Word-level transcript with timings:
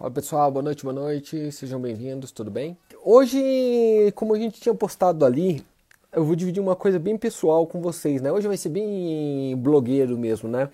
Fala 0.00 0.10
pessoal, 0.10 0.50
boa 0.50 0.62
noite, 0.62 0.82
boa 0.82 0.94
noite, 0.94 1.52
sejam 1.52 1.78
bem-vindos, 1.78 2.32
tudo 2.32 2.50
bem? 2.50 2.74
Hoje, 3.04 4.10
como 4.14 4.34
a 4.34 4.38
gente 4.38 4.58
tinha 4.58 4.74
postado 4.74 5.26
ali, 5.26 5.62
eu 6.10 6.24
vou 6.24 6.34
dividir 6.34 6.58
uma 6.58 6.74
coisa 6.74 6.98
bem 6.98 7.18
pessoal 7.18 7.66
com 7.66 7.82
vocês, 7.82 8.22
né? 8.22 8.32
Hoje 8.32 8.48
vai 8.48 8.56
ser 8.56 8.70
bem 8.70 9.54
blogueiro 9.58 10.16
mesmo, 10.16 10.48
né? 10.48 10.70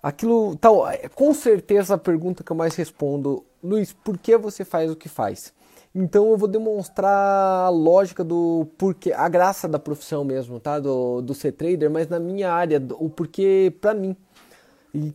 Aquilo, 0.00 0.54
tal, 0.54 0.84
com 1.16 1.34
certeza 1.34 1.96
a 1.96 1.98
pergunta 1.98 2.44
que 2.44 2.52
eu 2.52 2.54
mais 2.54 2.76
respondo, 2.76 3.44
Luiz, 3.60 3.92
por 3.92 4.16
que 4.16 4.36
você 4.36 4.64
faz 4.64 4.88
o 4.88 4.94
que 4.94 5.08
faz? 5.08 5.52
Então 5.92 6.30
eu 6.30 6.36
vou 6.36 6.46
demonstrar 6.46 7.66
a 7.66 7.68
lógica 7.70 8.22
do 8.22 8.68
porquê, 8.78 9.12
a 9.12 9.28
graça 9.28 9.66
da 9.66 9.80
profissão 9.80 10.22
mesmo, 10.22 10.60
tá? 10.60 10.78
Do, 10.78 11.20
do 11.22 11.34
ser 11.34 11.50
trader, 11.50 11.90
mas 11.90 12.06
na 12.06 12.20
minha 12.20 12.52
área, 12.52 12.80
o 13.00 13.10
porquê 13.10 13.74
pra 13.80 13.92
mim. 13.92 14.14
E, 14.94 15.12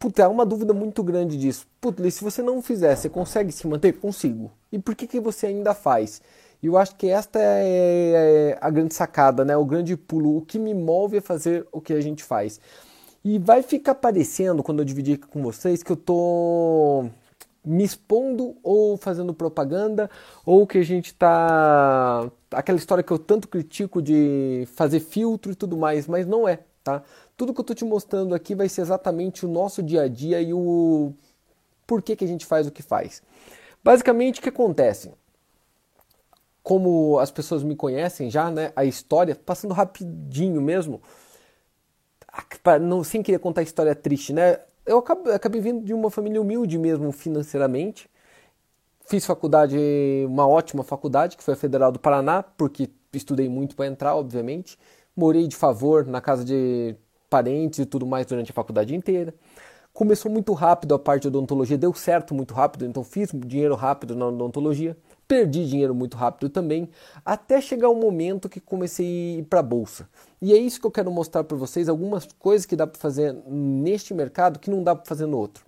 puta, 0.00 0.22
é 0.22 0.26
uma 0.26 0.46
dúvida 0.46 0.72
muito 0.72 1.02
grande 1.02 1.36
disso. 1.36 1.66
Puta, 1.78 2.10
se 2.10 2.24
você 2.24 2.42
não 2.42 2.62
fizer, 2.62 2.96
você 2.96 3.08
consegue 3.08 3.52
se 3.52 3.66
manter? 3.66 3.92
Consigo. 3.92 4.50
E 4.72 4.78
por 4.78 4.96
que, 4.96 5.06
que 5.06 5.20
você 5.20 5.46
ainda 5.46 5.74
faz? 5.74 6.22
Eu 6.62 6.78
acho 6.78 6.96
que 6.96 7.06
esta 7.08 7.38
é, 7.38 8.54
é 8.54 8.58
a 8.60 8.70
grande 8.70 8.94
sacada, 8.94 9.44
né? 9.44 9.56
O 9.56 9.64
grande 9.64 9.96
pulo, 9.96 10.38
o 10.38 10.42
que 10.42 10.58
me 10.58 10.74
move 10.74 11.18
a 11.18 11.22
fazer 11.22 11.66
o 11.70 11.80
que 11.80 11.92
a 11.92 12.00
gente 12.00 12.24
faz. 12.24 12.58
E 13.22 13.38
vai 13.38 13.62
ficar 13.62 13.94
parecendo, 13.94 14.62
quando 14.62 14.78
eu 14.78 14.84
dividir 14.86 15.16
aqui 15.16 15.26
com 15.26 15.42
vocês, 15.42 15.82
que 15.82 15.92
eu 15.92 15.96
tô 15.96 17.04
me 17.62 17.84
expondo 17.84 18.56
ou 18.62 18.96
fazendo 18.96 19.34
propaganda, 19.34 20.10
ou 20.46 20.66
que 20.66 20.78
a 20.78 20.82
gente 20.82 21.14
tá. 21.14 22.30
aquela 22.50 22.78
história 22.78 23.04
que 23.04 23.12
eu 23.12 23.18
tanto 23.18 23.48
critico 23.48 24.00
de 24.00 24.66
fazer 24.74 25.00
filtro 25.00 25.52
e 25.52 25.54
tudo 25.54 25.76
mais, 25.76 26.06
mas 26.06 26.26
não 26.26 26.48
é, 26.48 26.60
tá? 26.82 27.02
Tudo 27.36 27.54
que 27.54 27.60
eu 27.60 27.64
tô 27.64 27.74
te 27.74 27.84
mostrando 27.84 28.34
aqui 28.34 28.54
vai 28.54 28.68
ser 28.68 28.82
exatamente 28.82 29.44
o 29.44 29.48
nosso 29.48 29.82
dia 29.82 30.02
a 30.02 30.08
dia 30.08 30.40
e 30.40 30.52
o 30.52 31.12
porquê 31.86 32.14
que 32.14 32.24
a 32.24 32.28
gente 32.28 32.46
faz 32.46 32.66
o 32.66 32.70
que 32.70 32.82
faz. 32.82 33.22
Basicamente, 33.82 34.40
o 34.40 34.42
que 34.42 34.48
acontece? 34.48 35.12
Como 36.62 37.18
as 37.18 37.30
pessoas 37.30 37.62
me 37.62 37.74
conhecem 37.74 38.30
já, 38.30 38.50
né? 38.50 38.72
A 38.76 38.84
história, 38.84 39.34
passando 39.34 39.74
rapidinho 39.74 40.60
mesmo 40.60 41.00
não, 42.80 43.02
sem 43.02 43.22
querer 43.22 43.38
contar 43.38 43.62
história 43.62 43.94
triste, 43.94 44.32
né? 44.32 44.60
Eu 44.86 44.98
acabei, 44.98 45.34
acabei 45.34 45.60
vindo 45.60 45.84
de 45.84 45.92
uma 45.92 46.10
família 46.10 46.40
humilde 46.40 46.78
mesmo 46.78 47.12
financeiramente. 47.12 48.08
Fiz 49.06 49.26
faculdade, 49.26 49.76
uma 50.26 50.46
ótima 50.46 50.84
faculdade, 50.84 51.36
que 51.36 51.42
foi 51.42 51.54
a 51.54 51.56
Federal 51.56 51.90
do 51.90 51.98
Paraná, 51.98 52.42
porque 52.42 52.88
estudei 53.12 53.48
muito 53.48 53.74
para 53.74 53.86
entrar, 53.86 54.14
obviamente. 54.14 54.78
Morei 55.20 55.46
de 55.46 55.54
favor 55.54 56.06
na 56.06 56.18
casa 56.18 56.42
de 56.42 56.96
parentes 57.28 57.78
e 57.78 57.84
tudo 57.84 58.06
mais 58.06 58.24
durante 58.24 58.52
a 58.52 58.54
faculdade 58.54 58.94
inteira. 58.94 59.34
Começou 59.92 60.32
muito 60.32 60.54
rápido 60.54 60.94
a 60.94 60.98
parte 60.98 61.22
de 61.22 61.28
odontologia, 61.28 61.76
deu 61.76 61.92
certo 61.92 62.34
muito 62.34 62.54
rápido, 62.54 62.86
então 62.86 63.04
fiz 63.04 63.28
dinheiro 63.34 63.74
rápido 63.74 64.16
na 64.16 64.28
odontologia. 64.28 64.96
Perdi 65.28 65.66
dinheiro 65.66 65.94
muito 65.94 66.16
rápido 66.16 66.48
também, 66.48 66.88
até 67.22 67.60
chegar 67.60 67.90
o 67.90 67.94
momento 67.94 68.48
que 68.48 68.60
comecei 68.60 69.06
a 69.06 69.38
ir 69.40 69.42
para 69.42 69.60
a 69.60 69.62
bolsa. 69.62 70.08
E 70.40 70.54
é 70.54 70.56
isso 70.56 70.80
que 70.80 70.86
eu 70.86 70.90
quero 70.90 71.10
mostrar 71.10 71.44
para 71.44 71.54
vocês, 71.54 71.90
algumas 71.90 72.26
coisas 72.38 72.64
que 72.64 72.74
dá 72.74 72.86
para 72.86 72.98
fazer 72.98 73.36
neste 73.46 74.14
mercado 74.14 74.58
que 74.58 74.70
não 74.70 74.82
dá 74.82 74.96
para 74.96 75.04
fazer 75.04 75.26
no 75.26 75.36
outro. 75.36 75.66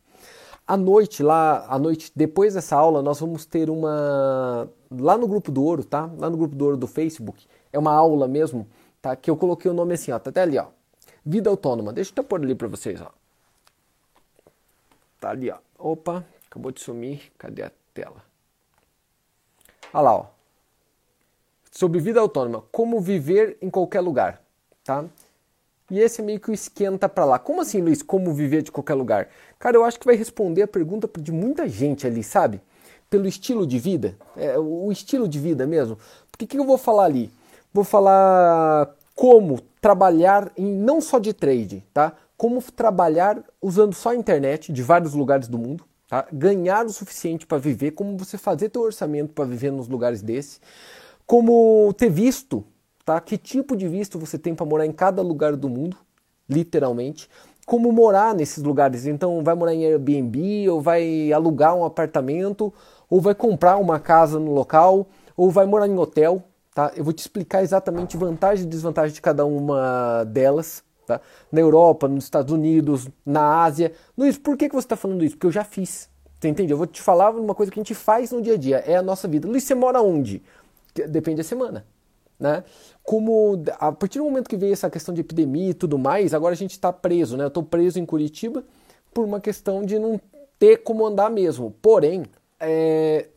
À 0.67 0.79
noite, 0.79 1.23
lá, 1.23 1.67
à 1.69 1.79
noite, 1.79 2.11
depois 2.17 2.55
dessa 2.55 2.75
aula, 2.75 3.03
nós 3.03 3.21
vamos 3.21 3.45
ter 3.45 3.69
uma 3.69 4.67
lá 4.91 5.19
no 5.19 5.29
grupo 5.29 5.53
do 5.53 5.63
Ouro, 5.63 5.85
tá? 5.85 6.11
Lá 6.19 6.31
no 6.31 6.39
grupo 6.39 6.57
do 6.57 6.65
Ouro 6.65 6.77
do 6.79 6.87
Facebook, 6.87 7.45
é 7.71 7.79
uma 7.79 7.93
aula 7.93 8.27
mesmo, 8.27 8.67
tá? 9.03 9.17
Que 9.17 9.29
eu 9.29 9.37
coloquei 9.37 9.69
o 9.69 9.75
nome 9.75 9.95
assim, 9.95 10.13
ó, 10.13 10.19
tá 10.19 10.31
até 10.31 10.41
ali, 10.43 10.57
ó. 10.57 10.69
Vida 11.27 11.51
autônoma. 11.51 11.93
Deixa 11.93 12.13
eu 12.17 12.25
pôr 12.25 12.41
ali 12.41 12.55
para 12.55 12.69
vocês, 12.69 13.01
ó. 13.01 13.11
Tá 15.21 15.31
ali, 15.31 15.51
ó. 15.51 15.59
Opa, 15.79 16.25
acabou 16.49 16.71
de 16.71 16.81
sumir. 16.81 17.33
Cadê 17.37 17.63
a 17.63 17.73
tela? 17.93 18.25
Olha 19.93 20.03
lá, 20.03 20.17
ó. 20.17 20.27
Sobre 21.71 22.01
vida 22.01 22.21
autônoma, 22.21 22.65
como 22.71 23.01
viver 23.01 23.57
em 23.61 23.71
qualquer 23.71 24.01
lugar, 24.01 24.43
tá? 24.85 25.05
E 25.91 25.99
esse 25.99 26.21
é 26.21 26.25
meio 26.25 26.39
que 26.39 26.51
o 26.51 26.55
esquenta 26.55 27.09
para 27.09 27.25
lá. 27.25 27.39
Como 27.39 27.61
assim, 27.61 27.81
Luiz, 27.81 28.03
como 28.03 28.33
viver 28.33 28.63
de 28.63 28.71
qualquer 28.71 28.95
lugar? 28.95 29.29
Cara, 29.59 29.77
eu 29.77 29.85
acho 29.85 29.99
que 29.99 30.07
vai 30.07 30.15
responder 30.15 30.63
a 30.63 30.69
pergunta 30.69 31.09
de 31.21 31.33
muita 31.33 31.69
gente 31.69 32.07
ali, 32.07 32.23
sabe? 32.23 32.61
Pelo 33.09 33.27
estilo 33.27 33.67
de 33.67 33.79
vida, 33.79 34.17
é, 34.37 34.59
o 34.59 34.91
estilo 34.91 35.29
de 35.29 35.39
vida 35.39 35.67
mesmo. 35.67 35.99
Porque 36.31 36.47
que 36.47 36.59
eu 36.59 36.65
vou 36.65 36.79
falar 36.79 37.05
ali? 37.05 37.31
Vou 37.73 37.85
falar 37.85 38.95
como 39.15 39.61
trabalhar 39.81 40.53
em 40.57 40.73
não 40.73 41.01
só 41.01 41.19
de 41.19 41.33
trade, 41.33 41.85
tá? 41.93 42.13
Como 42.37 42.61
trabalhar 42.63 43.43
usando 43.61 43.95
só 43.95 44.11
a 44.11 44.17
internet 44.17 44.73
de 44.73 44.83
vários 44.83 45.15
lugares 45.15 45.49
do 45.49 45.59
mundo, 45.59 45.85
Tá? 46.13 46.27
Ganhar 46.31 46.85
o 46.85 46.91
suficiente 46.91 47.47
para 47.47 47.57
viver, 47.57 47.93
como 47.93 48.19
você 48.19 48.37
fazer 48.37 48.69
teu 48.69 48.83
orçamento 48.83 49.33
para 49.33 49.47
viver 49.47 49.73
nos 49.73 49.89
lugares 49.89 50.21
desse, 50.21 50.61
como 51.25 51.91
ter 51.97 52.11
visto, 52.11 52.63
tá? 53.03 53.19
Que 53.19 53.39
tipo 53.39 53.75
de 53.75 53.89
visto 53.89 54.19
você 54.19 54.39
tem 54.39 54.55
para 54.55 54.67
morar 54.67 54.85
em 54.85 54.93
cada 54.93 55.23
lugar 55.23 55.57
do 55.57 55.71
mundo, 55.71 55.97
literalmente, 56.47 57.31
como 57.65 57.91
morar 57.91 58.35
nesses 58.35 58.63
lugares. 58.63 59.07
Então, 59.07 59.43
vai 59.43 59.55
morar 59.55 59.73
em 59.73 59.87
Airbnb, 59.87 60.69
ou 60.69 60.83
vai 60.83 61.33
alugar 61.33 61.75
um 61.75 61.83
apartamento, 61.83 62.71
ou 63.09 63.19
vai 63.19 63.35
comprar 63.35 63.79
uma 63.79 63.99
casa 63.99 64.39
no 64.39 64.53
local, 64.53 65.07
ou 65.35 65.51
vai 65.51 65.65
morar 65.65 65.89
em 65.89 65.97
hotel, 65.99 66.45
tá? 66.75 66.93
Eu 66.97 67.05
vou 67.05 67.13
te 67.13 67.21
explicar 67.21 67.63
exatamente 67.63 68.17
vantagem 68.17 68.65
e 68.65 68.69
desvantagem 68.69 69.15
de 69.15 69.21
cada 69.21 69.45
uma 69.45 70.25
delas, 70.25 70.83
Tá? 71.07 71.21
Na 71.51 71.61
Europa, 71.61 72.07
nos 72.07 72.25
Estados 72.25 72.53
Unidos, 72.53 73.09
na 73.27 73.65
Ásia. 73.65 73.93
Luiz, 74.17 74.39
por 74.39 74.57
que, 74.57 74.69
que 74.69 74.75
você 74.75 74.87
está 74.87 74.97
falando 74.97 75.25
isso? 75.25 75.35
Porque 75.35 75.47
eu 75.47 75.53
já 75.53 75.65
fiz. 75.65 76.09
Você 76.39 76.49
entende? 76.49 76.73
Eu 76.73 76.77
vou 76.77 76.87
te 76.87 77.01
falar 77.01 77.31
uma 77.31 77.55
coisa 77.55 77.71
que 77.71 77.79
a 77.79 77.83
gente 77.83 77.95
faz 77.95 78.31
no 78.31 78.41
dia 78.41 78.55
a 78.55 78.57
dia, 78.57 78.77
é 78.79 78.97
a 78.97 79.03
nossa 79.03 79.29
vida. 79.29 79.49
Luiz, 79.49 79.65
você 79.65 79.75
mora 79.75 80.01
onde? 80.01 80.43
Depende 81.09 81.39
da 81.39 81.45
semana. 81.45 81.85
Né? 82.39 82.65
Como 83.05 83.63
a 83.79 83.93
partir 83.93 84.19
do 84.19 84.25
momento 84.25 84.49
que 84.49 84.57
veio 84.57 84.73
essa 84.73 84.91
questão 84.91 85.15
de 85.15 85.21
epidemia 85.21 85.71
e 85.71 85.75
tudo 85.75 85.97
mais, 85.99 86.35
agora 86.35 86.55
a 86.55 86.57
gente 86.57 86.73
está 86.73 86.93
preso, 86.93 87.37
né? 87.37 87.45
Eu 87.45 87.49
estou 87.49 87.63
preso 87.63 88.01
em 88.01 88.07
Curitiba 88.07 88.65
por 89.15 89.25
uma 89.25 89.41
questão 89.41 89.85
de 89.85 89.99
não 89.99 90.21
ter 90.59 90.79
como 90.79 91.07
andar 91.07 91.31
mesmo. 91.31 91.73
Porém, 91.81 92.25
é, 92.59 93.29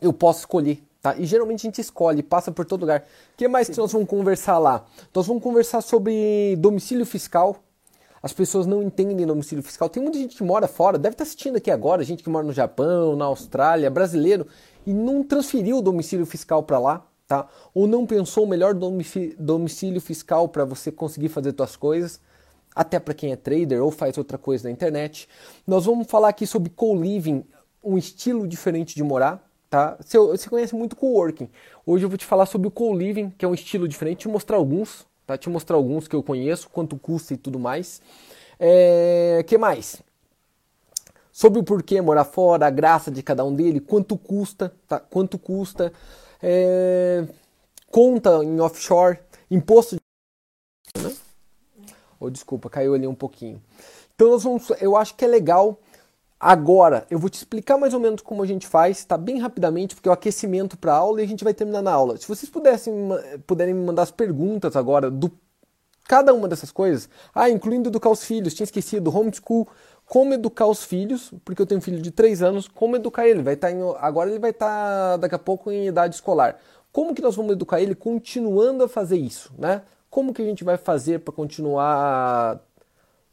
eu 0.00 0.12
posso 0.12 0.40
escolher 0.40 0.82
Tá? 1.02 1.16
E 1.16 1.24
geralmente 1.24 1.60
a 1.60 1.68
gente 1.68 1.80
escolhe, 1.80 2.22
passa 2.22 2.52
por 2.52 2.66
todo 2.66 2.82
lugar. 2.82 3.06
O 3.32 3.36
que 3.36 3.48
mais 3.48 3.66
Sim. 3.66 3.72
que 3.72 3.78
nós 3.78 3.90
vamos 3.90 4.08
conversar 4.08 4.58
lá? 4.58 4.84
Nós 5.14 5.26
vamos 5.26 5.42
conversar 5.42 5.80
sobre 5.80 6.56
domicílio 6.58 7.06
fiscal. 7.06 7.56
As 8.22 8.34
pessoas 8.34 8.66
não 8.66 8.82
entendem 8.82 9.26
domicílio 9.26 9.64
fiscal. 9.64 9.88
Tem 9.88 10.02
muita 10.02 10.18
gente 10.18 10.36
que 10.36 10.42
mora 10.42 10.68
fora, 10.68 10.98
deve 10.98 11.14
estar 11.14 11.24
assistindo 11.24 11.56
aqui 11.56 11.70
agora, 11.70 12.04
gente 12.04 12.22
que 12.22 12.28
mora 12.28 12.46
no 12.46 12.52
Japão, 12.52 13.16
na 13.16 13.24
Austrália, 13.24 13.90
brasileiro, 13.90 14.46
e 14.86 14.92
não 14.92 15.22
transferiu 15.22 15.78
o 15.78 15.82
domicílio 15.82 16.26
fiscal 16.26 16.62
para 16.62 16.78
lá, 16.78 17.06
tá? 17.26 17.48
Ou 17.72 17.86
não 17.86 18.04
pensou 18.04 18.44
o 18.44 18.46
melhor 18.46 18.74
domicílio 18.74 20.02
fiscal 20.02 20.50
para 20.50 20.66
você 20.66 20.92
conseguir 20.92 21.30
fazer 21.30 21.54
suas 21.56 21.76
coisas, 21.76 22.20
até 22.76 23.00
para 23.00 23.14
quem 23.14 23.32
é 23.32 23.36
trader 23.36 23.82
ou 23.82 23.90
faz 23.90 24.18
outra 24.18 24.36
coisa 24.36 24.68
na 24.68 24.70
internet. 24.70 25.26
Nós 25.66 25.86
vamos 25.86 26.06
falar 26.06 26.28
aqui 26.28 26.46
sobre 26.46 26.68
co-living, 26.68 27.42
um 27.82 27.96
estilo 27.96 28.46
diferente 28.46 28.94
de 28.94 29.02
morar, 29.02 29.49
tá? 29.70 29.96
Você, 30.00 30.18
você 30.18 30.50
conhece 30.50 30.74
muito 30.74 30.96
coworking. 30.96 31.48
Hoje 31.86 32.04
eu 32.04 32.08
vou 32.08 32.18
te 32.18 32.26
falar 32.26 32.44
sobre 32.44 32.66
o 32.66 32.70
co-living, 32.70 33.30
que 33.30 33.44
é 33.44 33.48
um 33.48 33.54
estilo 33.54 33.86
diferente, 33.86 34.22
te 34.22 34.28
mostrar 34.28 34.56
alguns, 34.56 35.06
tá? 35.24 35.38
Te 35.38 35.48
mostrar 35.48 35.76
alguns 35.76 36.08
que 36.08 36.16
eu 36.16 36.22
conheço, 36.22 36.68
quanto 36.68 36.98
custa 36.98 37.32
e 37.32 37.36
tudo 37.36 37.58
mais. 37.58 38.02
É, 38.58 39.44
que 39.46 39.56
mais? 39.56 40.02
Sobre 41.30 41.60
o 41.60 41.62
porquê 41.62 42.00
morar 42.00 42.24
fora, 42.24 42.66
a 42.66 42.70
graça 42.70 43.10
de 43.10 43.22
cada 43.22 43.44
um 43.44 43.54
dele, 43.54 43.80
quanto 43.80 44.18
custa, 44.18 44.74
tá? 44.88 44.98
Quanto 44.98 45.38
custa, 45.38 45.92
é, 46.42 47.24
conta 47.90 48.44
em 48.44 48.60
offshore, 48.60 49.20
imposto 49.48 49.96
de... 49.96 50.00
Oh, 52.18 52.28
desculpa, 52.28 52.68
caiu 52.68 52.92
ali 52.92 53.06
um 53.06 53.14
pouquinho. 53.14 53.62
Então 54.14 54.30
nós 54.32 54.42
vamos, 54.42 54.68
eu 54.80 54.96
acho 54.96 55.14
que 55.14 55.24
é 55.24 55.28
legal 55.28 55.78
Agora, 56.42 57.06
eu 57.10 57.18
vou 57.18 57.28
te 57.28 57.34
explicar 57.34 57.76
mais 57.76 57.92
ou 57.92 58.00
menos 58.00 58.22
como 58.22 58.42
a 58.42 58.46
gente 58.46 58.66
faz, 58.66 59.04
tá? 59.04 59.18
Bem 59.18 59.38
rapidamente, 59.38 59.94
porque 59.94 60.08
é 60.08 60.10
o 60.10 60.14
aquecimento 60.14 60.78
para 60.78 60.94
a 60.94 60.96
aula 60.96 61.20
e 61.20 61.24
a 61.24 61.28
gente 61.28 61.44
vai 61.44 61.52
terminar 61.52 61.82
na 61.82 61.92
aula. 61.92 62.16
Se 62.16 62.26
vocês 62.26 62.48
pudessem, 62.48 62.94
puderem 63.46 63.74
me 63.74 63.84
mandar 63.84 64.04
as 64.04 64.10
perguntas 64.10 64.74
agora 64.74 65.10
do 65.10 65.30
cada 66.08 66.32
uma 66.34 66.48
dessas 66.48 66.72
coisas, 66.72 67.08
ah, 67.34 67.48
incluindo 67.48 67.88
educar 67.88 68.10
os 68.10 68.24
filhos, 68.24 68.54
tinha 68.54 68.64
esquecido, 68.64 69.16
homeschool, 69.16 69.68
como 70.06 70.34
educar 70.34 70.66
os 70.66 70.82
filhos, 70.82 71.32
porque 71.44 71.62
eu 71.62 71.66
tenho 71.66 71.78
um 71.78 71.82
filho 71.82 72.00
de 72.02 72.10
3 72.10 72.42
anos, 72.42 72.66
como 72.66 72.96
educar 72.96 73.28
ele, 73.28 73.42
vai 73.42 73.54
estar 73.54 73.68
tá 73.68 73.72
em, 73.72 73.80
agora 73.98 74.30
ele 74.30 74.40
vai 74.40 74.50
estar 74.50 74.66
tá 74.66 75.16
daqui 75.18 75.36
a 75.36 75.38
pouco 75.38 75.70
em 75.70 75.86
idade 75.86 76.16
escolar. 76.16 76.58
Como 76.90 77.14
que 77.14 77.22
nós 77.22 77.36
vamos 77.36 77.52
educar 77.52 77.80
ele 77.80 77.94
continuando 77.94 78.82
a 78.82 78.88
fazer 78.88 79.18
isso, 79.18 79.52
né? 79.56 79.82
Como 80.08 80.34
que 80.34 80.42
a 80.42 80.44
gente 80.44 80.64
vai 80.64 80.76
fazer 80.76 81.20
para 81.20 81.32
continuar 81.32 82.60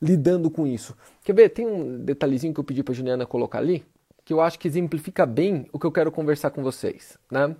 lidando 0.01 0.49
com 0.49 0.65
isso. 0.67 0.95
Quer 1.23 1.33
ver? 1.33 1.49
Tem 1.49 1.65
um 1.65 1.97
detalhezinho 1.99 2.53
que 2.53 2.59
eu 2.59 2.63
pedi 2.63 2.83
para 2.83 2.93
Juliana 2.93 3.25
colocar 3.25 3.59
ali, 3.59 3.85
que 4.23 4.33
eu 4.33 4.41
acho 4.41 4.59
que 4.59 4.67
exemplifica 4.67 5.25
bem 5.25 5.67
o 5.71 5.79
que 5.79 5.85
eu 5.85 5.91
quero 5.91 6.11
conversar 6.11 6.51
com 6.51 6.63
vocês, 6.63 7.17
né? 7.31 7.55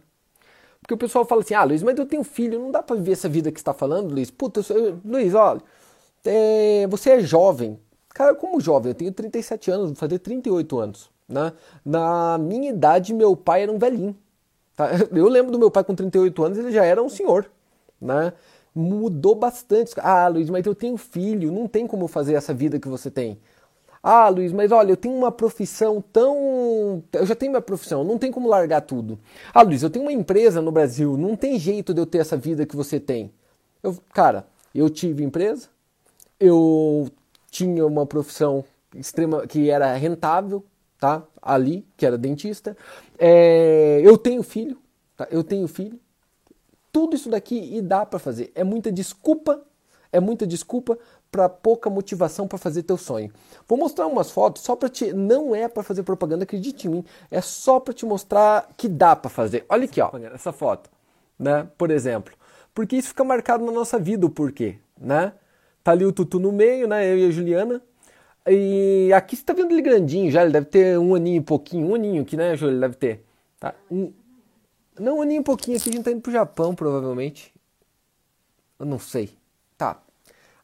Porque 0.82 0.94
o 0.94 0.98
pessoal 0.98 1.26
fala 1.26 1.42
assim: 1.42 1.54
"Ah, 1.54 1.64
Luiz, 1.64 1.84
mas 1.84 1.98
eu 1.98 2.06
tenho 2.06 2.24
filho, 2.24 2.60
não 2.60 2.72
dá 2.72 2.84
para 2.84 2.96
viver 2.96 3.14
essa 3.14 3.28
vida 3.30 3.52
que 3.52 3.60
está 3.60 3.74
falando, 3.74 4.14
Luiz". 4.14 4.30
Puta, 4.32 4.62
eu, 4.74 5.00
Luiz, 5.04 5.34
olha, 5.34 5.62
é, 6.26 6.88
você 6.88 7.12
é 7.12 7.20
jovem. 7.20 7.80
Cara, 8.10 8.34
como 8.36 8.60
jovem, 8.60 8.92
eu 8.92 8.96
tenho 8.96 9.12
37 9.12 9.70
anos, 9.72 9.88
vou 9.88 9.96
fazer 9.96 10.20
38 10.20 10.80
anos, 10.80 11.10
Né? 11.30 11.54
Na 11.86 12.38
minha 12.38 12.70
idade, 12.70 13.14
meu 13.14 13.36
pai 13.36 13.64
era 13.64 13.72
um 13.72 13.78
velhinho. 13.78 14.16
Tá? 14.76 14.90
Eu 15.12 15.28
lembro 15.28 15.52
do 15.52 15.60
meu 15.60 15.70
pai 15.72 15.84
com 15.84 15.94
38 15.96 16.44
anos, 16.44 16.58
ele 16.58 16.72
já 16.72 16.86
era 16.86 17.02
um 17.04 17.10
senhor. 17.10 17.50
Né? 18.00 18.32
Mudou 18.78 19.34
bastante. 19.34 19.94
Ah, 19.98 20.28
Luiz, 20.28 20.50
mas 20.52 20.66
eu 20.66 20.76
tenho 20.76 20.98
filho, 20.98 21.52
não 21.52 21.68
tem 21.68 21.88
como 21.88 22.08
fazer 22.08 22.36
essa 22.36 22.54
vida 22.54 22.80
que 22.80 22.88
você 22.88 23.10
tem. 23.10 23.40
Ah, 24.04 24.30
Luiz, 24.30 24.54
mas 24.54 24.72
olha, 24.72 24.92
eu 24.92 24.98
tenho 24.98 25.16
uma 25.16 25.32
profissão 25.32 26.00
tão. 26.14 27.04
Eu 27.12 27.26
já 27.26 27.36
tenho 27.36 27.52
minha 27.52 27.62
profissão, 27.62 28.04
não 28.04 28.18
tem 28.20 28.32
como 28.32 28.48
largar 28.48 28.82
tudo. 28.82 29.20
Ah, 29.54 29.64
Luiz, 29.64 29.82
eu 29.82 29.90
tenho 29.90 30.06
uma 30.06 30.12
empresa 30.12 30.62
no 30.62 30.72
Brasil, 30.72 31.18
não 31.18 31.36
tem 31.36 31.58
jeito 31.58 31.94
de 31.94 32.00
eu 32.00 32.06
ter 32.06 32.20
essa 32.20 32.38
vida 32.38 32.66
que 32.66 32.76
você 32.76 33.00
tem. 33.00 33.32
Eu, 33.82 33.98
cara, 34.14 34.46
eu 34.76 34.90
tive 34.90 35.24
empresa, 35.24 35.70
eu 36.40 37.10
tinha 37.50 37.86
uma 37.86 38.06
profissão 38.06 38.64
extrema 38.96 39.48
que 39.48 39.70
era 39.72 39.94
rentável, 39.96 40.64
tá? 41.00 41.24
Ali, 41.42 41.84
que 41.98 42.06
era 42.06 42.18
dentista. 42.18 42.78
É, 43.18 44.02
eu 44.04 44.18
tenho 44.18 44.44
filho, 44.44 44.78
tá? 45.16 45.28
Eu 45.32 45.44
tenho 45.44 45.68
filho. 45.68 46.00
Tudo 46.92 47.16
isso 47.16 47.30
daqui 47.30 47.76
e 47.76 47.82
dá 47.82 48.06
para 48.06 48.20
fazer. 48.20 48.52
É 48.56 48.64
muita 48.64 48.92
desculpa, 48.92 49.62
é 50.12 50.20
muita 50.20 50.48
desculpa 50.48 50.98
para 51.32 51.50
pouca 51.50 51.90
motivação 51.90 52.48
para 52.48 52.58
fazer 52.58 52.84
teu 52.84 52.98
sonho. 52.98 53.32
Vou 53.68 53.78
mostrar 53.78 54.08
umas 54.08 54.32
fotos 54.32 54.64
só 54.64 54.76
para 54.76 54.90
te, 54.90 55.14
não 55.14 55.56
é 55.56 55.68
para 55.68 55.84
fazer 55.84 56.04
propaganda, 56.04 56.44
acredite 56.44 56.88
em 56.88 56.92
mim, 56.92 57.06
é 57.30 57.42
só 57.42 57.80
para 57.80 57.94
te 57.94 58.06
mostrar 58.06 58.70
que 58.78 58.88
dá 58.88 59.16
para 59.16 59.30
fazer. 59.30 59.66
Olha 59.70 59.86
aqui, 59.86 60.02
ó, 60.02 60.12
essa 60.34 60.52
foto, 60.52 60.90
né? 61.38 61.68
Por 61.78 61.92
exemplo, 61.92 62.34
porque 62.74 62.96
isso 62.96 63.10
fica 63.10 63.24
marcado 63.24 63.66
na 63.66 63.72
nossa 63.72 64.00
vida 64.00 64.26
o 64.26 64.30
porquê, 64.30 64.78
né? 65.00 65.34
Tá 65.84 65.92
ali 65.92 66.06
o 66.06 66.12
Tutu 66.12 66.40
no 66.40 66.52
meio, 66.52 66.88
né? 66.88 67.06
Eu 67.12 67.18
e 67.18 67.28
a 67.28 67.32
Juliana, 67.32 67.82
e 68.50 69.12
aqui 69.14 69.36
você 69.36 69.44
tá 69.44 69.54
vendo 69.54 69.72
ele 69.72 69.82
grandinho 69.82 70.32
já, 70.32 70.42
ele 70.42 70.52
deve 70.52 70.68
ter 70.68 70.98
um 70.98 71.14
aninho 71.14 71.38
e 71.38 71.44
pouquinho, 71.44 71.88
um 71.88 71.96
aninho 71.96 72.22
aqui, 72.22 72.38
né, 72.38 72.56
Júlio? 72.56 72.74
Ele 72.74 72.82
deve 72.82 72.96
ter. 72.96 73.26
Tá? 73.60 73.74
Um... 73.92 74.14
Não, 75.00 75.18
um 75.18 75.22
aninho 75.22 75.42
e 75.42 75.44
pouquinho 75.44 75.78
aqui, 75.78 75.90
a 75.90 75.94
gente 75.94 76.04
tá 76.04 76.12
indo 76.12 76.22
pro 76.22 76.32
Japão, 76.32 76.74
provavelmente. 76.76 77.54
Eu 78.80 78.86
não 78.86 79.00
sei. 79.00 79.32
Tá. 79.78 80.02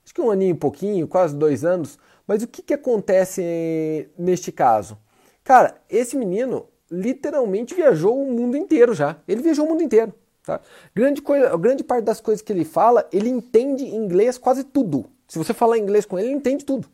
Acho 0.04 0.14
que 0.14 0.22
um 0.22 0.32
aninho 0.32 0.52
e 0.52 0.58
pouquinho, 0.58 1.08
quase 1.08 1.36
dois 1.36 1.64
anos. 1.64 1.98
Mas 2.28 2.44
o 2.44 2.48
que 2.48 2.62
que 2.62 2.74
acontece 2.74 4.10
neste 4.18 4.52
caso? 4.52 4.98
Cara, 5.44 5.76
esse 5.90 6.16
menino 6.16 6.68
literalmente 6.90 7.74
viajou 7.74 8.22
o 8.22 8.32
mundo 8.32 8.56
inteiro 8.56 8.94
já. 8.94 9.18
Ele 9.28 9.42
viajou 9.42 9.66
o 9.66 9.70
mundo 9.70 9.84
inteiro. 9.84 10.14
Tá? 10.44 10.60
Grande, 10.94 11.22
coisa, 11.22 11.56
grande 11.58 11.84
parte 11.84 12.04
das 12.04 12.20
coisas 12.20 12.42
que 12.42 12.52
ele 12.52 12.66
fala, 12.66 13.08
ele 13.12 13.30
entende 13.30 13.86
inglês 13.86 14.38
quase 14.38 14.64
tudo. 14.64 15.06
Se 15.28 15.38
você 15.38 15.54
falar 15.54 15.78
inglês 15.78 16.06
com 16.06 16.20
ele, 16.20 16.30
ele 16.30 16.36
entende 16.36 16.66
tudo. 16.66 16.88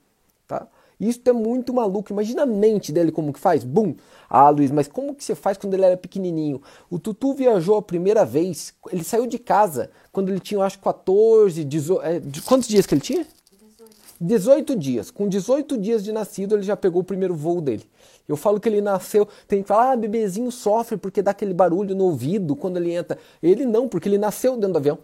Tá? 0.47 0.67
Isso 0.99 1.21
é 1.25 1.31
muito 1.31 1.73
maluco. 1.73 2.11
Imagina 2.11 2.43
a 2.43 2.45
mente 2.45 2.91
dele 2.91 3.11
como 3.11 3.31
que 3.31 3.39
faz. 3.39 3.63
Bum! 3.63 3.95
Ah, 4.29 4.49
Luiz, 4.49 4.69
mas 4.69 4.87
como 4.87 5.15
que 5.15 5.23
você 5.23 5.33
faz 5.33 5.57
quando 5.57 5.73
ele 5.73 5.85
era 5.85 5.95
pequenininho? 5.95 6.61
O 6.89 6.99
Tutu 6.99 7.33
viajou 7.33 7.77
a 7.77 7.81
primeira 7.81 8.25
vez. 8.25 8.73
Ele 8.91 9.03
saiu 9.03 9.25
de 9.25 9.39
casa 9.39 9.89
quando 10.11 10.29
ele 10.29 10.39
tinha, 10.39 10.61
acho, 10.61 10.79
14, 10.79 11.63
18. 11.63 12.01
É, 12.03 12.21
quantos 12.45 12.67
dias 12.67 12.85
que 12.85 12.93
ele 12.93 13.01
tinha? 13.01 13.25
18 14.19 14.75
dias. 14.75 15.09
Com 15.09 15.29
18 15.29 15.77
dias 15.77 16.03
de 16.03 16.11
nascido, 16.11 16.55
ele 16.55 16.63
já 16.63 16.75
pegou 16.75 17.01
o 17.01 17.05
primeiro 17.05 17.33
voo 17.33 17.61
dele. 17.61 17.83
Eu 18.27 18.35
falo 18.35 18.59
que 18.59 18.67
ele 18.67 18.81
nasceu, 18.81 19.27
tem 19.47 19.61
que 19.61 19.67
falar, 19.67 19.93
ah, 19.93 19.95
bebezinho 19.95 20.51
sofre 20.51 20.97
porque 20.97 21.21
dá 21.21 21.31
aquele 21.31 21.53
barulho 21.53 21.95
no 21.95 22.03
ouvido 22.03 22.55
quando 22.55 22.77
ele 22.77 22.91
entra. 22.91 23.17
Ele 23.41 23.65
não, 23.65 23.87
porque 23.87 24.07
ele 24.09 24.17
nasceu 24.17 24.55
dentro 24.55 24.73
do 24.73 24.77
avião. 24.77 24.99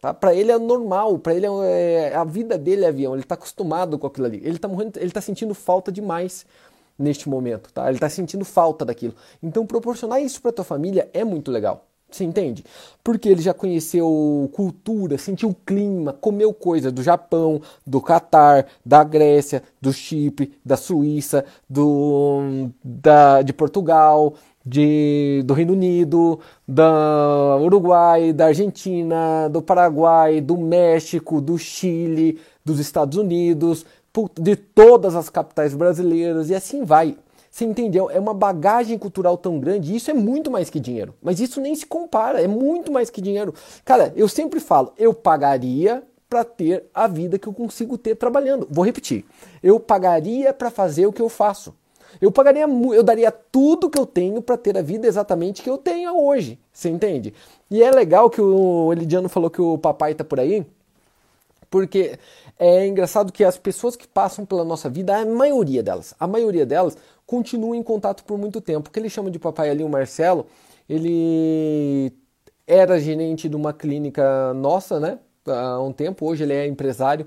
Tá? 0.00 0.14
Para 0.14 0.34
ele 0.34 0.50
é 0.50 0.58
normal, 0.58 1.18
para 1.18 1.34
ele 1.34 1.46
é, 1.46 2.10
é, 2.12 2.16
a 2.16 2.24
vida 2.24 2.56
dele 2.56 2.84
é 2.84 2.88
avião, 2.88 3.12
ele 3.12 3.22
está 3.22 3.34
acostumado 3.34 3.98
com 3.98 4.06
aquilo 4.06 4.26
ali. 4.26 4.38
Ele 4.38 4.56
está 4.56 4.66
morrendo, 4.66 4.96
ele 4.96 5.06
está 5.06 5.20
sentindo 5.20 5.54
falta 5.54 5.92
demais 5.92 6.46
neste 6.98 7.28
momento, 7.28 7.72
tá? 7.72 7.86
Ele 7.86 7.96
está 7.96 8.08
sentindo 8.08 8.44
falta 8.44 8.84
daquilo. 8.84 9.14
Então 9.42 9.66
proporcionar 9.66 10.22
isso 10.22 10.40
para 10.40 10.52
tua 10.52 10.64
família 10.64 11.08
é 11.12 11.24
muito 11.24 11.50
legal. 11.50 11.86
Você 12.10 12.24
entende? 12.24 12.64
Porque 13.04 13.28
ele 13.28 13.40
já 13.40 13.54
conheceu 13.54 14.50
cultura, 14.52 15.16
sentiu 15.16 15.54
clima, 15.64 16.12
comeu 16.12 16.52
coisa 16.52 16.90
do 16.90 17.02
Japão, 17.02 17.62
do 17.86 18.00
Catar, 18.00 18.66
da 18.84 19.04
Grécia, 19.04 19.62
do 19.80 19.92
Chipre, 19.92 20.52
da 20.64 20.76
Suíça, 20.76 21.44
do, 21.68 22.68
da, 22.82 23.42
de 23.42 23.52
Portugal, 23.52 24.34
de, 24.64 25.42
do 25.44 25.54
Reino 25.54 25.72
Unido, 25.72 26.38
da 26.66 27.56
Uruguai, 27.56 28.32
da 28.32 28.46
Argentina, 28.46 29.48
do 29.48 29.62
Paraguai, 29.62 30.40
do 30.40 30.56
México, 30.56 31.40
do 31.40 31.56
Chile, 31.58 32.38
dos 32.64 32.78
Estados 32.78 33.16
Unidos, 33.16 33.86
de 34.38 34.56
todas 34.56 35.14
as 35.14 35.30
capitais 35.30 35.74
brasileiras 35.74 36.50
e 36.50 36.54
assim 36.54 36.84
vai. 36.84 37.16
Você 37.50 37.64
entendeu? 37.64 38.08
É 38.08 38.20
uma 38.20 38.32
bagagem 38.32 38.96
cultural 38.96 39.36
tão 39.36 39.58
grande, 39.58 39.94
isso 39.94 40.10
é 40.10 40.14
muito 40.14 40.50
mais 40.50 40.70
que 40.70 40.78
dinheiro. 40.78 41.14
Mas 41.20 41.40
isso 41.40 41.60
nem 41.60 41.74
se 41.74 41.84
compara, 41.84 42.40
é 42.40 42.46
muito 42.46 42.92
mais 42.92 43.10
que 43.10 43.20
dinheiro. 43.20 43.52
Cara, 43.84 44.12
eu 44.14 44.28
sempre 44.28 44.60
falo, 44.60 44.92
eu 44.96 45.12
pagaria 45.12 46.02
para 46.28 46.44
ter 46.44 46.84
a 46.94 47.08
vida 47.08 47.40
que 47.40 47.48
eu 47.48 47.52
consigo 47.52 47.98
ter 47.98 48.14
trabalhando. 48.14 48.68
Vou 48.70 48.84
repetir. 48.84 49.24
Eu 49.60 49.80
pagaria 49.80 50.54
para 50.54 50.70
fazer 50.70 51.06
o 51.06 51.12
que 51.12 51.20
eu 51.20 51.28
faço. 51.28 51.74
Eu 52.20 52.32
pagaria, 52.32 52.62
eu 52.64 53.02
daria 53.02 53.30
tudo 53.30 53.90
que 53.90 53.98
eu 53.98 54.06
tenho 54.06 54.40
para 54.40 54.56
ter 54.56 54.76
a 54.78 54.82
vida 54.82 55.06
exatamente 55.06 55.62
que 55.62 55.68
eu 55.68 55.76
tenho 55.76 56.18
hoje. 56.18 56.58
Você 56.72 56.88
entende? 56.88 57.34
E 57.70 57.82
é 57.82 57.90
legal 57.90 58.30
que 58.30 58.40
o 58.40 58.92
Elidiano 58.92 59.28
falou 59.28 59.50
que 59.50 59.60
o 59.60 59.76
papai 59.76 60.14
tá 60.14 60.24
por 60.24 60.40
aí, 60.40 60.66
porque 61.70 62.18
é 62.58 62.86
engraçado 62.86 63.32
que 63.32 63.44
as 63.44 63.56
pessoas 63.56 63.96
que 63.96 64.08
passam 64.08 64.44
pela 64.44 64.64
nossa 64.64 64.88
vida, 64.88 65.16
a 65.16 65.24
maioria 65.24 65.82
delas, 65.82 66.14
a 66.18 66.26
maioria 66.26 66.66
delas 66.66 66.96
continua 67.26 67.76
em 67.76 67.82
contato 67.82 68.24
por 68.24 68.36
muito 68.36 68.60
tempo. 68.60 68.88
O 68.88 68.92
que 68.92 68.98
ele 68.98 69.08
chama 69.08 69.30
de 69.30 69.38
papai 69.38 69.70
ali, 69.70 69.84
o 69.84 69.88
Marcelo, 69.88 70.46
ele 70.88 72.12
era 72.66 72.98
gerente 73.00 73.48
de 73.48 73.56
uma 73.56 73.72
clínica 73.72 74.52
nossa, 74.54 74.98
né? 74.98 75.18
Há 75.46 75.80
um 75.80 75.92
tempo, 75.92 76.26
hoje 76.26 76.42
ele 76.42 76.52
é 76.52 76.66
empresário 76.66 77.26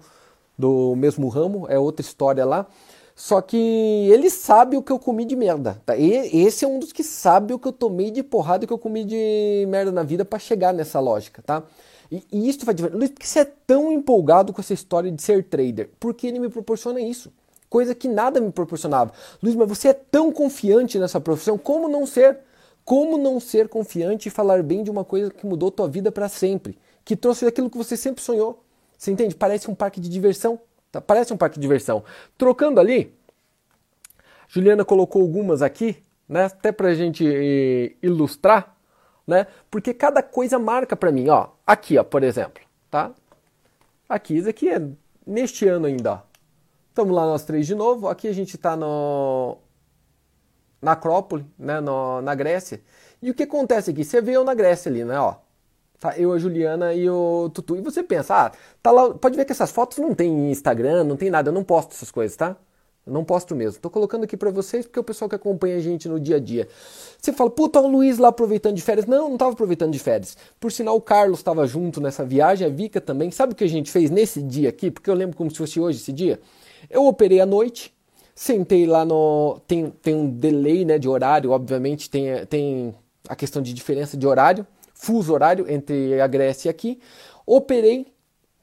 do 0.57 0.95
mesmo 0.95 1.27
ramo, 1.29 1.65
é 1.69 1.79
outra 1.79 2.05
história 2.05 2.45
lá. 2.45 2.67
Só 3.15 3.41
que 3.41 3.57
ele 3.57 4.29
sabe 4.29 4.75
o 4.75 4.81
que 4.81 4.91
eu 4.91 4.97
comi 4.97 5.25
de 5.25 5.35
merda. 5.35 5.81
Tá? 5.85 5.95
E 5.95 6.11
esse 6.45 6.65
é 6.65 6.67
um 6.67 6.79
dos 6.79 6.91
que 6.91 7.03
sabe 7.03 7.53
o 7.53 7.59
que 7.59 7.67
eu 7.67 7.73
tomei 7.73 8.09
de 8.09 8.23
porrada 8.23 8.63
e 8.63 8.67
que 8.67 8.73
eu 8.73 8.77
comi 8.77 9.03
de 9.05 9.65
merda 9.67 9.91
na 9.91 10.03
vida 10.03 10.25
para 10.25 10.39
chegar 10.39 10.73
nessa 10.73 10.99
lógica, 10.99 11.41
tá? 11.41 11.63
E, 12.11 12.23
e 12.31 12.49
isso 12.49 12.65
vai 12.65 12.75
Luiz, 12.75 13.09
por 13.09 13.19
que 13.19 13.27
você 13.27 13.39
é 13.39 13.45
tão 13.45 13.91
empolgado 13.91 14.51
com 14.51 14.61
essa 14.61 14.73
história 14.73 15.11
de 15.11 15.21
ser 15.21 15.43
trader? 15.43 15.89
Porque 15.99 16.27
ele 16.27 16.39
me 16.39 16.49
proporciona 16.49 16.99
isso. 16.99 17.31
Coisa 17.69 17.95
que 17.95 18.07
nada 18.07 18.39
me 18.39 18.51
proporcionava. 18.51 19.13
Luiz, 19.41 19.55
mas 19.55 19.67
você 19.67 19.89
é 19.89 19.93
tão 19.93 20.31
confiante 20.31 20.99
nessa 20.99 21.19
profissão, 21.19 21.57
como 21.57 21.87
não 21.87 22.05
ser? 22.05 22.39
Como 22.85 23.17
não 23.17 23.39
ser 23.39 23.69
confiante 23.69 24.27
e 24.27 24.31
falar 24.31 24.61
bem 24.61 24.83
de 24.83 24.91
uma 24.91 25.05
coisa 25.05 25.31
que 25.31 25.45
mudou 25.45 25.71
tua 25.71 25.87
vida 25.87 26.11
para 26.11 26.27
sempre? 26.27 26.77
Que 27.05 27.15
trouxe 27.15 27.45
aquilo 27.45 27.69
que 27.69 27.77
você 27.77 27.95
sempre 27.95 28.21
sonhou. 28.21 28.63
Você 28.97 29.11
entende? 29.11 29.35
Parece 29.35 29.69
um 29.69 29.75
parque 29.75 29.99
de 29.99 30.09
diversão. 30.09 30.59
Tá? 30.93 31.01
Parece 31.01 31.33
um 31.33 31.37
parque 31.37 31.55
de 31.55 31.61
diversão. 31.61 32.03
Trocando 32.37 32.79
ali, 32.79 33.11
Juliana 34.47 34.85
colocou 34.85 35.23
algumas 35.23 35.63
aqui, 35.63 35.97
né? 36.29 36.45
Até 36.45 36.71
pra 36.71 36.93
gente 36.93 37.25
eh, 37.27 37.95
ilustrar, 38.03 38.77
né? 39.25 39.47
Porque 39.71 39.91
cada 39.91 40.21
coisa 40.21 40.59
marca 40.59 40.95
para 40.95 41.11
mim, 41.11 41.27
ó. 41.29 41.47
Aqui, 41.65 41.97
ó, 41.97 42.03
por 42.03 42.21
exemplo, 42.21 42.63
tá? 42.91 43.11
Aqui, 44.07 44.37
isso 44.37 44.47
aqui 44.47 44.69
é 44.69 44.79
neste 45.25 45.67
ano 45.67 45.87
ainda, 45.87 46.13
ó. 46.13 46.19
Estamos 46.89 47.15
lá 47.15 47.25
nós 47.25 47.43
três 47.43 47.65
de 47.65 47.73
novo. 47.73 48.07
Aqui 48.07 48.27
a 48.27 48.33
gente 48.33 48.55
está 48.55 48.77
no 48.77 49.57
na 50.79 50.91
Acrópole, 50.91 51.43
né, 51.57 51.79
no, 51.81 52.21
na 52.21 52.35
Grécia. 52.35 52.81
E 53.19 53.31
o 53.31 53.33
que 53.33 53.43
acontece 53.43 53.89
aqui? 53.89 54.03
Você 54.03 54.21
vê 54.21 54.33
eu 54.33 54.43
na 54.43 54.53
Grécia 54.53 54.91
ali, 54.91 55.03
né, 55.03 55.17
ó. 55.17 55.37
Tá 56.03 56.17
eu, 56.17 56.33
a 56.33 56.37
Juliana 56.37 56.93
e 56.93 57.09
o 57.09 57.49
Tutu. 57.53 57.77
E 57.77 57.81
você 57.81 58.03
pensa, 58.03 58.35
ah, 58.35 58.51
tá 58.81 58.91
lá, 58.91 59.13
pode 59.13 59.37
ver 59.37 59.45
que 59.45 59.53
essas 59.53 59.71
fotos 59.71 59.99
não 59.99 60.13
tem 60.13 60.51
Instagram, 60.51 61.05
não 61.05 61.15
tem 61.15 61.29
nada, 61.29 61.47
eu 61.47 61.53
não 61.53 61.63
posto 61.63 61.93
essas 61.93 62.11
coisas, 62.11 62.35
tá? 62.35 62.57
Eu 63.07 63.13
não 63.13 63.23
posto 63.23 63.55
mesmo. 63.55 63.79
Tô 63.79 63.89
colocando 63.89 64.25
aqui 64.25 64.35
para 64.35 64.51
vocês 64.51 64.85
porque 64.85 64.99
é 64.99 65.01
o 65.01 65.03
pessoal 65.03 65.29
que 65.29 65.35
acompanha 65.35 65.77
a 65.77 65.79
gente 65.79 66.09
no 66.09 66.19
dia 66.19 66.35
a 66.35 66.39
dia. 66.41 66.67
Você 67.17 67.31
fala, 67.31 67.49
puta, 67.49 67.79
o 67.79 67.87
Luiz 67.87 68.17
lá 68.17 68.27
aproveitando 68.27 68.75
de 68.75 68.81
férias. 68.81 69.05
Não, 69.05 69.29
não 69.29 69.37
tava 69.37 69.53
aproveitando 69.53 69.93
de 69.93 69.99
férias. 69.99 70.35
Por 70.59 70.73
sinal, 70.73 70.97
o 70.97 71.01
Carlos 71.01 71.39
estava 71.39 71.65
junto 71.65 72.01
nessa 72.01 72.25
viagem, 72.25 72.67
a 72.67 72.69
Vika 72.69 72.99
também. 72.99 73.31
Sabe 73.31 73.53
o 73.53 73.55
que 73.55 73.63
a 73.63 73.69
gente 73.69 73.89
fez 73.89 74.09
nesse 74.09 74.41
dia 74.41 74.67
aqui? 74.67 74.91
Porque 74.91 75.09
eu 75.09 75.13
lembro 75.13 75.37
como 75.37 75.49
se 75.51 75.57
fosse 75.57 75.79
hoje 75.79 75.99
esse 75.99 76.11
dia. 76.11 76.37
Eu 76.89 77.05
operei 77.05 77.39
à 77.39 77.45
noite, 77.45 77.93
sentei 78.35 78.85
lá 78.85 79.05
no. 79.05 79.61
Tem, 79.65 79.89
tem 79.89 80.15
um 80.15 80.29
delay 80.29 80.83
né, 80.83 80.99
de 80.99 81.07
horário, 81.07 81.51
obviamente, 81.51 82.09
tem, 82.09 82.45
tem 82.47 82.93
a 83.29 83.37
questão 83.37 83.61
de 83.61 83.73
diferença 83.73 84.17
de 84.17 84.27
horário 84.27 84.67
fuso 85.03 85.33
horário 85.33 85.69
entre 85.69 86.19
a 86.21 86.27
Grécia 86.27 86.69
e 86.69 86.71
aqui. 86.71 86.99
Operei 87.45 88.07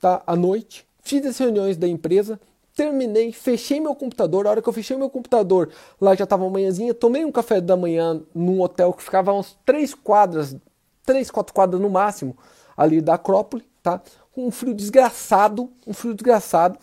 tá, 0.00 0.22
à 0.26 0.34
noite, 0.34 0.86
fiz 1.02 1.24
as 1.26 1.36
reuniões 1.36 1.76
da 1.76 1.86
empresa, 1.86 2.40
terminei, 2.74 3.30
fechei 3.30 3.78
meu 3.78 3.94
computador. 3.94 4.46
A 4.46 4.50
hora 4.50 4.62
que 4.62 4.68
eu 4.68 4.72
fechei 4.72 4.96
meu 4.96 5.10
computador, 5.10 5.68
lá 6.00 6.14
já 6.14 6.24
estava 6.24 6.48
manhãzinha, 6.48 6.94
tomei 6.94 7.26
um 7.26 7.30
café 7.30 7.60
da 7.60 7.76
manhã 7.76 8.22
num 8.34 8.62
hotel 8.62 8.94
que 8.94 9.02
ficava 9.02 9.34
uns 9.34 9.54
três 9.66 9.92
quadras, 9.92 10.56
três, 11.04 11.30
quatro 11.30 11.52
quadras 11.52 11.80
no 11.80 11.90
máximo, 11.90 12.34
ali 12.74 13.02
da 13.02 13.14
Acrópole, 13.14 13.62
tá? 13.82 14.00
Um 14.34 14.50
frio 14.50 14.72
desgraçado, 14.72 15.70
um 15.86 15.92
frio 15.92 16.14
desgraçado. 16.14 16.78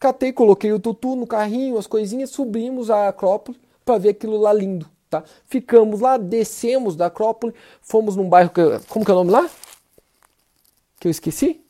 Catei, 0.00 0.32
coloquei 0.32 0.72
o 0.72 0.80
tutu 0.80 1.14
no 1.14 1.26
carrinho, 1.26 1.76
as 1.76 1.86
coisinhas, 1.86 2.30
subimos 2.30 2.90
a 2.90 3.08
Acrópole, 3.08 3.60
para 3.84 3.98
ver 3.98 4.10
aquilo 4.10 4.38
lá 4.38 4.54
lindo. 4.54 4.88
Tá? 5.12 5.22
Ficamos 5.44 6.00
lá, 6.00 6.16
descemos 6.16 6.96
da 6.96 7.04
Acrópole, 7.04 7.52
fomos 7.82 8.16
num 8.16 8.30
bairro 8.30 8.48
que. 8.48 8.62
Como 8.88 9.04
que 9.04 9.10
é 9.10 9.14
o 9.14 9.18
nome 9.18 9.30
lá? 9.30 9.46
Que 10.98 11.06
eu 11.06 11.10
esqueci? 11.10 11.60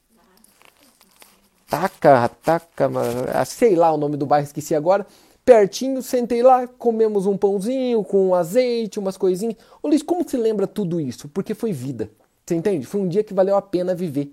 Taca, 1.69 2.29
taca, 2.29 2.89
ah, 3.35 3.45
sei 3.45 3.75
lá 3.75 3.93
o 3.93 3.97
nome 3.97 4.17
do 4.17 4.27
bairro, 4.27 4.47
esqueci 4.47 4.77
agora. 4.77 5.05
Pertinho, 5.45 6.01
sentei 6.03 6.41
lá, 6.41 6.69
comemos 6.69 7.27
um 7.27 7.37
pãozinho 7.37 8.05
com 8.05 8.33
azeite, 8.33 9.01
umas 9.01 9.17
coisinhas. 9.17 9.57
Ô 9.83 9.89
Luiz, 9.89 10.05
como 10.05 10.29
se 10.29 10.37
lembra 10.37 10.69
tudo 10.69 11.01
isso? 11.01 11.29
Porque 11.29 11.53
foi 11.53 11.73
vida. 11.73 12.09
Você 12.47 12.55
entende? 12.55 12.87
Foi 12.87 13.01
um 13.01 13.09
dia 13.09 13.25
que 13.25 13.35
valeu 13.35 13.57
a 13.57 13.63
pena 13.63 13.93
viver. 13.93 14.33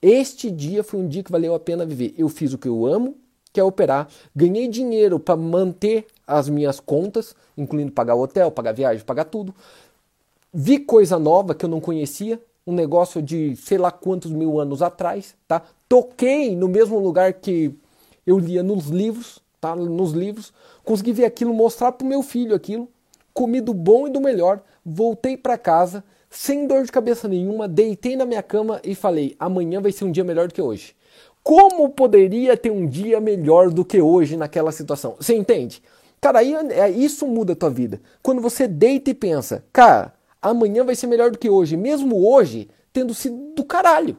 Este 0.00 0.50
dia 0.50 0.82
foi 0.82 0.98
um 0.98 1.06
dia 1.06 1.22
que 1.22 1.30
valeu 1.30 1.54
a 1.54 1.60
pena 1.60 1.84
viver. 1.84 2.14
Eu 2.16 2.30
fiz 2.30 2.54
o 2.54 2.58
que 2.58 2.68
eu 2.68 2.86
amo, 2.86 3.18
que 3.52 3.60
é 3.60 3.64
operar. 3.64 4.08
Ganhei 4.34 4.66
dinheiro 4.66 5.20
para 5.20 5.36
manter 5.36 6.06
as 6.26 6.48
minhas 6.48 6.80
contas, 6.80 7.34
incluindo 7.56 7.92
pagar 7.92 8.14
o 8.14 8.22
hotel, 8.22 8.50
pagar 8.50 8.72
viagem, 8.72 9.04
pagar 9.04 9.24
tudo. 9.24 9.54
Vi 10.52 10.78
coisa 10.78 11.18
nova 11.18 11.54
que 11.54 11.64
eu 11.64 11.68
não 11.68 11.80
conhecia, 11.80 12.40
um 12.66 12.72
negócio 12.74 13.22
de 13.22 13.54
sei 13.56 13.78
lá 13.78 13.90
quantos 13.90 14.32
mil 14.32 14.58
anos 14.58 14.82
atrás, 14.82 15.34
tá? 15.46 15.62
Toquei 15.88 16.56
no 16.56 16.68
mesmo 16.68 16.98
lugar 16.98 17.32
que 17.34 17.72
eu 18.26 18.38
lia 18.38 18.62
nos 18.62 18.86
livros, 18.86 19.40
tá? 19.60 19.76
Nos 19.76 20.12
livros, 20.12 20.52
consegui 20.84 21.12
ver 21.12 21.26
aquilo, 21.26 21.54
mostrar 21.54 21.92
pro 21.92 22.06
meu 22.06 22.22
filho 22.22 22.54
aquilo, 22.54 22.88
comi 23.32 23.60
do 23.60 23.72
bom 23.72 24.08
e 24.08 24.10
do 24.10 24.20
melhor, 24.20 24.60
voltei 24.84 25.36
para 25.36 25.56
casa 25.56 26.02
sem 26.28 26.66
dor 26.66 26.84
de 26.84 26.92
cabeça 26.92 27.28
nenhuma, 27.28 27.68
deitei 27.68 28.16
na 28.16 28.26
minha 28.26 28.42
cama 28.42 28.80
e 28.84 28.94
falei: 28.94 29.36
amanhã 29.38 29.80
vai 29.80 29.92
ser 29.92 30.04
um 30.04 30.12
dia 30.12 30.24
melhor 30.24 30.48
do 30.48 30.54
que 30.54 30.62
hoje. 30.62 30.94
Como 31.42 31.88
poderia 31.90 32.56
ter 32.56 32.70
um 32.70 32.86
dia 32.86 33.20
melhor 33.20 33.70
do 33.70 33.84
que 33.84 34.00
hoje 34.00 34.36
naquela 34.36 34.72
situação? 34.72 35.14
Você 35.18 35.36
entende? 35.36 35.80
Cara, 36.26 36.40
aí 36.40 36.54
é, 36.54 36.90
isso 36.90 37.24
muda 37.24 37.52
a 37.52 37.56
tua 37.56 37.70
vida. 37.70 38.00
Quando 38.20 38.42
você 38.42 38.66
deita 38.66 39.10
e 39.10 39.14
pensa, 39.14 39.64
cara, 39.72 40.12
amanhã 40.42 40.82
vai 40.82 40.96
ser 40.96 41.06
melhor 41.06 41.30
do 41.30 41.38
que 41.38 41.48
hoje, 41.48 41.76
mesmo 41.76 42.28
hoje 42.28 42.68
tendo 42.92 43.14
sido 43.14 43.54
do 43.54 43.62
caralho. 43.62 44.16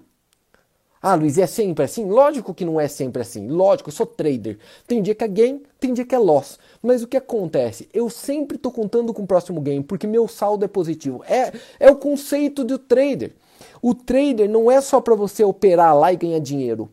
Ah, 1.01 1.15
Luiz, 1.15 1.37
é 1.37 1.45
sempre 1.45 1.83
assim? 1.83 2.05
Lógico 2.05 2.53
que 2.53 2.63
não 2.63 2.79
é 2.79 2.87
sempre 2.87 3.21
assim. 3.21 3.49
Lógico, 3.49 3.89
eu 3.89 3.93
sou 3.93 4.05
trader. 4.05 4.57
Tem 4.87 5.01
dia 5.01 5.13
que 5.13 5.23
é 5.25 5.27
gain, 5.27 5.61
tem 5.81 5.93
dia 5.93 6.05
que 6.05 6.15
é 6.15 6.17
loss. 6.17 6.57
Mas 6.81 7.03
o 7.03 7.07
que 7.07 7.17
acontece? 7.17 7.89
Eu 7.93 8.09
sempre 8.09 8.55
estou 8.55 8.71
contando 8.71 9.13
com 9.13 9.23
o 9.23 9.27
próximo 9.27 9.59
game, 9.59 9.83
porque 9.83 10.07
meu 10.07 10.29
saldo 10.29 10.63
é 10.63 10.67
positivo. 10.69 11.21
É, 11.27 11.51
é 11.77 11.91
o 11.91 11.97
conceito 11.97 12.63
do 12.63 12.79
trader. 12.79 13.33
O 13.81 13.93
trader 13.93 14.49
não 14.49 14.69
é 14.69 14.81
só 14.81 14.99
para 14.99 15.15
você 15.15 15.43
operar 15.43 15.97
lá 15.97 16.11
e 16.11 16.17
ganhar 16.17 16.39
dinheiro. 16.39 16.89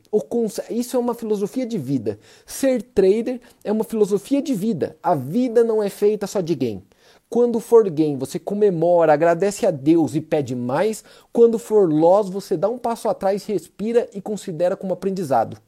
Isso 0.70 0.96
é 0.96 1.00
uma 1.00 1.14
filosofia 1.14 1.66
de 1.66 1.78
vida. 1.78 2.18
Ser 2.46 2.82
trader 2.82 3.40
é 3.62 3.72
uma 3.72 3.84
filosofia 3.84 4.40
de 4.40 4.54
vida. 4.54 4.96
A 5.02 5.14
vida 5.14 5.64
não 5.64 5.82
é 5.82 5.88
feita 5.88 6.26
só 6.26 6.40
de 6.40 6.54
gain. 6.54 6.82
Quando 7.28 7.58
for 7.58 7.88
gain, 7.90 8.16
você 8.16 8.38
comemora, 8.38 9.12
agradece 9.12 9.66
a 9.66 9.70
Deus 9.70 10.14
e 10.14 10.20
pede 10.20 10.54
mais. 10.54 11.02
Quando 11.32 11.58
for 11.58 11.92
loss, 11.92 12.28
você 12.28 12.56
dá 12.56 12.68
um 12.68 12.78
passo 12.78 13.08
atrás, 13.08 13.44
respira 13.44 14.08
e 14.14 14.20
considera 14.20 14.76
como 14.76 14.92
aprendizado 14.92 15.58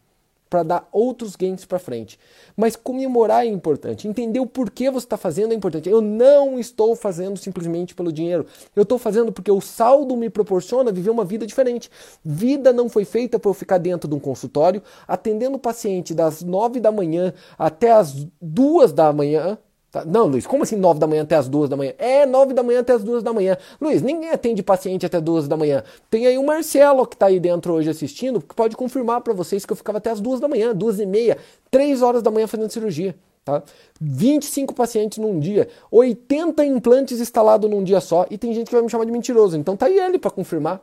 para 0.48 0.62
dar 0.62 0.88
outros 0.92 1.36
gains 1.36 1.64
para 1.64 1.78
frente. 1.78 2.18
Mas 2.56 2.76
comemorar 2.76 3.44
é 3.44 3.48
importante, 3.48 4.08
entender 4.08 4.40
o 4.40 4.46
porquê 4.46 4.90
você 4.90 5.06
está 5.06 5.16
fazendo 5.16 5.52
é 5.52 5.54
importante. 5.54 5.88
Eu 5.88 6.00
não 6.00 6.58
estou 6.58 6.94
fazendo 6.94 7.36
simplesmente 7.36 7.94
pelo 7.94 8.12
dinheiro. 8.12 8.46
Eu 8.74 8.82
estou 8.82 8.98
fazendo 8.98 9.32
porque 9.32 9.50
o 9.50 9.60
saldo 9.60 10.16
me 10.16 10.30
proporciona 10.30 10.92
viver 10.92 11.10
uma 11.10 11.24
vida 11.24 11.46
diferente. 11.46 11.90
Vida 12.24 12.72
não 12.72 12.88
foi 12.88 13.04
feita 13.04 13.38
para 13.38 13.50
eu 13.50 13.54
ficar 13.54 13.78
dentro 13.78 14.08
de 14.08 14.14
um 14.14 14.20
consultório 14.20 14.82
atendendo 15.06 15.56
o 15.56 15.60
paciente 15.60 16.14
das 16.14 16.42
nove 16.42 16.80
da 16.80 16.92
manhã 16.92 17.34
até 17.58 17.92
as 17.92 18.26
duas 18.40 18.92
da 18.92 19.12
manhã 19.12 19.58
Tá? 19.96 20.04
Não, 20.04 20.26
Luiz, 20.26 20.46
como 20.46 20.62
assim 20.62 20.76
9 20.76 21.00
da 21.00 21.06
manhã 21.06 21.22
até 21.22 21.36
as 21.36 21.48
2 21.48 21.70
da 21.70 21.76
manhã? 21.76 21.94
É 21.96 22.26
9 22.26 22.52
da 22.52 22.62
manhã 22.62 22.80
até 22.80 22.92
as 22.92 23.02
2 23.02 23.22
da 23.22 23.32
manhã. 23.32 23.56
Luiz, 23.80 24.02
ninguém 24.02 24.28
atende 24.28 24.62
paciente 24.62 25.06
até 25.06 25.18
2 25.22 25.48
da 25.48 25.56
manhã. 25.56 25.82
Tem 26.10 26.26
aí 26.26 26.36
o 26.36 26.44
Marcelo 26.44 27.06
que 27.06 27.14
está 27.14 27.26
aí 27.26 27.40
dentro 27.40 27.72
hoje 27.72 27.88
assistindo, 27.88 28.42
que 28.42 28.54
pode 28.54 28.76
confirmar 28.76 29.22
para 29.22 29.32
vocês 29.32 29.64
que 29.64 29.72
eu 29.72 29.76
ficava 29.76 29.96
até 29.96 30.10
as 30.10 30.20
2 30.20 30.38
da 30.38 30.48
manhã, 30.48 30.74
2 30.74 31.00
e 31.00 31.06
meia, 31.06 31.38
3 31.70 32.02
horas 32.02 32.22
da 32.22 32.30
manhã 32.30 32.46
fazendo 32.46 32.70
cirurgia. 32.70 33.14
Tá? 33.42 33.62
25 33.98 34.74
pacientes 34.74 35.16
num 35.16 35.40
dia, 35.40 35.66
80 35.90 36.62
implantes 36.66 37.18
instalados 37.18 37.70
num 37.70 37.82
dia 37.82 38.02
só, 38.02 38.26
e 38.28 38.36
tem 38.36 38.52
gente 38.52 38.66
que 38.66 38.74
vai 38.74 38.82
me 38.82 38.90
chamar 38.90 39.06
de 39.06 39.12
mentiroso. 39.12 39.56
Então 39.56 39.78
tá 39.78 39.86
aí 39.86 39.98
ele 39.98 40.18
para 40.18 40.30
confirmar 40.30 40.82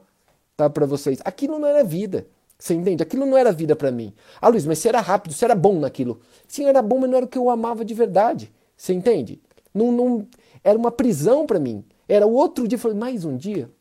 tá, 0.57 0.67
para 0.71 0.87
vocês. 0.87 1.19
Aquilo 1.23 1.59
não 1.59 1.67
era 1.67 1.83
vida. 1.83 2.25
Você 2.57 2.73
entende? 2.73 3.03
Aquilo 3.03 3.27
não 3.27 3.37
era 3.37 3.51
vida 3.51 3.75
para 3.75 3.91
mim. 3.91 4.11
Ah, 4.41 4.47
Luiz, 4.47 4.65
mas 4.65 4.79
você 4.79 4.89
era 4.89 5.01
rápido, 5.01 5.33
você 5.33 5.45
era 5.45 5.53
bom 5.53 5.77
naquilo. 5.77 6.19
Sim, 6.47 6.65
era 6.65 6.81
bom, 6.81 6.97
mas 6.97 7.11
não 7.11 7.17
era 7.17 7.25
o 7.27 7.29
que 7.29 7.37
eu 7.37 7.51
amava 7.51 7.85
de 7.85 7.93
verdade. 7.93 8.51
Você 8.83 8.91
entende? 8.91 9.39
Não, 9.73 9.93
não, 9.93 10.27
era 10.61 10.77
uma 10.77 10.91
prisão 10.91 11.45
para 11.45 11.57
mim. 11.57 11.85
Era 12.05 12.27
o 12.27 12.33
outro 12.33 12.67
dia, 12.67 12.77
falei, 12.77 12.97
mais 12.97 13.23
um 13.23 13.37
dia? 13.37 13.71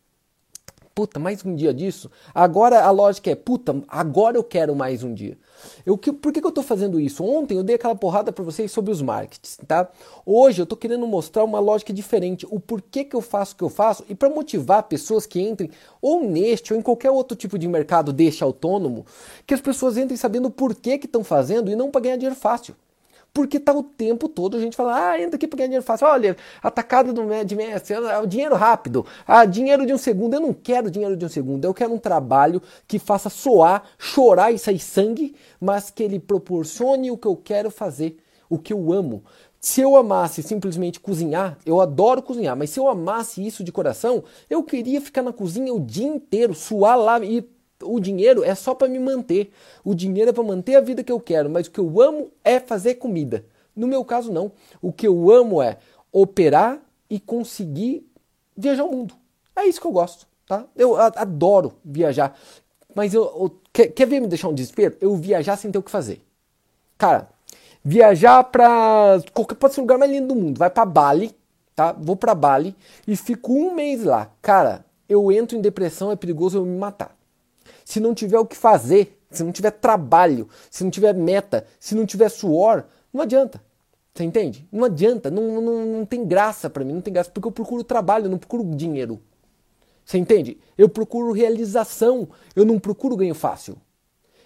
Puta, 0.95 1.19
mais 1.19 1.45
um 1.45 1.57
dia 1.57 1.75
disso? 1.75 2.09
Agora 2.33 2.85
a 2.85 2.91
lógica 2.93 3.29
é, 3.29 3.35
puta, 3.35 3.83
agora 3.89 4.37
eu 4.37 4.45
quero 4.45 4.77
mais 4.77 5.03
um 5.03 5.13
dia. 5.13 5.37
Eu, 5.85 5.99
que, 5.99 6.13
por 6.13 6.33
que, 6.33 6.41
que 6.41 6.47
eu 6.47 6.51
estou 6.51 6.63
fazendo 6.63 7.01
isso? 7.01 7.25
Ontem 7.25 7.57
eu 7.57 7.65
dei 7.65 7.75
aquela 7.75 7.97
porrada 7.97 8.31
para 8.31 8.45
vocês 8.45 8.71
sobre 8.71 8.93
os 8.93 9.03
markets, 9.03 9.59
tá? 9.67 9.91
Hoje 10.25 10.61
eu 10.61 10.65
estou 10.65 10.79
querendo 10.79 11.05
mostrar 11.05 11.43
uma 11.43 11.59
lógica 11.59 11.93
diferente, 11.93 12.47
o 12.49 12.61
porquê 12.61 13.03
que 13.03 13.17
eu 13.17 13.21
faço 13.21 13.55
o 13.55 13.57
que 13.57 13.65
eu 13.65 13.69
faço 13.69 14.05
e 14.09 14.15
para 14.15 14.31
motivar 14.31 14.85
pessoas 14.85 15.27
que 15.27 15.41
entrem 15.41 15.69
ou 16.01 16.23
neste 16.23 16.73
ou 16.73 16.79
em 16.79 16.83
qualquer 16.83 17.11
outro 17.11 17.37
tipo 17.37 17.59
de 17.59 17.67
mercado 17.67 18.13
deste 18.13 18.45
autônomo, 18.45 19.05
que 19.45 19.53
as 19.53 19.61
pessoas 19.61 19.97
entrem 19.97 20.17
sabendo 20.17 20.47
o 20.47 20.51
porquê 20.51 20.97
que 20.97 21.07
estão 21.07 21.25
fazendo 21.25 21.73
e 21.73 21.75
não 21.75 21.91
para 21.91 22.03
ganhar 22.03 22.17
dinheiro 22.17 22.37
fácil. 22.37 22.77
Porque 23.33 23.59
tá 23.59 23.73
o 23.73 23.83
tempo 23.83 24.29
todo 24.29 24.57
a 24.57 24.61
gente 24.61 24.77
fala, 24.77 25.11
ah, 25.11 25.21
entra 25.21 25.37
aqui 25.37 25.47
para 25.47 25.57
ganhar 25.57 25.69
dinheiro 25.69 25.85
fácil. 25.85 26.07
Olha, 26.07 26.37
atacada 26.63 27.13
do, 27.13 27.23
de 27.45 27.57
mestre, 27.57 27.97
o 27.97 28.27
dinheiro 28.27 28.55
rápido, 28.55 29.07
ah, 29.27 29.45
dinheiro 29.47 29.87
de 29.87 29.95
um 29.95 29.99
segundo. 29.99 30.35
Eu 30.35 30.41
não 30.41 30.53
quero 30.53 30.91
dinheiro 30.91 31.17
de 31.17 31.25
um 31.25 31.29
segundo, 31.29 31.65
eu 31.65 31.73
quero 31.73 31.95
um 31.95 31.99
trabalho 31.99 32.61
que 32.87 32.99
faça 32.99 33.31
soar, 33.31 33.85
chorar 33.99 34.53
e 34.53 34.59
sair 34.59 34.79
sangue, 34.79 35.35
mas 35.59 35.91
que 35.91 36.03
ele 36.03 36.19
proporcione 36.19 37.11
o 37.11 37.17
que 37.17 37.27
eu 37.27 37.37
quero 37.37 37.71
fazer, 37.71 38.19
o 38.51 38.59
que 38.59 38.73
eu 38.73 38.93
amo. 38.93 39.25
Se 39.65 39.81
eu 39.81 39.97
amasse 39.97 40.43
simplesmente 40.43 40.99
cozinhar, 40.99 41.57
eu 41.65 41.81
adoro 41.81 42.21
cozinhar, 42.21 42.57
mas 42.57 42.71
se 42.71 42.81
eu 42.81 42.89
amasse 42.89 43.47
isso 43.47 43.63
de 43.63 43.71
coração, 43.71 44.25
eu 44.51 44.63
queria 44.65 45.01
ficar 45.01 45.23
na 45.23 45.33
cozinha 45.33 45.73
o 45.73 45.79
dia 45.79 46.09
inteiro, 46.09 46.53
suar 46.53 46.99
lá 46.99 47.21
e 47.21 47.49
o 47.85 48.01
dinheiro 48.01 48.45
é 48.45 48.55
só 48.55 48.75
para 48.75 48.89
me 48.89 48.99
manter. 48.99 49.53
O 49.85 49.95
dinheiro 49.95 50.31
é 50.31 50.33
para 50.33 50.43
manter 50.43 50.77
a 50.77 50.81
vida 50.81 51.03
que 51.03 51.13
eu 51.13 51.21
quero, 51.21 51.51
mas 51.51 51.67
o 51.67 51.71
que 51.71 51.81
eu 51.81 52.01
amo 52.01 52.31
é 52.45 52.59
fazer 52.61 52.97
comida. 52.97 53.45
No 53.75 53.87
meu 53.87 54.05
caso, 54.05 54.33
não. 54.33 54.53
O 54.81 54.93
que 54.93 55.07
eu 55.07 55.31
amo 55.31 55.63
é 55.63 55.79
operar 56.13 56.81
e 57.09 57.19
conseguir 57.19 58.07
viajar 58.57 58.85
o 58.85 58.91
mundo. 58.91 59.15
É 59.57 59.67
isso 59.67 59.81
que 59.81 59.87
eu 59.87 59.93
gosto, 59.93 60.27
tá? 60.47 60.65
Eu 60.77 60.97
adoro 60.97 61.75
viajar. 61.85 62.39
Mas 62.95 63.15
eu, 63.15 63.23
eu 63.23 63.61
quer, 63.73 63.89
quer 63.89 64.07
ver 64.07 64.21
me 64.21 64.27
deixar 64.27 64.49
um 64.49 64.55
desespero? 64.55 64.97
Eu 65.01 65.17
viajar 65.17 65.57
sem 65.57 65.71
ter 65.71 65.79
o 65.79 65.83
que 65.83 65.91
fazer. 65.91 66.23
Cara, 66.99 67.29
viajar 67.83 68.45
para 68.45 69.23
qualquer 69.33 69.55
pode 69.55 69.75
ser 69.75 69.81
o 69.81 69.85
lugar 69.85 69.99
mais 69.99 70.11
lindo 70.11 70.29
do 70.29 70.35
mundo. 70.35 70.59
Vai 70.59 70.71
para 70.71 70.85
Bali, 70.85 71.35
tá? 71.75 71.93
Vou 71.93 72.17
para 72.17 72.35
Bali 72.35 72.77
e 73.07 73.17
fico 73.17 73.53
um 73.53 73.75
mês 73.75 74.05
lá. 74.05 74.31
Cara, 74.43 74.85
eu 75.09 75.33
entro 75.33 75.57
em 75.57 75.61
depressão, 75.61 76.13
é 76.13 76.17
perigoso 76.17 76.59
eu 76.59 76.65
me 76.65 76.79
matar 76.79 77.17
se 77.85 78.01
não 78.01 78.15
tiver 78.15 78.39
o 78.39 78.47
que 78.47 78.57
fazer, 78.57 79.19
se 79.31 79.43
não 79.43 79.53
tiver 79.53 79.71
trabalho, 79.71 80.49
se 80.71 80.85
não 80.85 80.91
tiver 80.91 81.15
meta, 81.15 81.67
se 81.79 81.95
não 81.95 82.07
tiver 82.07 82.29
suor, 82.29 82.85
não 83.13 83.23
adianta. 83.23 83.63
Você 84.15 84.25
entende? 84.25 84.69
Não 84.71 84.85
adianta, 84.85 85.31
não, 85.31 85.61
não, 85.61 85.87
não 85.87 86.07
tem 86.07 86.27
graça 86.27 86.69
para 86.69 86.85
mim, 86.85 86.93
não 86.93 87.01
tem 87.01 87.15
graça, 87.15 87.31
porque 87.31 87.49
eu 87.49 87.53
procuro 87.53 87.83
trabalho, 87.83 88.27
eu 88.27 88.31
não 88.31 88.39
procuro 88.39 88.63
dinheiro. 88.77 89.21
Você 90.05 90.19
entende? 90.19 90.59
Eu 90.77 90.89
procuro 90.89 91.33
realização, 91.33 92.29
eu 92.55 92.65
não 92.65 92.79
procuro 92.79 93.17
ganho 93.17 93.35
fácil. 93.35 93.77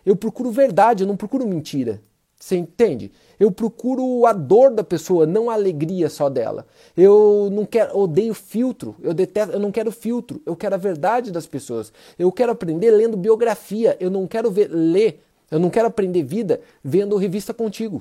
Eu 0.05 0.15
procuro 0.15 0.53
verdade, 0.53 1.03
eu 1.03 1.07
não 1.07 1.17
procuro 1.17 1.47
mentira. 1.47 2.01
Você 2.47 2.57
entende? 2.57 3.11
Eu 3.41 3.51
procuro 3.51 4.25
a 4.25 4.33
dor 4.33 4.71
da 4.71 4.85
pessoa, 4.85 5.27
não 5.27 5.51
a 5.51 5.55
alegria 5.55 6.09
só 6.09 6.29
dela. 6.29 6.65
Eu 6.97 7.49
não 7.51 7.67
quero, 7.67 7.99
odeio 7.99 8.33
filtro, 8.35 8.95
eu 9.03 9.13
detesto, 9.13 9.53
eu 9.53 9.59
não 9.59 9.73
quero 9.73 9.91
filtro, 9.91 10.41
eu 10.47 10.55
quero 10.55 10.77
a 10.77 10.79
verdade 10.79 11.33
das 11.33 11.45
pessoas. 11.45 11.93
Eu 12.17 12.31
quero 12.31 12.53
aprender 12.53 12.93
lendo 12.93 13.17
biografia, 13.17 13.97
eu 13.99 14.13
não 14.13 14.29
quero 14.29 14.49
ver, 14.49 14.69
ler, 14.71 15.25
eu 15.51 15.59
não 15.59 15.69
quero 15.69 15.89
aprender 15.89 16.23
vida 16.23 16.61
vendo 16.85 17.17
revista 17.17 17.53
contigo. 17.53 18.01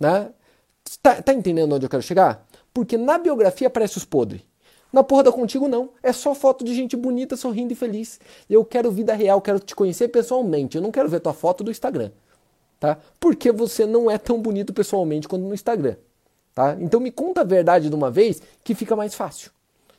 Né? 0.00 0.32
Tá, 1.00 1.22
tá 1.22 1.32
entendendo 1.32 1.72
onde 1.72 1.86
eu 1.86 1.90
quero 1.90 2.02
chegar? 2.02 2.44
Porque 2.74 2.98
na 2.98 3.18
biografia 3.18 3.68
aparece 3.68 3.98
os 3.98 4.04
podres. 4.04 4.40
Na 4.92 5.04
porra 5.04 5.22
da 5.22 5.30
contigo 5.30 5.68
não, 5.68 5.90
é 6.02 6.12
só 6.12 6.34
foto 6.34 6.64
de 6.64 6.74
gente 6.74 6.96
bonita, 6.96 7.36
sorrindo 7.36 7.72
e 7.72 7.76
feliz. 7.76 8.18
Eu 8.48 8.64
quero 8.64 8.90
vida 8.90 9.14
real, 9.14 9.40
quero 9.40 9.60
te 9.60 9.76
conhecer 9.76 10.08
pessoalmente, 10.08 10.76
eu 10.76 10.82
não 10.82 10.90
quero 10.90 11.08
ver 11.08 11.20
tua 11.20 11.32
foto 11.32 11.62
do 11.62 11.70
Instagram 11.70 12.10
tá? 12.80 12.98
Porque 13.20 13.52
você 13.52 13.86
não 13.86 14.10
é 14.10 14.18
tão 14.18 14.42
bonito 14.42 14.72
pessoalmente 14.72 15.28
quanto 15.28 15.44
no 15.44 15.54
Instagram, 15.54 15.94
tá? 16.54 16.76
Então 16.80 16.98
me 16.98 17.12
conta 17.12 17.42
a 17.42 17.44
verdade 17.44 17.88
de 17.88 17.94
uma 17.94 18.10
vez 18.10 18.42
que 18.64 18.74
fica 18.74 18.96
mais 18.96 19.14
fácil. 19.14 19.52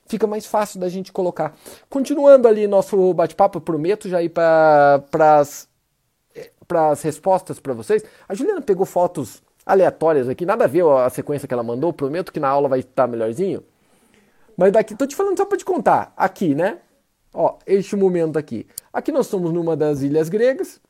Fica 0.07 0.27
mais 0.27 0.45
fácil 0.45 0.79
da 0.79 0.89
gente 0.89 1.13
colocar. 1.13 1.55
Continuando 1.89 2.45
ali 2.45 2.67
nosso 2.67 3.13
bate-papo, 3.13 3.61
prometo 3.61 4.09
já 4.09 4.21
ir 4.21 4.29
para 4.29 4.99
as 5.39 7.01
respostas 7.01 7.61
para 7.61 7.73
vocês. 7.73 8.03
A 8.27 8.33
Juliana 8.33 8.59
pegou 8.59 8.85
fotos 8.85 9.41
aleatórias 9.65 10.27
aqui, 10.27 10.45
nada 10.45 10.65
a 10.65 10.67
ver 10.67 10.83
a 10.83 11.09
sequência 11.09 11.47
que 11.47 11.53
ela 11.53 11.63
mandou, 11.63 11.93
prometo 11.93 12.33
que 12.33 12.41
na 12.41 12.49
aula 12.49 12.67
vai 12.67 12.79
estar 12.79 13.07
melhorzinho. 13.07 13.63
Mas 14.57 14.73
daqui, 14.73 14.95
tô 14.95 15.07
te 15.07 15.15
falando 15.15 15.37
só 15.37 15.45
para 15.45 15.57
te 15.57 15.63
contar, 15.63 16.11
aqui, 16.17 16.53
né? 16.53 16.79
Ó, 17.33 17.57
este 17.65 17.95
momento 17.95 18.37
aqui. 18.37 18.67
Aqui 18.91 19.13
nós 19.13 19.27
estamos 19.27 19.53
numa 19.53 19.77
das 19.77 20.01
ilhas 20.01 20.27
gregas. 20.27 20.81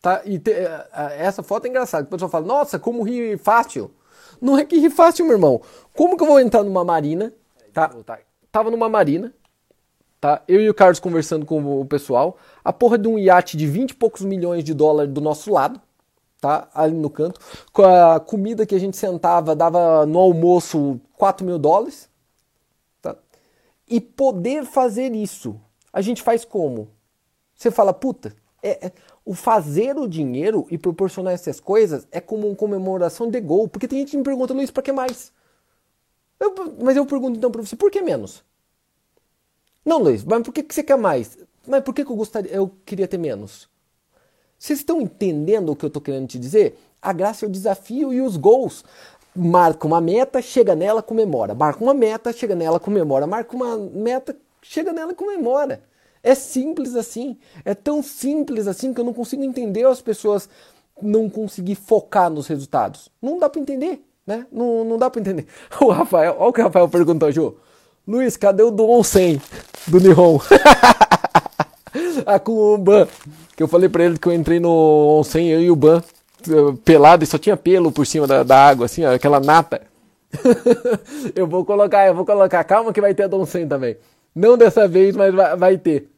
Tá? 0.00 0.22
E 0.24 0.38
te, 0.38 0.50
é, 0.50 0.88
essa 1.18 1.42
foto 1.42 1.66
é 1.66 1.68
engraçada. 1.68 2.04
O 2.04 2.10
pessoal 2.10 2.30
fala, 2.30 2.46
nossa, 2.46 2.78
como 2.78 3.02
rir 3.02 3.38
fácil. 3.38 3.90
Não 4.40 4.56
é 4.56 4.64
que 4.64 4.78
rir 4.78 4.90
fácil, 4.90 5.26
meu 5.26 5.34
irmão. 5.34 5.60
Como 5.94 6.16
que 6.16 6.22
eu 6.22 6.26
vou 6.26 6.40
entrar 6.40 6.62
numa 6.62 6.84
marina? 6.84 7.32
Tá? 7.72 7.90
Tava 8.50 8.70
numa 8.70 8.88
marina, 8.88 9.32
tá? 10.20 10.42
Eu 10.48 10.60
e 10.60 10.68
o 10.68 10.74
Carlos 10.74 10.98
conversando 10.98 11.46
com 11.46 11.80
o 11.80 11.84
pessoal. 11.84 12.36
A 12.64 12.72
porra 12.72 12.98
de 12.98 13.06
um 13.06 13.18
iate 13.18 13.56
de 13.56 13.66
20 13.66 13.90
e 13.90 13.94
poucos 13.94 14.22
milhões 14.22 14.64
de 14.64 14.74
dólares 14.74 15.12
do 15.12 15.20
nosso 15.20 15.52
lado, 15.52 15.80
tá? 16.40 16.68
Ali 16.74 16.96
no 16.96 17.10
canto. 17.10 17.38
Com 17.72 17.84
a 17.84 18.18
comida 18.18 18.66
que 18.66 18.74
a 18.74 18.80
gente 18.80 18.96
sentava, 18.96 19.54
dava 19.54 20.04
no 20.06 20.18
almoço 20.18 21.00
4 21.16 21.46
mil 21.46 21.58
dólares. 21.58 22.08
Tá? 23.00 23.14
E 23.88 24.00
poder 24.00 24.64
fazer 24.64 25.14
isso, 25.14 25.60
a 25.92 26.00
gente 26.00 26.22
faz 26.22 26.44
como? 26.44 26.88
Você 27.54 27.70
fala, 27.70 27.92
puta, 27.92 28.34
é, 28.62 28.86
é, 28.86 28.92
o 29.24 29.34
fazer 29.34 29.96
o 29.96 30.08
dinheiro 30.08 30.66
e 30.70 30.78
proporcionar 30.78 31.32
essas 31.32 31.60
coisas 31.60 32.06
é 32.10 32.20
como 32.20 32.46
uma 32.46 32.56
comemoração 32.56 33.30
de 33.30 33.40
gol. 33.40 33.68
Porque 33.68 33.88
tem 33.88 34.00
gente 34.00 34.12
que 34.12 34.16
me 34.16 34.24
pergunta, 34.24 34.54
Luiz, 34.54 34.70
para 34.70 34.82
que 34.82 34.92
mais? 34.92 35.32
Eu, 36.38 36.54
mas 36.82 36.96
eu 36.96 37.04
pergunto 37.04 37.36
então 37.36 37.50
para 37.50 37.62
você, 37.62 37.76
por 37.76 37.90
que 37.90 38.00
menos? 38.00 38.42
Não, 39.84 39.98
Luiz, 39.98 40.24
mas 40.24 40.42
por 40.42 40.52
que, 40.52 40.62
que 40.62 40.74
você 40.74 40.82
quer 40.82 40.96
mais? 40.96 41.38
Mas 41.66 41.82
por 41.82 41.94
que, 41.94 42.04
que 42.04 42.10
eu 42.10 42.16
gostaria, 42.16 42.50
eu 42.50 42.70
queria 42.84 43.06
ter 43.06 43.18
menos? 43.18 43.68
Vocês 44.58 44.80
estão 44.80 45.00
entendendo 45.00 45.70
o 45.70 45.76
que 45.76 45.84
eu 45.84 45.88
estou 45.88 46.02
querendo 46.02 46.28
te 46.28 46.38
dizer? 46.38 46.78
A 47.00 47.12
graça 47.12 47.44
é 47.44 47.48
o 47.48 47.50
desafio 47.50 48.12
e 48.12 48.20
os 48.20 48.36
gols. 48.36 48.84
Marca 49.34 49.86
uma 49.86 50.00
meta, 50.00 50.42
chega 50.42 50.74
nela, 50.74 51.02
comemora. 51.02 51.54
Marca 51.54 51.82
uma 51.82 51.94
meta, 51.94 52.32
chega 52.32 52.54
nela, 52.54 52.78
comemora. 52.78 53.26
Marca 53.26 53.56
uma 53.56 53.76
meta, 53.76 54.36
chega 54.60 54.92
nela 54.92 55.14
comemora. 55.14 55.82
É 56.22 56.34
simples 56.34 56.94
assim. 56.94 57.36
É 57.64 57.74
tão 57.74 58.02
simples 58.02 58.66
assim 58.66 58.92
que 58.92 59.00
eu 59.00 59.04
não 59.04 59.12
consigo 59.12 59.42
entender 59.42 59.86
as 59.86 60.00
pessoas 60.00 60.48
não 61.02 61.28
conseguir 61.30 61.74
focar 61.74 62.30
nos 62.30 62.46
resultados. 62.46 63.08
Não 63.22 63.38
dá 63.38 63.48
para 63.48 63.60
entender, 63.60 64.04
né? 64.26 64.46
Não, 64.52 64.84
não 64.84 64.98
dá 64.98 65.08
para 65.08 65.20
entender. 65.20 65.46
O 65.80 65.90
Rafael, 65.90 66.36
olha 66.38 66.48
o 66.48 66.52
que 66.52 66.60
o 66.60 66.64
Rafael 66.64 66.88
perguntou, 66.88 67.32
Ju. 67.32 67.56
Luiz, 68.06 68.36
cadê 68.36 68.62
o 68.62 68.70
Dom 68.70 69.02
100 69.02 69.40
do 69.86 70.00
Nihon? 70.00 70.40
ah, 72.26 72.38
com 72.38 72.74
o 72.74 72.78
Ban. 72.78 73.06
Que 73.56 73.62
eu 73.62 73.68
falei 73.68 73.88
para 73.88 74.04
ele 74.04 74.18
que 74.18 74.26
eu 74.26 74.32
entrei 74.32 74.58
no 74.58 75.18
onsen, 75.18 75.48
eu 75.48 75.60
e 75.60 75.70
o 75.70 75.76
Ban, 75.76 76.02
pelado, 76.84 77.24
e 77.24 77.26
só 77.26 77.38
tinha 77.38 77.56
pelo 77.56 77.92
por 77.92 78.06
cima 78.06 78.26
da, 78.26 78.42
da 78.42 78.68
água, 78.68 78.86
assim, 78.86 79.04
aquela 79.04 79.38
nata. 79.38 79.82
eu 81.34 81.46
vou 81.46 81.64
colocar, 81.64 82.06
eu 82.06 82.14
vou 82.14 82.24
colocar. 82.24 82.64
Calma 82.64 82.92
que 82.92 83.00
vai 83.00 83.14
ter 83.14 83.24
a 83.24 83.28
Dom 83.28 83.44
100 83.44 83.68
também. 83.68 83.96
Não 84.40 84.56
dessa 84.56 84.88
vez, 84.88 85.14
mas 85.14 85.34
vai, 85.34 85.76
ter. 85.76 86.10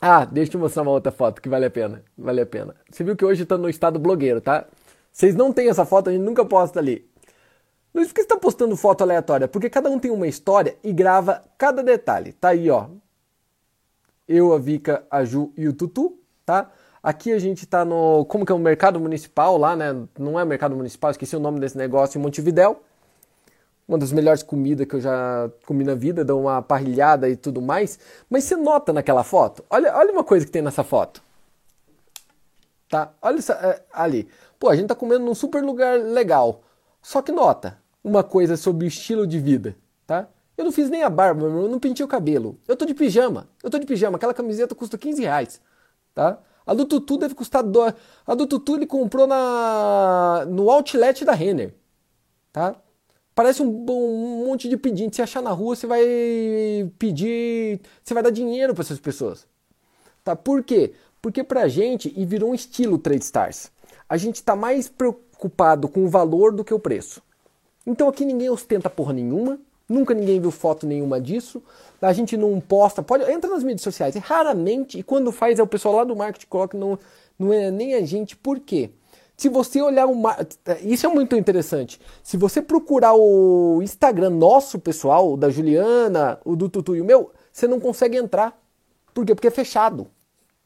Ah, 0.00 0.24
deixa 0.24 0.48
eu 0.48 0.52
te 0.52 0.56
mostrar 0.56 0.80
uma 0.80 0.90
outra 0.90 1.12
foto 1.12 1.42
que 1.42 1.46
vale 1.46 1.66
a 1.66 1.70
pena. 1.70 2.02
Vale 2.16 2.40
a 2.40 2.46
pena. 2.46 2.74
Você 2.90 3.04
viu 3.04 3.14
que 3.14 3.26
hoje 3.26 3.44
tá 3.44 3.58
no 3.58 3.68
estado 3.68 3.98
blogueiro, 3.98 4.40
tá? 4.40 4.64
Vocês 5.12 5.34
não 5.34 5.52
têm 5.52 5.68
essa 5.68 5.84
foto, 5.84 6.08
a 6.08 6.12
gente 6.14 6.22
nunca 6.22 6.46
posta 6.46 6.80
ali. 6.80 7.06
Por 7.92 8.02
que 8.06 8.22
você 8.22 8.26
tá 8.26 8.38
postando 8.38 8.74
foto 8.74 9.02
aleatória? 9.02 9.46
Porque 9.46 9.68
cada 9.68 9.90
um 9.90 9.98
tem 9.98 10.10
uma 10.10 10.26
história 10.26 10.78
e 10.82 10.90
grava 10.90 11.44
cada 11.58 11.82
detalhe. 11.82 12.32
Tá 12.32 12.48
aí, 12.48 12.70
ó. 12.70 12.86
Eu, 14.26 14.54
a 14.54 14.58
Vika, 14.58 15.04
a 15.10 15.26
Ju 15.26 15.52
e 15.58 15.68
o 15.68 15.74
Tutu, 15.74 16.18
tá? 16.46 16.70
Aqui 17.02 17.32
a 17.32 17.38
gente 17.38 17.66
tá 17.66 17.84
no. 17.84 18.24
Como 18.24 18.46
que 18.46 18.52
é 18.52 18.54
o 18.54 18.58
mercado 18.58 18.98
municipal 18.98 19.58
lá, 19.58 19.76
né? 19.76 19.94
Não 20.18 20.40
é 20.40 20.44
mercado 20.46 20.74
municipal, 20.74 21.10
esqueci 21.10 21.36
o 21.36 21.40
nome 21.40 21.60
desse 21.60 21.76
negócio 21.76 22.18
em 22.18 22.22
Montevidéu 22.22 22.82
uma 23.88 23.96
das 23.96 24.12
melhores 24.12 24.42
comidas 24.42 24.86
que 24.86 24.96
eu 24.96 25.00
já 25.00 25.50
comi 25.66 25.82
na 25.82 25.94
vida, 25.94 26.22
dá 26.22 26.34
uma 26.34 26.60
parrilhada 26.60 27.26
e 27.28 27.34
tudo 27.34 27.62
mais. 27.62 27.98
Mas 28.28 28.44
você 28.44 28.54
nota 28.54 28.92
naquela 28.92 29.24
foto? 29.24 29.64
Olha, 29.70 29.96
olha 29.96 30.12
uma 30.12 30.22
coisa 30.22 30.44
que 30.44 30.52
tem 30.52 30.60
nessa 30.60 30.84
foto. 30.84 31.22
Tá? 32.86 33.12
Olha 33.22 33.38
isso 33.38 33.50
é, 33.50 33.82
ali. 33.90 34.28
Pô, 34.58 34.68
a 34.68 34.76
gente 34.76 34.88
tá 34.88 34.94
comendo 34.94 35.24
num 35.24 35.34
super 35.34 35.64
lugar 35.64 35.98
legal. 35.98 36.60
Só 37.00 37.22
que 37.22 37.32
nota 37.32 37.78
uma 38.04 38.22
coisa 38.22 38.56
sobre 38.58 38.86
estilo 38.86 39.26
de 39.26 39.38
vida, 39.38 39.74
tá? 40.06 40.28
Eu 40.56 40.64
não 40.64 40.72
fiz 40.72 40.90
nem 40.90 41.02
a 41.02 41.08
barba, 41.08 41.46
eu 41.46 41.68
não 41.68 41.78
pintei 41.78 42.04
o 42.04 42.08
cabelo. 42.08 42.58
Eu 42.66 42.76
tô 42.76 42.84
de 42.84 42.92
pijama. 42.92 43.48
Eu 43.62 43.70
tô 43.70 43.78
de 43.78 43.86
pijama. 43.86 44.16
Aquela 44.16 44.34
camiseta 44.34 44.74
custa 44.74 44.98
15 44.98 45.22
reais, 45.22 45.60
tá? 46.14 46.38
A 46.66 46.74
do 46.74 46.84
Tutu 46.84 47.16
deve 47.16 47.34
custar... 47.34 47.62
Do... 47.62 47.80
A 48.26 48.34
do 48.34 48.46
Tutu 48.46 48.76
ele 48.76 48.86
comprou 48.86 49.26
na... 49.26 50.44
no 50.46 50.70
outlet 50.70 51.24
da 51.24 51.32
Renner, 51.32 51.74
tá? 52.52 52.74
Parece 53.38 53.62
um, 53.62 53.68
um, 53.88 54.46
monte 54.48 54.68
de 54.68 54.76
pedinte. 54.76 55.14
Se 55.14 55.22
achar 55.22 55.40
na 55.40 55.52
rua, 55.52 55.76
você 55.76 55.86
vai 55.86 56.02
pedir, 56.98 57.80
você 58.02 58.12
vai 58.12 58.20
dar 58.20 58.30
dinheiro 58.30 58.74
para 58.74 58.82
essas 58.82 58.98
pessoas. 58.98 59.46
Tá? 60.24 60.34
Por 60.34 60.64
quê? 60.64 60.92
Porque 61.22 61.44
pra 61.44 61.68
gente, 61.68 62.12
e 62.16 62.26
virou 62.26 62.50
um 62.50 62.54
estilo 62.54 62.98
Trade 62.98 63.22
Stars, 63.22 63.70
a 64.08 64.16
gente 64.16 64.34
está 64.34 64.56
mais 64.56 64.88
preocupado 64.88 65.88
com 65.88 66.04
o 66.04 66.08
valor 66.08 66.52
do 66.52 66.64
que 66.64 66.74
o 66.74 66.80
preço. 66.80 67.22
Então 67.86 68.08
aqui 68.08 68.24
ninguém 68.24 68.50
ostenta 68.50 68.90
porra 68.90 69.12
nenhuma, 69.12 69.56
nunca 69.88 70.14
ninguém 70.14 70.40
viu 70.40 70.50
foto 70.50 70.84
nenhuma 70.84 71.20
disso, 71.20 71.62
a 72.02 72.12
gente 72.12 72.36
não 72.36 72.60
posta, 72.60 73.04
pode, 73.04 73.22
entra 73.30 73.48
nas 73.48 73.62
mídias 73.62 73.82
sociais, 73.82 74.16
raramente, 74.16 74.98
e 74.98 75.02
quando 75.04 75.30
faz 75.30 75.60
é 75.60 75.62
o 75.62 75.66
pessoal 75.68 75.94
lá 75.94 76.02
do 76.02 76.16
marketing 76.16 76.48
coloca, 76.48 76.76
não, 76.76 76.98
não 77.38 77.52
é 77.52 77.70
nem 77.70 77.94
a 77.94 78.04
gente, 78.04 78.34
por 78.36 78.58
quê? 78.58 78.90
Se 79.38 79.48
você 79.48 79.80
olhar 79.80 80.08
o. 80.08 80.20
Isso 80.82 81.06
é 81.06 81.08
muito 81.08 81.36
interessante. 81.36 82.00
Se 82.24 82.36
você 82.36 82.60
procurar 82.60 83.14
o 83.14 83.80
Instagram 83.80 84.30
nosso, 84.30 84.80
pessoal, 84.80 85.36
da 85.36 85.48
Juliana, 85.48 86.40
o 86.44 86.56
do 86.56 86.68
Tutu 86.68 86.96
e 86.96 87.00
o 87.00 87.04
meu, 87.04 87.30
você 87.52 87.68
não 87.68 87.78
consegue 87.78 88.16
entrar. 88.16 88.60
Por 89.14 89.24
quê? 89.24 89.36
Porque 89.36 89.46
é 89.46 89.52
fechado. 89.52 90.08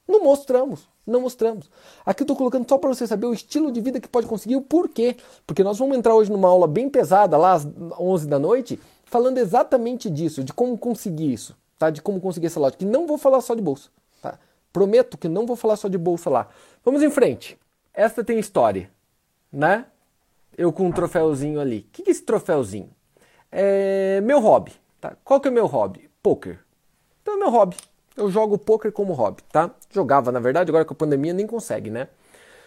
Não 0.09 0.25
mostramos. 0.25 0.89
Não 1.07 1.21
mostramos. 1.21 1.71
Aqui 2.07 2.23
eu 2.23 2.25
estou 2.25 2.35
colocando 2.35 2.67
só 2.67 2.79
para 2.79 2.89
você 2.89 3.07
saber 3.07 3.27
o 3.27 3.35
estilo 3.35 3.71
de 3.71 3.79
vida 3.83 4.01
que 4.01 4.09
pode 4.09 4.27
conseguir, 4.27 4.57
o 4.57 4.63
porquê. 4.63 5.17
Porque 5.47 5.63
nós 5.63 5.79
vamos 5.79 5.95
entrar 5.95 6.15
hoje 6.15 6.33
numa 6.33 6.49
aula 6.49 6.67
bem 6.67 6.89
pesada, 6.89 7.37
lá 7.37 7.53
às 7.53 7.69
11 8.01 8.27
da 8.27 8.39
noite, 8.39 8.81
falando 9.05 9.37
exatamente 9.37 10.09
disso, 10.09 10.43
de 10.43 10.55
como 10.55 10.79
conseguir 10.79 11.31
isso, 11.31 11.55
tá? 11.79 11.91
De 11.91 12.01
como 12.01 12.23
conseguir 12.23 12.47
essa 12.47 12.59
lógica. 12.59 12.85
E 12.85 12.87
não 12.87 13.07
vou 13.07 13.19
falar 13.19 13.43
só 13.43 13.55
de 13.55 13.61
bolsa, 13.61 13.91
tá? 14.23 14.39
Prometo 14.73 15.19
que 15.19 15.29
não 15.29 15.45
vou 15.45 15.57
falar 15.57 15.77
só 15.77 15.89
de 15.89 15.99
bolsa 15.99 16.31
lá. 16.31 16.49
Vamos 16.83 17.03
em 17.03 17.11
frente. 17.11 17.59
Esta 17.95 18.25
tem 18.25 18.39
história, 18.39 18.91
né? 19.53 19.87
Eu 20.57 20.73
com 20.73 20.87
um 20.87 20.93
troféuzinho 20.93 21.61
ali. 21.61 21.81
O 21.81 21.93
que 21.93 22.03
é 22.09 22.11
esse 22.11 22.23
troféuzinho? 22.23 22.91
É 23.51 24.21
meu 24.23 24.41
hobby, 24.41 24.73
tá? 25.01 25.17
Qual 25.23 25.41
que 25.41 25.49
é 25.49 25.51
meu 25.51 25.67
hobby? 25.67 26.09
Poker. 26.23 26.59
Então 27.21 27.35
é 27.35 27.37
meu 27.39 27.51
hobby. 27.51 27.77
Eu 28.17 28.31
jogo 28.31 28.59
poker 28.59 28.93
como 28.93 29.13
hobby, 29.13 29.43
tá? 29.51 29.71
Jogava, 29.91 30.33
na 30.33 30.41
verdade, 30.41 30.71
agora 30.71 30.85
com 30.85 30.93
a 30.95 30.97
pandemia 30.97 31.33
nem 31.33 31.47
consegue, 31.47 31.91
né? 31.91 32.09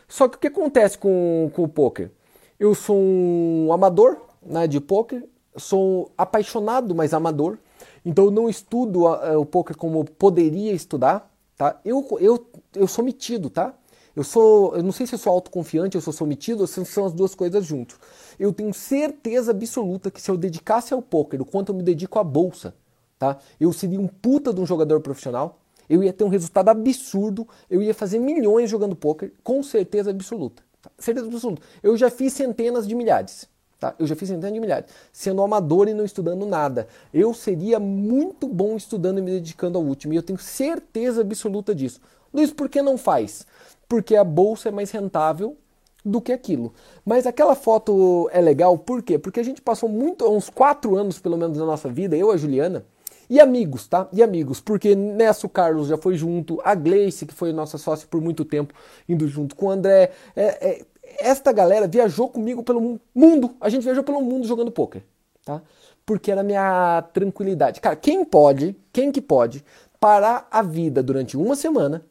Só 0.07 0.27
que 0.27 0.37
o 0.37 0.39
que 0.39 0.47
acontece 0.47 0.97
com, 0.97 1.49
com 1.53 1.63
o 1.63 1.67
poker? 1.67 2.11
Eu 2.59 2.75
sou 2.75 2.97
um 2.97 3.71
amador 3.73 4.21
né, 4.43 4.67
de 4.67 4.79
poker, 4.79 5.27
sou 5.57 6.11
apaixonado, 6.17 6.93
mas 6.93 7.13
amador. 7.13 7.57
Então 8.05 8.25
eu 8.25 8.31
não 8.31 8.49
estudo 8.49 9.07
a, 9.07 9.37
o 9.37 9.45
poker 9.45 9.75
como 9.75 10.05
poderia 10.05 10.71
estudar, 10.71 11.31
tá? 11.57 11.79
Eu, 11.83 12.05
eu, 12.19 12.45
eu 12.75 12.87
sou 12.87 13.03
metido, 13.03 13.49
tá? 13.49 13.73
Eu 14.15 14.23
sou, 14.23 14.75
eu 14.75 14.83
não 14.83 14.91
sei 14.91 15.05
se 15.05 15.13
eu 15.13 15.19
sou 15.19 15.33
autoconfiante, 15.33 15.95
eu 15.95 16.01
sou 16.01 16.13
sometido, 16.13 16.61
ou 16.61 16.67
se 16.67 16.83
são 16.85 17.05
as 17.05 17.13
duas 17.13 17.35
coisas 17.35 17.65
juntos. 17.65 17.97
Eu 18.39 18.53
tenho 18.53 18.73
certeza 18.73 19.51
absoluta 19.51 20.09
que 20.09 20.21
se 20.21 20.31
eu 20.31 20.37
dedicasse 20.37 20.93
ao 20.93 21.01
poker 21.01 21.41
o 21.41 21.45
quanto 21.45 21.71
eu 21.71 21.75
me 21.75 21.83
dedico 21.83 22.17
à 22.17 22.23
bolsa, 22.23 22.73
tá? 23.19 23.37
Eu 23.59 23.73
seria 23.73 23.99
um 23.99 24.07
puta 24.07 24.53
de 24.53 24.61
um 24.61 24.65
jogador 24.65 25.01
profissional, 25.01 25.59
eu 25.89 26.03
ia 26.03 26.13
ter 26.13 26.23
um 26.23 26.29
resultado 26.29 26.69
absurdo, 26.69 27.47
eu 27.69 27.81
ia 27.81 27.93
fazer 27.93 28.19
milhões 28.19 28.69
jogando 28.69 28.95
poker, 28.95 29.33
com 29.43 29.61
certeza 29.61 30.11
absoluta. 30.11 30.63
Tá? 30.81 30.89
Certeza 30.97 31.27
absoluta. 31.27 31.61
Eu 31.83 31.97
já 31.97 32.09
fiz 32.09 32.33
centenas 32.33 32.87
de 32.87 32.95
milhares. 32.95 33.47
Tá? 33.79 33.93
Eu 33.99 34.07
já 34.07 34.15
fiz 34.15 34.29
centenas 34.29 34.53
de 34.53 34.59
milhares, 34.59 34.89
sendo 35.11 35.41
amador 35.41 35.87
e 35.87 35.93
não 35.93 36.05
estudando 36.05 36.45
nada. 36.45 36.87
Eu 37.13 37.33
seria 37.33 37.79
muito 37.79 38.47
bom 38.47 38.77
estudando 38.77 39.19
e 39.19 39.21
me 39.21 39.31
dedicando 39.31 39.77
ao 39.77 39.83
último, 39.83 40.13
e 40.13 40.15
eu 40.15 40.23
tenho 40.23 40.39
certeza 40.39 41.21
absoluta 41.21 41.75
disso. 41.75 41.99
Luiz, 42.33 42.51
por 42.51 42.67
que 42.67 42.81
não 42.81 42.97
faz? 42.97 43.45
Porque 43.87 44.15
a 44.15 44.23
bolsa 44.23 44.69
é 44.69 44.71
mais 44.71 44.91
rentável 44.91 45.57
do 46.03 46.21
que 46.21 46.31
aquilo. 46.31 46.73
Mas 47.03 47.25
aquela 47.25 47.55
foto 47.55 48.29
é 48.31 48.39
legal, 48.39 48.77
por 48.77 49.01
quê? 49.01 49.17
Porque 49.17 49.39
a 49.39 49.43
gente 49.43 49.61
passou 49.61 49.89
muito, 49.89 50.29
uns 50.29 50.49
quatro 50.49 50.95
anos 50.95 51.17
pelo 51.19 51.37
menos 51.37 51.57
da 51.57 51.65
nossa 51.65 51.89
vida, 51.89 52.15
eu 52.15 52.31
e 52.31 52.33
a 52.35 52.37
Juliana, 52.37 52.85
e 53.27 53.39
amigos, 53.39 53.87
tá? 53.87 54.07
E 54.13 54.21
amigos, 54.21 54.61
porque 54.61 54.95
nessa 54.95 55.47
o 55.47 55.49
Carlos 55.49 55.87
já 55.87 55.97
foi 55.97 56.15
junto, 56.15 56.61
a 56.63 56.75
Gleice, 56.75 57.25
que 57.25 57.33
foi 57.33 57.51
nossa 57.51 57.77
sócia 57.77 58.07
por 58.07 58.21
muito 58.21 58.45
tempo, 58.45 58.73
indo 59.09 59.27
junto 59.27 59.55
com 59.55 59.65
o 59.65 59.69
André. 59.71 60.11
É, 60.35 60.69
é, 60.69 60.85
esta 61.19 61.51
galera 61.51 61.87
viajou 61.87 62.29
comigo 62.29 62.61
pelo 62.61 62.99
mundo, 63.13 63.55
a 63.59 63.69
gente 63.69 63.83
viajou 63.83 64.03
pelo 64.03 64.21
mundo 64.21 64.45
jogando 64.45 64.71
poker, 64.71 65.01
tá? 65.43 65.61
Porque 66.05 66.31
era 66.31 66.41
a 66.41 66.43
minha 66.43 67.03
tranquilidade. 67.13 67.81
Cara, 67.81 67.95
quem 67.95 68.23
pode, 68.23 68.75
quem 68.93 69.11
que 69.11 69.21
pode 69.21 69.65
parar 69.99 70.47
a 70.51 70.61
vida 70.61 71.01
durante 71.01 71.35
uma 71.35 71.55
semana 71.55 72.05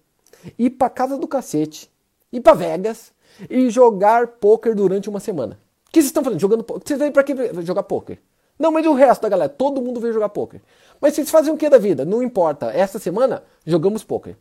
ir 0.59 0.71
pra 0.71 0.91
casa 0.91 1.17
do 1.17 1.29
cacete, 1.29 1.91
ir 2.33 2.41
pra 2.41 2.55
Vegas, 2.55 3.13
e 3.49 3.71
jogar 3.71 4.27
poker 4.27 4.75
durante 4.75 5.09
uma 5.09 5.21
semana. 5.21 5.59
O 5.89 5.91
que 5.91 6.01
vocês 6.01 6.07
estão 6.07 6.25
fazendo? 6.25 6.41
Jogando 6.41 6.65
poker. 6.65 6.83
Vocês 6.85 6.99
vêm 6.99 7.13
pra 7.13 7.23
que 7.23 7.35
jogar 7.63 7.83
poker? 7.85 8.19
Não, 8.59 8.71
mas 8.71 8.85
e 8.85 8.89
o 8.89 8.95
resto 8.95 9.23
da 9.23 9.29
galera? 9.29 9.49
Todo 9.49 9.83
mundo 9.83 10.01
veio 10.01 10.13
jogar 10.13 10.29
poker. 10.29 10.61
Mas 11.01 11.15
vocês 11.15 11.31
fazem 11.31 11.53
o 11.53 11.57
que 11.57 11.69
da 11.69 11.79
vida? 11.79 12.05
Não 12.05 12.23
importa. 12.23 12.67
Essa 12.67 12.99
semana 12.99 13.43
jogamos 13.67 14.05
poker. 14.05 14.37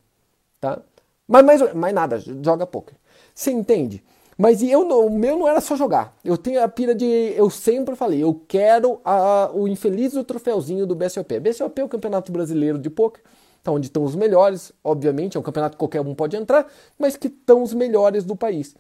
Tá? 0.61 0.79
Mas 1.27 1.45
mais, 1.45 1.73
mais 1.73 1.93
nada, 1.93 2.19
joga 2.19 2.65
poker. 2.65 2.95
Você 3.33 3.51
entende? 3.51 4.03
Mas 4.37 4.63
eu 4.63 4.81
o 4.81 5.09
meu 5.09 5.37
não 5.37 5.47
era 5.47 5.61
só 5.61 5.75
jogar. 5.75 6.15
Eu 6.23 6.37
tenho 6.37 6.63
a 6.63 6.67
pira 6.67 6.95
de. 6.95 7.05
Eu 7.05 7.49
sempre 7.49 7.95
falei, 7.95 8.23
eu 8.23 8.41
quero 8.47 8.99
a, 9.05 9.51
o 9.53 9.67
infeliz 9.67 10.13
do 10.13 10.23
troféuzinho 10.23 10.85
do 10.85 10.95
BSOP. 10.95 11.39
BSOP 11.39 11.79
é 11.79 11.83
o 11.83 11.89
Campeonato 11.89 12.31
Brasileiro 12.31 12.79
de 12.79 12.89
Poker, 12.89 13.23
tá 13.63 13.71
onde 13.71 13.87
estão 13.87 14.03
os 14.03 14.15
melhores, 14.15 14.73
obviamente, 14.83 15.37
é 15.37 15.39
um 15.39 15.43
campeonato 15.43 15.75
que 15.75 15.79
qualquer 15.79 16.01
um 16.01 16.13
pode 16.13 16.35
entrar, 16.35 16.67
mas 16.99 17.15
que 17.15 17.27
estão 17.27 17.63
os 17.63 17.73
melhores 17.73 18.23
do 18.25 18.35
país. 18.35 18.75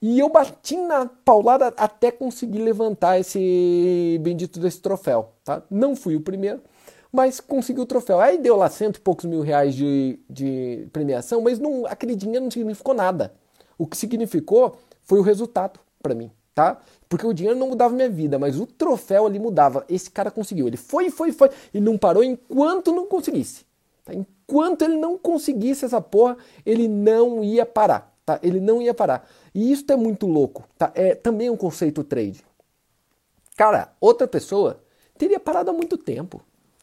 E 0.00 0.18
eu 0.18 0.28
bati 0.28 0.76
na 0.76 1.06
paulada 1.24 1.68
até 1.76 2.10
conseguir 2.10 2.58
levantar 2.58 3.18
esse 3.18 4.18
bendito 4.22 4.58
desse 4.58 4.80
troféu, 4.80 5.32
tá? 5.44 5.62
Não 5.70 5.94
fui 5.94 6.16
o 6.16 6.20
primeiro, 6.20 6.60
mas 7.12 7.40
consegui 7.40 7.80
o 7.80 7.86
troféu. 7.86 8.20
Aí 8.20 8.38
deu 8.38 8.56
lá 8.56 8.68
cento 8.68 8.96
e 8.96 9.00
poucos 9.00 9.24
mil 9.24 9.40
reais 9.40 9.74
de, 9.74 10.18
de 10.28 10.88
premiação, 10.92 11.40
mas 11.40 11.58
não, 11.58 11.86
aquele 11.86 12.16
dinheiro 12.16 12.44
não 12.44 12.50
significou 12.50 12.92
nada. 12.92 13.32
O 13.78 13.86
que 13.86 13.96
significou 13.96 14.76
foi 15.02 15.18
o 15.18 15.22
resultado 15.22 15.80
para 16.02 16.14
mim, 16.14 16.30
tá? 16.54 16.80
Porque 17.08 17.26
o 17.26 17.32
dinheiro 17.32 17.58
não 17.58 17.68
mudava 17.68 17.94
minha 17.94 18.10
vida, 18.10 18.38
mas 18.38 18.58
o 18.58 18.66
troféu 18.66 19.26
ali 19.26 19.38
mudava. 19.38 19.84
Esse 19.88 20.10
cara 20.10 20.30
conseguiu. 20.30 20.66
Ele 20.66 20.76
foi, 20.76 21.08
foi, 21.08 21.32
foi 21.32 21.50
e 21.72 21.80
não 21.80 21.96
parou 21.96 22.24
enquanto 22.24 22.92
não 22.92 23.06
conseguisse. 23.06 23.64
Tá? 24.04 24.12
Enquanto 24.14 24.82
ele 24.82 24.96
não 24.96 25.16
conseguisse 25.16 25.84
essa 25.84 26.00
porra, 26.00 26.36
ele 26.64 26.86
não 26.86 27.42
ia 27.42 27.64
parar, 27.64 28.14
tá? 28.24 28.38
Ele 28.42 28.60
não 28.60 28.82
ia 28.82 28.92
parar. 28.92 29.28
E 29.54 29.72
isso 29.72 29.84
é 29.88 29.96
muito 29.96 30.26
louco, 30.26 30.64
tá? 30.76 30.92
É 30.94 31.14
também 31.14 31.48
um 31.48 31.56
conceito 31.56 32.04
trade. 32.04 32.44
Cara, 33.56 33.92
outra 34.00 34.26
pessoa 34.26 34.82
teria 35.16 35.40
parado 35.40 35.70
há 35.70 35.72
muito 35.72 35.96
tempo. 35.96 36.42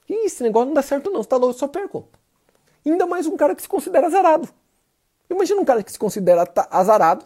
E 0.09 0.25
esse 0.25 0.41
negócio 0.43 0.67
não 0.67 0.73
dá 0.73 0.81
certo 0.81 1.09
não, 1.09 1.21
você 1.21 1.29
tá 1.29 1.37
louco, 1.37 1.57
só 1.57 1.67
perco. 1.67 2.07
Ainda 2.85 3.05
mais 3.05 3.27
um 3.27 3.37
cara 3.37 3.55
que 3.55 3.61
se 3.61 3.69
considera 3.69 4.07
azarado. 4.07 4.49
Imagina 5.29 5.61
um 5.61 5.65
cara 5.65 5.83
que 5.83 5.91
se 5.91 5.99
considera 5.99 6.45
azarado 6.69 7.25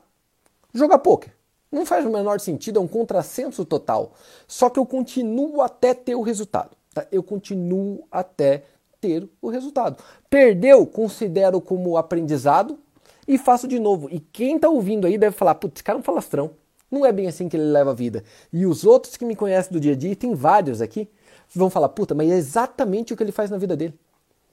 jogar 0.74 1.00
poker. 1.00 1.34
Não 1.72 1.86
faz 1.86 2.06
o 2.06 2.10
menor 2.10 2.40
sentido, 2.40 2.80
é 2.80 2.82
um 2.82 2.88
contrassenso 2.88 3.66
total. 3.66 4.14
Só 4.48 4.70
que 4.70 4.80
eu 4.80 4.86
continuo 4.86 5.62
até 5.62 5.94
ter 5.94 6.16
o 6.16 6.22
resultado. 6.22 6.76
Tá? 6.94 7.06
Eu 7.12 7.24
continuo 7.24 8.08
até 8.12 8.64
ter 9.06 9.30
o 9.40 9.50
resultado. 9.50 10.02
Perdeu, 10.30 10.86
considero 10.88 11.62
como 11.62 11.96
aprendizado 11.96 12.80
e 13.28 13.38
faço 13.38 13.68
de 13.68 13.80
novo. 13.80 14.10
E 14.12 14.20
quem 14.20 14.56
está 14.56 14.68
ouvindo 14.68 15.06
aí 15.06 15.16
deve 15.16 15.36
falar, 15.36 15.56
putz, 15.56 15.82
cara 15.82 15.98
é 15.98 16.02
um 16.02 16.04
falastrão. 16.04 16.52
Não 16.90 17.06
é 17.06 17.12
bem 17.12 17.28
assim 17.28 17.48
que 17.48 17.56
ele 17.56 17.66
leva 17.66 17.92
a 17.92 17.94
vida. 17.94 18.24
E 18.52 18.66
os 18.66 18.84
outros 18.84 19.16
que 19.16 19.26
me 19.26 19.36
conhecem 19.36 19.72
do 19.72 19.80
dia 19.80 19.94
a 19.94 19.96
dia, 19.96 20.16
tem 20.16 20.34
vários 20.34 20.82
aqui, 20.82 21.08
vão 21.54 21.70
falar, 21.70 21.90
puta, 21.90 22.16
mas 22.16 22.32
é 22.32 22.36
exatamente 22.36 23.14
o 23.14 23.18
que 23.18 23.22
ele 23.22 23.32
faz 23.32 23.52
na 23.52 23.58
vida 23.58 23.76
dele. 23.76 23.94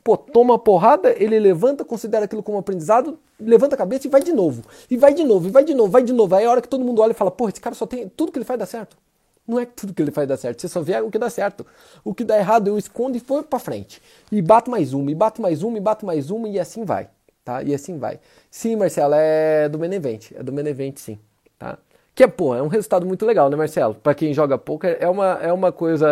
Pô, 0.05 0.17
toma 0.17 0.59
porrada, 0.59 1.15
ele 1.17 1.39
levanta, 1.39 1.85
considera 1.85 2.25
aquilo 2.25 2.43
como 2.43 2.59
aprendizado, 2.59 3.19
levanta 3.39 3.75
a 3.77 3.79
cabeça 3.79 4.07
e 4.07 4.11
vai 4.11 4.23
de 4.23 4.33
novo. 4.33 4.63
E 4.91 4.97
vai 4.97 5.15
de 5.15 5.23
novo, 5.23 5.47
e 5.47 5.51
vai 5.51 5.65
de 5.65 5.75
novo, 5.75 5.91
vai 5.91 6.03
de 6.03 6.13
novo. 6.13 6.35
Aí 6.35 6.45
a 6.45 6.51
hora 6.51 6.61
que 6.61 6.69
todo 6.69 6.85
mundo 6.85 7.01
olha 7.01 7.13
e 7.13 7.15
fala, 7.15 7.31
pô, 7.31 7.49
esse 7.49 7.61
cara 7.61 7.75
só 7.75 7.87
tem. 7.87 8.09
Tudo 8.09 8.33
que 8.33 8.39
ele 8.39 8.45
faz 8.45 8.59
dá 8.59 8.67
certo. 8.67 8.97
Não 9.47 9.59
é 9.59 9.67
tudo 9.67 9.93
que 9.93 10.01
ele 10.01 10.13
faz 10.13 10.29
dá 10.29 10.37
certo, 10.37 10.61
você 10.61 10.69
só 10.69 10.81
vê 10.81 11.01
o 11.01 11.11
que 11.11 11.19
dá 11.19 11.29
certo. 11.29 11.67
O 12.05 12.15
que 12.15 12.25
dá 12.25 12.39
errado 12.39 12.69
eu 12.69 12.79
escondo 12.79 13.17
e 13.17 13.21
foi 13.21 13.43
para 13.43 13.59
frente. 13.59 14.01
E 14.31 14.41
bato 14.41 14.71
mais 14.71 14.93
uma, 14.93 15.11
e 15.11 15.15
bato 15.15 15.43
mais 15.43 15.63
uma, 15.63 15.79
e 15.79 15.81
bato 15.81 16.07
mais 16.07 16.31
uma, 16.31 16.49
e 16.49 16.59
assim 16.59 16.85
vai. 16.85 17.09
Tá? 17.45 17.63
E 17.63 17.75
assim 17.75 17.99
vai. 17.99 18.21
Sim, 18.51 18.77
Marcelo, 18.77 19.15
é 19.17 19.69
do 19.69 19.79
Benevente. 19.79 20.35
É 20.37 20.43
do 20.43 20.53
Benevente, 20.53 21.01
sim. 21.01 21.19
Tá? 21.59 21.77
Que 22.15 22.25
é, 22.25 22.27
pô, 22.27 22.55
é 22.55 22.63
um 22.63 22.69
resultado 22.69 23.05
muito 23.07 23.27
legal, 23.27 23.51
né, 23.51 23.57
Marcelo? 23.57 23.95
Para 23.95 24.15
quem 24.15 24.33
joga 24.33 24.59
poker, 24.59 24.97
é 25.01 25.09
uma, 25.09 25.39
é 25.43 25.53
uma 25.53 25.73
coisa 25.73 26.07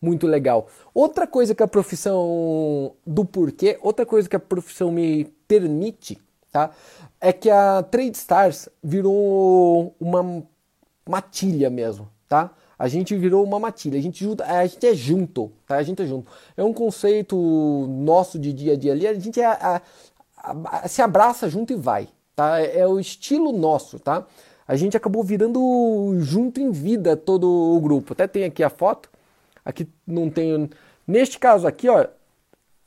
muito 0.00 0.26
legal. 0.26 0.68
Outra 0.94 1.26
coisa 1.26 1.54
que 1.54 1.62
a 1.62 1.68
profissão 1.68 2.94
do 3.06 3.24
porquê, 3.24 3.78
outra 3.82 4.06
coisa 4.06 4.28
que 4.28 4.36
a 4.36 4.40
profissão 4.40 4.90
me 4.90 5.24
permite, 5.46 6.18
tá? 6.50 6.70
É 7.20 7.32
que 7.32 7.50
a 7.50 7.82
Trade 7.82 8.16
Stars 8.16 8.68
virou 8.82 9.94
uma 10.00 10.42
matilha 11.08 11.68
mesmo, 11.68 12.08
tá? 12.30 12.50
A 12.78 12.88
gente 12.88 13.14
virou 13.14 13.44
uma 13.44 13.58
matilha, 13.58 13.98
a 13.98 14.02
gente, 14.02 14.26
a 14.42 14.66
gente 14.66 14.86
é 14.86 14.94
junto, 14.94 15.52
tá? 15.66 15.76
A 15.76 15.82
gente 15.82 16.00
é 16.00 16.06
junto. 16.06 16.30
É 16.56 16.64
um 16.64 16.72
conceito 16.72 17.36
nosso 17.90 18.38
de 18.38 18.54
dia 18.54 18.72
a 18.72 18.76
dia 18.76 18.92
ali, 18.92 19.06
a 19.06 19.12
gente 19.12 19.38
é, 19.38 19.44
a, 19.44 19.82
a, 20.38 20.88
se 20.88 21.02
abraça 21.02 21.50
junto 21.50 21.74
e 21.74 21.76
vai, 21.76 22.08
tá? 22.34 22.58
É, 22.58 22.78
é 22.78 22.86
o 22.86 22.98
estilo 22.98 23.52
nosso, 23.52 23.98
tá? 23.98 24.26
A 24.66 24.76
gente 24.76 24.96
acabou 24.96 25.22
virando 25.24 25.60
junto 26.20 26.60
em 26.60 26.70
vida 26.70 27.16
todo 27.16 27.46
o 27.46 27.80
grupo. 27.80 28.12
Até 28.12 28.26
tem 28.26 28.44
aqui 28.44 28.62
a 28.62 28.70
foto, 28.70 29.10
Aqui 29.64 29.88
não 30.06 30.30
tenho. 30.30 30.68
Neste 31.06 31.38
caso 31.38 31.66
aqui, 31.66 31.88
ó, 31.88 32.06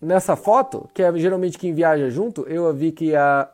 nessa 0.01 0.35
foto, 0.35 0.89
que 0.93 1.03
é 1.03 1.15
geralmente 1.17 1.57
quem 1.57 1.73
viaja 1.73 2.09
junto, 2.09 2.41
eu 2.43 2.73
vi 2.73 2.91
que 2.91 3.15
a 3.15 3.49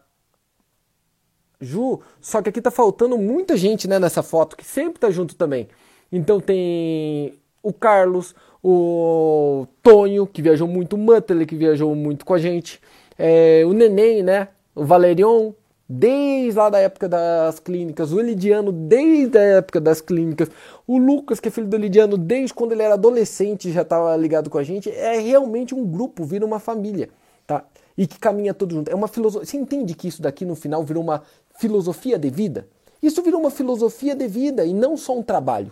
Ju, 1.62 2.00
só 2.22 2.42
que 2.42 2.50
aqui 2.50 2.62
tá 2.62 2.72
faltando 2.72 3.18
muita 3.18 3.58
gente, 3.58 3.88
né, 3.88 4.00
nessa 4.00 4.24
foto, 4.24 4.56
que 4.56 4.66
sempre 4.66 5.00
tá 5.00 5.12
junto 5.12 5.36
também. 5.36 5.68
Então 6.12 6.40
tem 6.40 7.34
o 7.62 7.74
Carlos, 7.74 8.34
o 8.64 9.68
Tonho, 9.84 10.26
que 10.26 10.42
viajou 10.42 10.68
muito, 10.68 10.94
o 10.96 10.98
Muttley, 10.98 11.46
que 11.46 11.56
viajou 11.56 11.94
muito 11.96 12.26
com 12.26 12.34
a 12.34 12.40
gente, 12.40 12.80
é, 13.18 13.64
o 13.66 13.74
Neném, 13.74 14.24
né, 14.24 14.48
o 14.74 14.86
Valerion, 14.86 15.52
desde 15.88 16.58
lá 16.58 16.70
da 16.70 16.80
época 16.80 17.10
das 17.10 17.60
clínicas, 17.60 18.14
o 18.14 18.20
Elidiano 18.20 18.72
desde 18.72 19.38
a 19.38 19.42
época 19.42 19.82
das 19.82 20.00
clínicas, 20.00 20.50
o 20.86 20.98
Lucas, 20.98 21.40
que 21.40 21.48
é 21.48 21.52
filho 21.52 21.68
do 21.68 21.76
Elidiano, 21.76 22.16
desde 22.18 22.54
quando 22.54 22.74
ele 22.74 22.84
era 22.84 22.94
adolescente 22.94 23.72
já 23.72 23.82
estava 23.82 24.16
ligado 24.16 24.50
com 24.50 24.60
a 24.60 24.64
gente, 24.64 24.90
é 24.90 25.20
realmente 25.20 25.74
um 25.74 25.84
grupo, 25.84 26.24
vira 26.24 26.46
uma 26.46 26.60
família, 26.60 27.10
tá? 27.48 27.66
E 27.98 28.08
que 28.08 28.18
caminha 28.18 28.54
todo 28.54 28.74
junto. 28.74 28.90
É 28.90 28.96
uma 28.96 29.10
filosofia. 29.10 29.46
Você 29.46 29.58
entende 29.58 29.94
que 29.94 30.08
isso 30.08 30.22
daqui 30.22 30.46
no 30.46 30.56
final 30.56 30.82
virou 30.86 31.04
uma 31.04 31.22
filosofia 31.60 32.18
de 32.18 32.30
vida? 32.30 32.68
Isso 33.04 33.22
virou 33.22 33.40
uma 33.40 33.52
filosofia 33.52 34.16
de 34.16 34.28
vida 34.28 34.66
e 34.66 34.74
não 34.74 34.98
só 34.98 35.18
um 35.18 35.22
trabalho. 35.22 35.72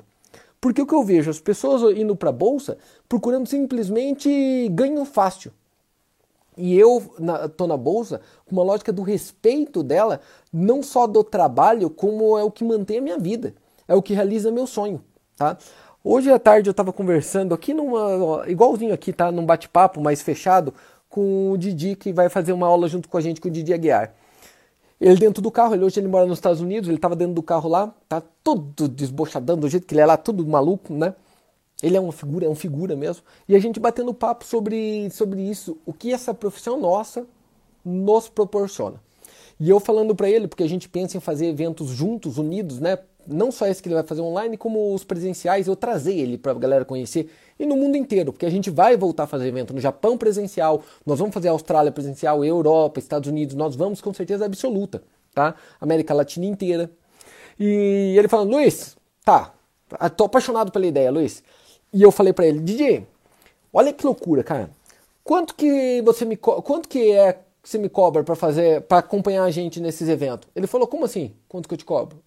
Porque 0.60 0.82
o 0.82 0.86
que 0.86 0.94
eu 0.94 1.04
vejo, 1.04 1.30
as 1.32 1.40
pessoas 1.40 1.98
indo 1.98 2.16
para 2.16 2.30
a 2.30 2.34
bolsa 2.34 2.78
procurando 3.08 3.48
simplesmente 3.48 4.70
ganho 4.70 5.06
fácil. 5.06 5.52
E 6.58 6.78
eu 6.78 7.04
estou 7.46 7.68
na 7.68 7.78
bolsa 7.78 8.20
com 8.46 8.56
uma 8.56 8.64
lógica 8.64 8.92
do 8.92 9.04
respeito 9.04 9.84
dela, 9.84 10.20
não 10.52 10.82
só 10.82 11.06
do 11.06 11.24
trabalho, 11.24 11.90
como 11.90 12.38
é 12.38 12.44
o 12.44 12.52
que 12.52 12.64
mantém 12.64 12.98
a 12.98 13.02
minha 13.02 13.18
vida, 13.18 13.54
é 13.88 13.94
o 13.94 14.02
que 14.02 14.14
realiza 14.14 14.52
meu 14.52 14.66
sonho, 14.66 15.02
tá? 15.36 15.56
Hoje 16.04 16.32
à 16.32 16.40
tarde 16.40 16.68
eu 16.68 16.72
estava 16.72 16.92
conversando 16.92 17.54
aqui 17.54 17.74
numa 17.74 18.44
igualzinho 18.48 18.94
aqui, 18.94 19.14
tá, 19.14 19.32
num 19.32 19.46
bate-papo 19.46 20.02
mais 20.02 20.22
fechado 20.22 20.74
com 21.08 21.52
o 21.52 21.58
Didi 21.58 21.96
que 21.96 22.12
vai 22.12 22.28
fazer 22.28 22.54
uma 22.54 22.66
aula 22.66 22.88
junto 22.88 23.08
com 23.08 23.18
a 23.18 23.22
gente 23.22 23.40
com 23.40 23.50
o 23.50 23.52
Didi 23.52 23.74
Aguiar. 23.74 24.14
Ele 25.00 25.16
dentro 25.16 25.42
do 25.42 25.52
carro, 25.52 25.76
ele 25.76 25.84
hoje 25.84 26.00
ele 26.00 26.08
mora 26.08 26.26
nos 26.26 26.40
Estados 26.40 26.60
Unidos, 26.60 26.90
ele 26.90 26.98
estava 26.98 27.16
dentro 27.16 27.36
do 27.36 27.44
carro 27.44 27.70
lá, 27.70 27.94
tá 28.10 28.22
todo 28.44 28.88
desbochadão 28.88 29.58
do 29.58 29.70
jeito 29.70 29.86
que 29.86 29.94
ele 29.94 30.02
é 30.02 30.06
lá, 30.06 30.18
tudo 30.18 30.46
maluco, 30.46 30.94
né? 30.94 31.14
Ele 31.84 31.96
é 31.96 32.00
uma 32.00 32.12
figura, 32.12 32.48
é 32.48 32.50
um 32.50 32.56
figura 32.56 32.96
mesmo. 32.96 33.24
E 33.48 33.56
a 33.56 33.60
gente 33.60 33.80
batendo 33.80 34.12
papo 34.14 34.44
sobre, 34.44 35.10
sobre 35.12 35.42
isso, 35.42 35.78
o 35.86 35.94
que 35.94 36.12
essa 36.12 36.34
profissão 36.34 36.80
nossa 36.80 37.28
nos 37.86 38.28
proporciona. 38.28 39.00
E 39.60 39.70
eu 39.70 39.80
falando 39.80 40.16
para 40.16 40.30
ele, 40.30 40.48
porque 40.48 40.64
a 40.64 40.70
gente 40.70 40.90
pensa 40.90 41.18
em 41.18 41.20
fazer 41.20 41.48
eventos 41.48 41.90
juntos, 41.90 42.40
unidos, 42.40 42.80
né? 42.80 42.98
Não 43.28 43.52
só 43.52 43.68
esse 43.68 43.82
que 43.82 43.90
ele 43.90 43.96
vai 43.96 44.04
fazer 44.04 44.22
online, 44.22 44.56
como 44.56 44.94
os 44.94 45.04
presenciais, 45.04 45.68
eu 45.68 45.76
trazer 45.76 46.18
ele 46.18 46.38
para 46.38 46.54
a 46.54 46.56
galera 46.56 46.86
conhecer 46.86 47.30
e 47.60 47.66
no 47.66 47.76
mundo 47.76 47.98
inteiro, 47.98 48.32
porque 48.32 48.46
a 48.46 48.50
gente 48.50 48.70
vai 48.70 48.96
voltar 48.96 49.24
a 49.24 49.28
fazer 49.28 49.48
evento 49.48 49.74
no 49.74 49.82
Japão 49.82 50.18
presencial, 50.18 50.84
nós 51.06 51.20
vamos 51.20 51.34
fazer 51.34 51.48
Austrália 51.48 51.92
presencial, 51.92 52.46
Europa, 52.46 53.00
Estados 53.00 53.30
Unidos, 53.30 53.56
nós 53.56 53.76
vamos 53.76 54.00
com 54.00 54.14
certeza 54.14 54.46
absoluta, 54.46 55.04
tá? 55.34 55.56
América 55.82 56.14
Latina 56.14 56.46
inteira. 56.46 56.90
E 57.60 58.16
ele 58.18 58.28
falando, 58.28 58.52
Luiz, 58.52 58.96
tá, 59.26 59.54
tô 60.16 60.26
apaixonado 60.26 60.72
pela 60.72 60.86
ideia, 60.86 61.12
Luiz. 61.12 61.44
E 61.92 62.04
eu 62.04 62.12
falei 62.12 62.32
para 62.32 62.46
ele, 62.46 62.60
DJ, 62.60 63.08
olha 63.74 63.92
que 63.92 64.06
loucura, 64.06 64.44
cara. 64.44 64.70
Quanto 65.24 65.56
que 65.56 66.02
você 66.04 66.24
me 66.24 66.38
quanto 66.38 66.88
que 66.88 67.12
é 67.12 67.34
que 67.34 67.40
você 67.64 67.78
me 67.78 67.90
cobra 67.90 68.24
para 68.24 68.36
fazer 68.36 68.82
para 68.82 69.00
acompanhar 69.00 69.44
a 69.44 69.52
gente 69.52 69.82
nesses 69.82 70.08
eventos? 70.08 70.48
Ele 70.56 70.68
falou, 70.68 70.88
como 70.88 71.06
assim? 71.06 71.34
Quanto 71.50 71.68
que 71.68 71.74
eu 71.74 71.78
te 71.78 71.84
cobro? 71.84 72.22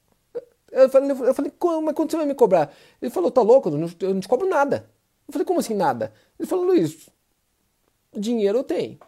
Eu 0.70 0.88
falei, 0.88 1.11
eu 1.11 1.35
falei 1.35 1.52
mas 1.83 1.94
quanto 1.94 2.11
você 2.11 2.16
vai 2.16 2.26
me 2.26 2.35
cobrar? 2.35 2.72
Ele 3.00 3.11
falou, 3.11 3.30
tá 3.30 3.42
louco? 3.42 3.68
Eu 3.68 3.78
não, 3.78 3.90
eu 4.00 4.14
não 4.14 4.20
te 4.20 4.28
cobro 4.28 4.48
nada. 4.48 4.88
Eu 5.26 5.33
falei, 5.33 5.44
como 5.44 5.61
assim 5.61 5.74
nada? 5.74 6.12
Ele 6.38 6.48
falou, 6.48 6.64
Luiz, 6.64 7.09
dinheiro 8.12 8.59
eu 8.59 8.64
tenho. 8.64 8.98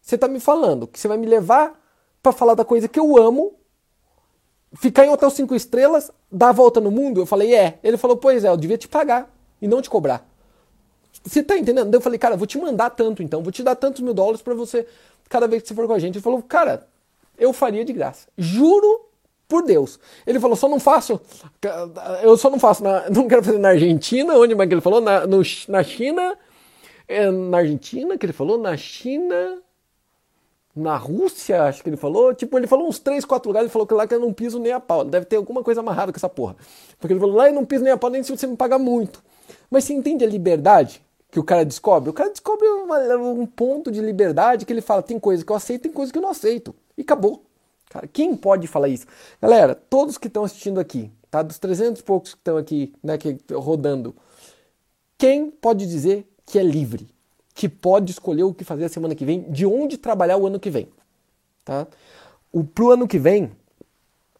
Você 0.00 0.16
tá 0.16 0.28
me 0.28 0.38
falando 0.38 0.86
que 0.86 0.98
você 0.98 1.08
vai 1.08 1.16
me 1.16 1.26
levar 1.26 1.80
para 2.22 2.32
falar 2.32 2.54
da 2.54 2.64
coisa 2.64 2.88
que 2.88 2.98
eu 2.98 3.16
amo, 3.16 3.54
ficar 4.74 5.04
em 5.04 5.10
hotel 5.10 5.30
cinco 5.30 5.54
estrelas, 5.54 6.10
dar 6.30 6.50
a 6.50 6.52
volta 6.52 6.80
no 6.80 6.90
mundo? 6.90 7.20
Eu 7.20 7.26
falei, 7.26 7.54
é. 7.54 7.78
Ele 7.82 7.96
falou, 7.96 8.16
pois 8.16 8.44
é, 8.44 8.48
eu 8.48 8.56
devia 8.56 8.78
te 8.78 8.86
pagar 8.86 9.32
e 9.60 9.66
não 9.66 9.82
te 9.82 9.90
cobrar. 9.90 10.28
Você 11.24 11.42
tá 11.42 11.58
entendendo? 11.58 11.92
Eu 11.92 12.00
falei, 12.00 12.18
cara, 12.18 12.36
vou 12.36 12.46
te 12.46 12.58
mandar 12.58 12.90
tanto 12.90 13.22
então, 13.22 13.42
vou 13.42 13.50
te 13.50 13.62
dar 13.62 13.74
tantos 13.74 14.00
mil 14.00 14.14
dólares 14.14 14.42
para 14.42 14.54
você 14.54 14.86
cada 15.28 15.48
vez 15.48 15.62
que 15.62 15.68
você 15.68 15.74
for 15.74 15.86
com 15.86 15.92
a 15.92 15.98
gente. 15.98 16.16
Ele 16.16 16.22
falou, 16.22 16.40
cara, 16.42 16.86
eu 17.36 17.52
faria 17.52 17.84
de 17.84 17.92
graça. 17.92 18.28
Juro 18.38 19.06
Por 19.48 19.62
Deus. 19.62 19.98
Ele 20.26 20.40
falou, 20.40 20.56
só 20.56 20.68
não 20.68 20.80
faço. 20.80 21.20
Eu 22.22 22.36
só 22.36 22.50
não 22.50 22.58
faço. 22.58 22.82
Na, 22.82 23.08
não 23.10 23.28
quero 23.28 23.42
fazer 23.42 23.58
na 23.58 23.68
Argentina, 23.70 24.34
onde 24.34 24.54
mais 24.54 24.68
que 24.68 24.74
ele 24.74 24.80
falou? 24.80 25.00
Na, 25.00 25.26
no, 25.26 25.42
na 25.68 25.82
China. 25.84 26.36
É, 27.06 27.30
na 27.30 27.58
Argentina, 27.58 28.18
que 28.18 28.26
ele 28.26 28.32
falou? 28.32 28.58
Na 28.58 28.76
China. 28.76 29.62
Na 30.74 30.96
Rússia, 30.96 31.62
acho 31.64 31.82
que 31.82 31.88
ele 31.88 31.96
falou. 31.96 32.34
Tipo, 32.34 32.58
ele 32.58 32.66
falou 32.66 32.88
uns 32.88 32.98
3, 32.98 33.24
4 33.24 33.48
lugares. 33.48 33.66
Ele 33.66 33.72
falou 33.72 33.86
que 33.86 33.94
lá 33.94 34.06
que 34.06 34.14
eu 34.14 34.20
não 34.20 34.32
piso 34.32 34.58
nem 34.58 34.72
a 34.72 34.80
pau. 34.80 35.04
Deve 35.04 35.26
ter 35.26 35.36
alguma 35.36 35.62
coisa 35.62 35.80
amarrada 35.80 36.12
com 36.12 36.18
essa 36.18 36.28
porra. 36.28 36.56
Porque 36.98 37.12
ele 37.12 37.20
falou, 37.20 37.36
lá 37.36 37.48
eu 37.48 37.54
não 37.54 37.64
piso 37.64 37.84
nem 37.84 37.92
a 37.92 37.96
pau, 37.96 38.10
nem 38.10 38.22
se 38.22 38.36
você 38.36 38.46
me 38.46 38.56
pagar 38.56 38.78
muito. 38.78 39.22
Mas 39.70 39.84
você 39.84 39.94
entende 39.94 40.24
a 40.24 40.28
liberdade 40.28 41.02
que 41.30 41.38
o 41.38 41.44
cara 41.44 41.64
descobre? 41.64 42.10
O 42.10 42.12
cara 42.12 42.30
descobre 42.30 42.66
uma, 42.66 42.98
um 43.16 43.46
ponto 43.46 43.90
de 43.90 44.00
liberdade 44.00 44.66
que 44.66 44.72
ele 44.72 44.80
fala: 44.80 45.02
tem 45.02 45.18
coisa 45.18 45.44
que 45.44 45.52
eu 45.52 45.56
aceito, 45.56 45.82
tem 45.82 45.92
coisa 45.92 46.12
que 46.12 46.18
eu 46.18 46.22
não 46.22 46.30
aceito. 46.30 46.74
E 46.96 47.02
acabou. 47.02 47.45
Cara, 47.96 48.06
quem 48.12 48.36
pode 48.36 48.66
falar 48.66 48.88
isso? 48.88 49.06
Galera, 49.40 49.74
todos 49.74 50.18
que 50.18 50.26
estão 50.26 50.44
assistindo 50.44 50.78
aqui, 50.78 51.10
tá? 51.30 51.40
Dos 51.40 51.58
300 51.58 52.00
e 52.00 52.04
poucos 52.04 52.34
que 52.34 52.40
estão 52.40 52.58
aqui, 52.58 52.92
né, 53.02 53.16
que 53.16 53.38
rodando, 53.54 54.14
quem 55.16 55.50
pode 55.50 55.86
dizer 55.86 56.30
que 56.44 56.58
é 56.58 56.62
livre? 56.62 57.08
Que 57.54 57.70
pode 57.70 58.12
escolher 58.12 58.42
o 58.42 58.52
que 58.52 58.64
fazer 58.64 58.84
a 58.84 58.88
semana 58.90 59.14
que 59.14 59.24
vem, 59.24 59.50
de 59.50 59.64
onde 59.64 59.96
trabalhar 59.96 60.36
o 60.36 60.46
ano 60.46 60.60
que 60.60 60.68
vem, 60.68 60.90
tá? 61.64 61.86
O 62.52 62.62
pro 62.62 62.90
ano 62.90 63.08
que 63.08 63.18
vem 63.18 63.50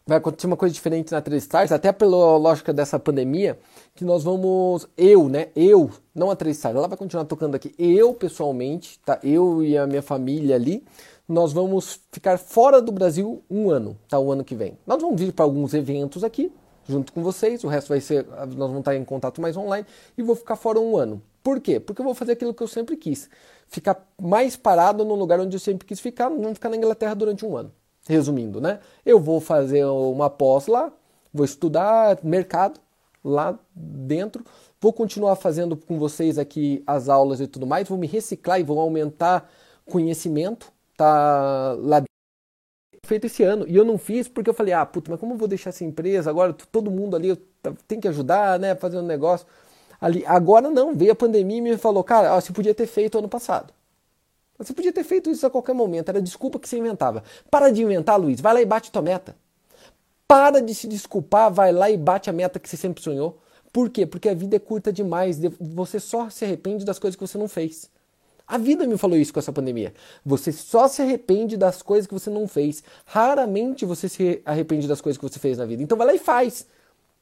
vai 0.05 0.19
acontecer 0.19 0.45
uma 0.45 0.55
coisa 0.55 0.73
diferente 0.73 1.11
na 1.11 1.19
3 1.19 1.41
Stars, 1.41 1.71
até 1.71 1.91
pela 1.91 2.37
lógica 2.37 2.71
dessa 2.71 2.99
pandemia, 2.99 3.57
que 3.95 4.05
nós 4.05 4.23
vamos, 4.23 4.87
eu, 4.95 5.27
né, 5.27 5.47
eu, 5.55 5.89
não 6.13 6.29
a 6.29 6.35
3 6.35 6.55
Stars, 6.55 6.75
ela 6.75 6.87
vai 6.87 6.97
continuar 6.97 7.25
tocando 7.25 7.55
aqui, 7.55 7.73
eu 7.79 8.13
pessoalmente, 8.13 8.99
tá, 9.03 9.19
eu 9.23 9.63
e 9.63 9.75
a 9.75 9.87
minha 9.87 10.03
família 10.03 10.55
ali, 10.55 10.85
nós 11.27 11.51
vamos 11.51 11.99
ficar 12.11 12.37
fora 12.37 12.81
do 12.81 12.91
Brasil 12.91 13.43
um 13.49 13.69
ano, 13.69 13.97
tá? 14.07 14.17
O 14.17 14.31
ano 14.31 14.43
que 14.43 14.55
vem. 14.55 14.77
Nós 14.87 15.01
vamos 15.01 15.19
vir 15.19 15.33
para 15.33 15.43
alguns 15.43 15.73
eventos 15.73 16.23
aqui, 16.23 16.51
junto 16.87 17.11
com 17.11 17.21
vocês, 17.21 17.63
o 17.63 17.67
resto 17.67 17.89
vai 17.89 17.99
ser, 17.99 18.25
nós 18.27 18.55
vamos 18.55 18.79
estar 18.79 18.95
em 18.95 19.03
contato 19.03 19.41
mais 19.41 19.57
online 19.57 19.85
e 20.17 20.23
vou 20.23 20.35
ficar 20.35 20.55
fora 20.55 20.79
um 20.79 20.95
ano. 20.95 21.21
Por 21.43 21.59
quê? 21.59 21.79
Porque 21.79 22.01
eu 22.01 22.05
vou 22.05 22.13
fazer 22.13 22.33
aquilo 22.33 22.53
que 22.53 22.63
eu 22.63 22.67
sempre 22.67 22.95
quis. 22.95 23.29
Ficar 23.67 24.05
mais 24.21 24.55
parado 24.55 25.03
no 25.03 25.15
lugar 25.15 25.39
onde 25.39 25.55
eu 25.55 25.59
sempre 25.59 25.85
quis 25.85 25.99
ficar, 25.99 26.29
não 26.29 26.53
ficar 26.53 26.69
na 26.69 26.77
Inglaterra 26.77 27.13
durante 27.13 27.45
um 27.45 27.55
ano. 27.57 27.71
Resumindo, 28.07 28.61
né? 28.61 28.79
Eu 29.05 29.19
vou 29.19 29.41
fazer 29.41 29.85
uma 29.85 30.29
pós 30.29 30.67
lá, 30.67 30.91
vou 31.33 31.43
estudar 31.43 32.19
mercado 32.23 32.79
lá 33.21 33.59
dentro, 33.75 34.45
vou 34.79 34.93
continuar 34.93 35.35
fazendo 35.35 35.75
com 35.75 35.99
vocês 35.99 36.37
aqui 36.37 36.81
as 36.87 37.09
aulas 37.09 37.41
e 37.41 37.47
tudo 37.47 37.67
mais, 37.67 37.87
vou 37.89 37.97
me 37.97 38.07
reciclar 38.07 38.59
e 38.59 38.63
vou 38.63 38.79
aumentar 38.79 39.49
conhecimento 39.85 40.71
tá 40.97 41.75
lá 41.79 42.03
feito 43.05 43.25
esse 43.25 43.43
ano. 43.43 43.65
E 43.67 43.75
eu 43.75 43.85
não 43.85 43.97
fiz 43.97 44.27
porque 44.27 44.49
eu 44.49 44.53
falei, 44.53 44.73
ah, 44.73 44.85
puta, 44.85 45.11
mas 45.11 45.19
como 45.19 45.33
eu 45.33 45.37
vou 45.37 45.47
deixar 45.47 45.69
essa 45.69 45.83
empresa 45.85 46.29
agora? 46.29 46.53
Todo 46.53 46.91
mundo 46.91 47.15
ali 47.15 47.35
tem 47.87 47.99
que 47.99 48.07
ajudar, 48.07 48.59
né? 48.59 48.75
Fazer 48.75 48.97
um 48.97 49.03
negócio. 49.03 49.47
Ali, 49.99 50.23
agora 50.25 50.69
não, 50.69 50.95
veio 50.95 51.11
a 51.11 51.15
pandemia 51.15 51.57
e 51.57 51.61
me 51.61 51.77
falou, 51.77 52.03
cara, 52.03 52.35
ó, 52.35 52.41
você 52.41 52.53
podia 52.53 52.73
ter 52.73 52.87
feito 52.87 53.17
ano 53.17 53.29
passado. 53.29 53.73
Você 54.57 54.73
podia 54.73 54.91
ter 54.91 55.03
feito 55.03 55.29
isso 55.29 55.45
a 55.45 55.49
qualquer 55.49 55.73
momento, 55.73 56.09
era 56.09 56.21
desculpa 56.21 56.59
que 56.59 56.67
você 56.67 56.77
inventava. 56.77 57.23
Para 57.49 57.69
de 57.69 57.83
inventar, 57.83 58.19
Luiz, 58.19 58.41
vai 58.41 58.53
lá 58.55 58.61
e 58.61 58.65
bate 58.65 58.91
tua 58.91 59.01
meta. 59.01 59.35
Para 60.27 60.61
de 60.61 60.73
se 60.75 60.87
desculpar, 60.87 61.51
vai 61.51 61.71
lá 61.71 61.89
e 61.89 61.97
bate 61.97 62.29
a 62.29 62.33
meta 62.33 62.59
que 62.59 62.67
você 62.69 62.77
sempre 62.77 63.01
sonhou. 63.03 63.39
Por 63.71 63.89
quê? 63.89 64.05
Porque 64.05 64.27
a 64.29 64.33
vida 64.33 64.55
é 64.55 64.59
curta 64.59 64.91
demais, 64.91 65.39
você 65.59 65.99
só 65.99 66.29
se 66.29 66.43
arrepende 66.43 66.83
das 66.85 66.99
coisas 66.99 67.15
que 67.15 67.25
você 67.25 67.37
não 67.37 67.47
fez. 67.47 67.89
A 68.47 68.57
vida 68.57 68.87
me 68.87 68.97
falou 68.97 69.17
isso 69.17 69.33
com 69.33 69.39
essa 69.39 69.51
pandemia. 69.51 69.93
Você 70.25 70.53
só 70.53 70.87
se 70.87 71.01
arrepende 71.01 71.57
das 71.57 71.81
coisas 71.81 72.07
que 72.07 72.13
você 72.13 72.29
não 72.29 72.47
fez. 72.47 72.81
Raramente 73.05 73.85
você 73.85 74.07
se 74.07 74.41
arrepende 74.45 74.87
das 74.87 75.01
coisas 75.01 75.17
que 75.17 75.27
você 75.27 75.37
fez 75.37 75.57
na 75.57 75.65
vida. 75.65 75.83
Então 75.83 75.97
vai 75.97 76.07
lá 76.07 76.13
e 76.13 76.19
faz. 76.19 76.65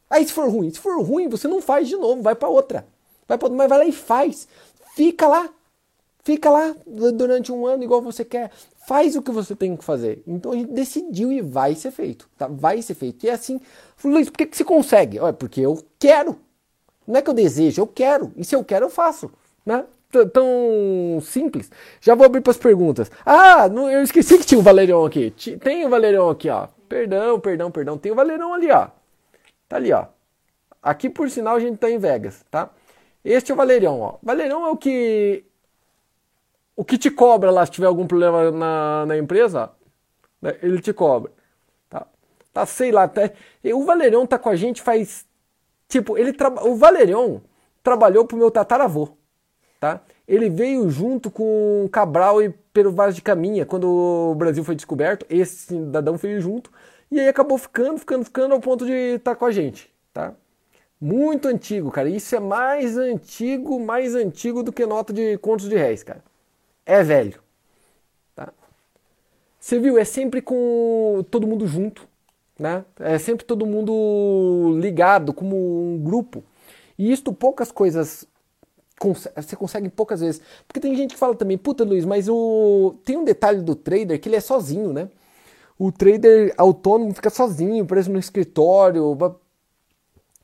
Aí 0.07 0.25
se 0.25 0.31
for 0.31 0.47
ruim, 0.47 0.69
se 0.69 0.79
for 0.79 1.01
ruim, 1.01 1.27
você 1.27 1.47
não 1.47 1.61
faz 1.61 1.88
de 1.88 1.95
novo, 1.95 2.21
vai 2.21 2.35
para 2.35 2.47
outra. 2.47 2.85
Vai 3.27 3.39
pra, 3.39 3.49
mas 3.49 3.67
vai 3.67 3.79
lá 3.79 3.85
e 3.85 3.91
faz. 3.91 4.47
Fica 4.95 5.27
lá. 5.27 5.49
Fica 6.23 6.49
lá 6.49 6.75
durante 6.85 7.51
um 7.51 7.65
ano 7.65 7.83
igual 7.83 8.01
você 8.01 8.23
quer. 8.23 8.51
Faz 8.88 9.15
o 9.15 9.21
que 9.21 9.31
você 9.31 9.55
tem 9.55 9.75
que 9.75 9.83
fazer. 9.83 10.21
Então 10.27 10.51
a 10.51 10.55
gente 10.55 10.71
decidiu 10.71 11.31
e 11.31 11.41
vai 11.41 11.73
ser 11.73 11.89
feito. 11.89 12.29
Tá? 12.38 12.47
Vai 12.47 12.83
ser 12.83 12.93
feito. 12.93 13.25
E 13.25 13.29
é 13.29 13.33
assim, 13.33 13.59
Luiz, 14.03 14.29
por 14.29 14.38
que, 14.38 14.45
que 14.45 14.57
você 14.57 14.63
consegue? 14.63 15.19
Olha, 15.19 15.33
porque 15.33 15.61
eu 15.61 15.83
quero. 15.97 16.38
Não 17.07 17.17
é 17.17 17.21
que 17.21 17.29
eu 17.29 17.33
desejo, 17.33 17.81
eu 17.81 17.88
quero. 17.88 18.31
E 18.35 18.45
se 18.45 18.55
eu 18.55 18.63
quero, 18.63 18.85
eu 18.85 18.89
faço. 18.89 19.31
Né? 19.65 19.85
Tão 20.33 21.19
simples. 21.21 21.71
Já 22.01 22.15
vou 22.15 22.25
abrir 22.25 22.41
para 22.41 22.51
as 22.51 22.57
perguntas. 22.57 23.11
Ah, 23.25 23.67
não, 23.67 23.89
eu 23.89 24.01
esqueci 24.01 24.37
que 24.37 24.45
tinha 24.45 24.59
o 24.59 24.63
Valerião 24.63 25.05
aqui. 25.05 25.31
Tem 25.61 25.85
o 25.85 25.89
Valerião 25.89 26.29
aqui, 26.29 26.49
ó. 26.49 26.67
Perdão, 26.87 27.39
perdão, 27.39 27.71
perdão. 27.71 27.97
Tem 27.97 28.11
o 28.11 28.15
Valerião 28.15 28.53
ali, 28.53 28.71
ó. 28.71 28.87
Tá 29.67 29.77
ali, 29.77 29.91
ó. 29.91 30.05
Aqui, 30.81 31.09
por 31.09 31.29
sinal, 31.29 31.55
a 31.55 31.59
gente 31.59 31.77
tá 31.77 31.89
em 31.89 31.97
Vegas, 31.97 32.45
tá? 32.51 32.69
Este 33.23 33.51
é 33.51 33.53
o 33.55 33.57
Valerião, 33.57 33.99
ó. 33.99 34.17
Valerião 34.21 34.65
é 34.65 34.69
o 34.69 34.77
que 34.77 35.43
o 36.75 36.83
que 36.83 36.97
te 36.97 37.09
cobra 37.09 37.49
lá 37.51 37.65
se 37.65 37.71
tiver 37.71 37.87
algum 37.87 38.05
problema 38.05 38.51
na, 38.51 39.05
na 39.05 39.17
empresa, 39.17 39.71
né? 40.41 40.57
ele 40.61 40.81
te 40.81 40.91
cobra. 40.93 41.31
Tá? 41.89 42.05
tá, 42.53 42.65
sei 42.65 42.91
lá, 42.91 43.03
até. 43.03 43.33
O 43.73 43.83
Valerião 43.85 44.27
tá 44.27 44.37
com 44.37 44.49
a 44.49 44.55
gente 44.55 44.81
faz. 44.81 45.25
Tipo, 45.87 46.17
ele 46.17 46.33
tra... 46.33 46.49
o 46.65 46.75
Valerião 46.75 47.41
trabalhou 47.81 48.25
pro 48.25 48.37
meu 48.37 48.51
tataravô. 48.51 49.17
Tá? 49.79 50.01
Ele 50.27 50.49
veio 50.49 50.89
junto 50.89 51.29
com 51.29 51.88
Cabral 51.91 52.41
e 52.41 52.49
Pero 52.73 52.91
Vaz 52.91 53.15
de 53.15 53.21
Caminha, 53.21 53.65
quando 53.65 53.88
o 53.88 54.35
Brasil 54.35 54.63
foi 54.63 54.75
descoberto, 54.75 55.25
esse 55.29 55.67
cidadão 55.67 56.17
veio 56.17 56.41
junto, 56.41 56.71
e 57.11 57.19
aí 57.19 57.27
acabou 57.27 57.57
ficando, 57.57 57.97
ficando, 57.99 58.25
ficando 58.25 58.53
ao 58.53 58.59
ponto 58.59 58.85
de 58.85 59.15
estar 59.15 59.31
tá 59.31 59.35
com 59.35 59.45
a 59.45 59.51
gente. 59.51 59.93
Tá? 60.11 60.33
Muito 60.99 61.47
antigo, 61.47 61.91
cara. 61.91 62.09
Isso 62.09 62.35
é 62.35 62.39
mais 62.39 62.97
antigo, 62.97 63.79
mais 63.79 64.15
antigo 64.15 64.63
do 64.63 64.71
que 64.71 64.85
nota 64.85 65.13
de 65.13 65.38
contos 65.38 65.69
de 65.69 65.75
réis, 65.75 66.03
cara. 66.03 66.23
É 66.85 67.03
velho. 67.03 67.39
Tá? 68.35 68.51
Você 69.59 69.79
viu, 69.79 69.97
é 69.97 70.05
sempre 70.05 70.41
com 70.41 71.23
todo 71.29 71.47
mundo 71.47 71.67
junto, 71.67 72.07
né? 72.57 72.85
É 72.99 73.17
sempre 73.19 73.45
todo 73.45 73.65
mundo 73.65 74.77
ligado, 74.79 75.33
como 75.33 75.55
um 75.55 75.99
grupo. 75.99 76.43
E 76.97 77.11
isto 77.11 77.33
poucas 77.33 77.71
coisas 77.71 78.25
você 79.01 79.55
consegue 79.55 79.89
poucas 79.89 80.21
vezes. 80.21 80.41
Porque 80.67 80.79
tem 80.79 80.95
gente 80.95 81.13
que 81.13 81.19
fala 81.19 81.36
também, 81.36 81.58
puta 81.58 81.84
Luiz, 81.84 82.05
mas 82.05 82.27
o 82.29 82.95
tem 83.03 83.17
um 83.17 83.23
detalhe 83.23 83.62
do 83.62 83.75
trader 83.75 84.19
que 84.19 84.29
ele 84.29 84.36
é 84.36 84.41
sozinho, 84.41 84.93
né? 84.93 85.10
O 85.77 85.91
trader 85.91 86.53
autônomo 86.58 87.13
fica 87.13 87.29
sozinho, 87.29 87.86
preso 87.86 88.12
no 88.12 88.19
escritório. 88.19 89.17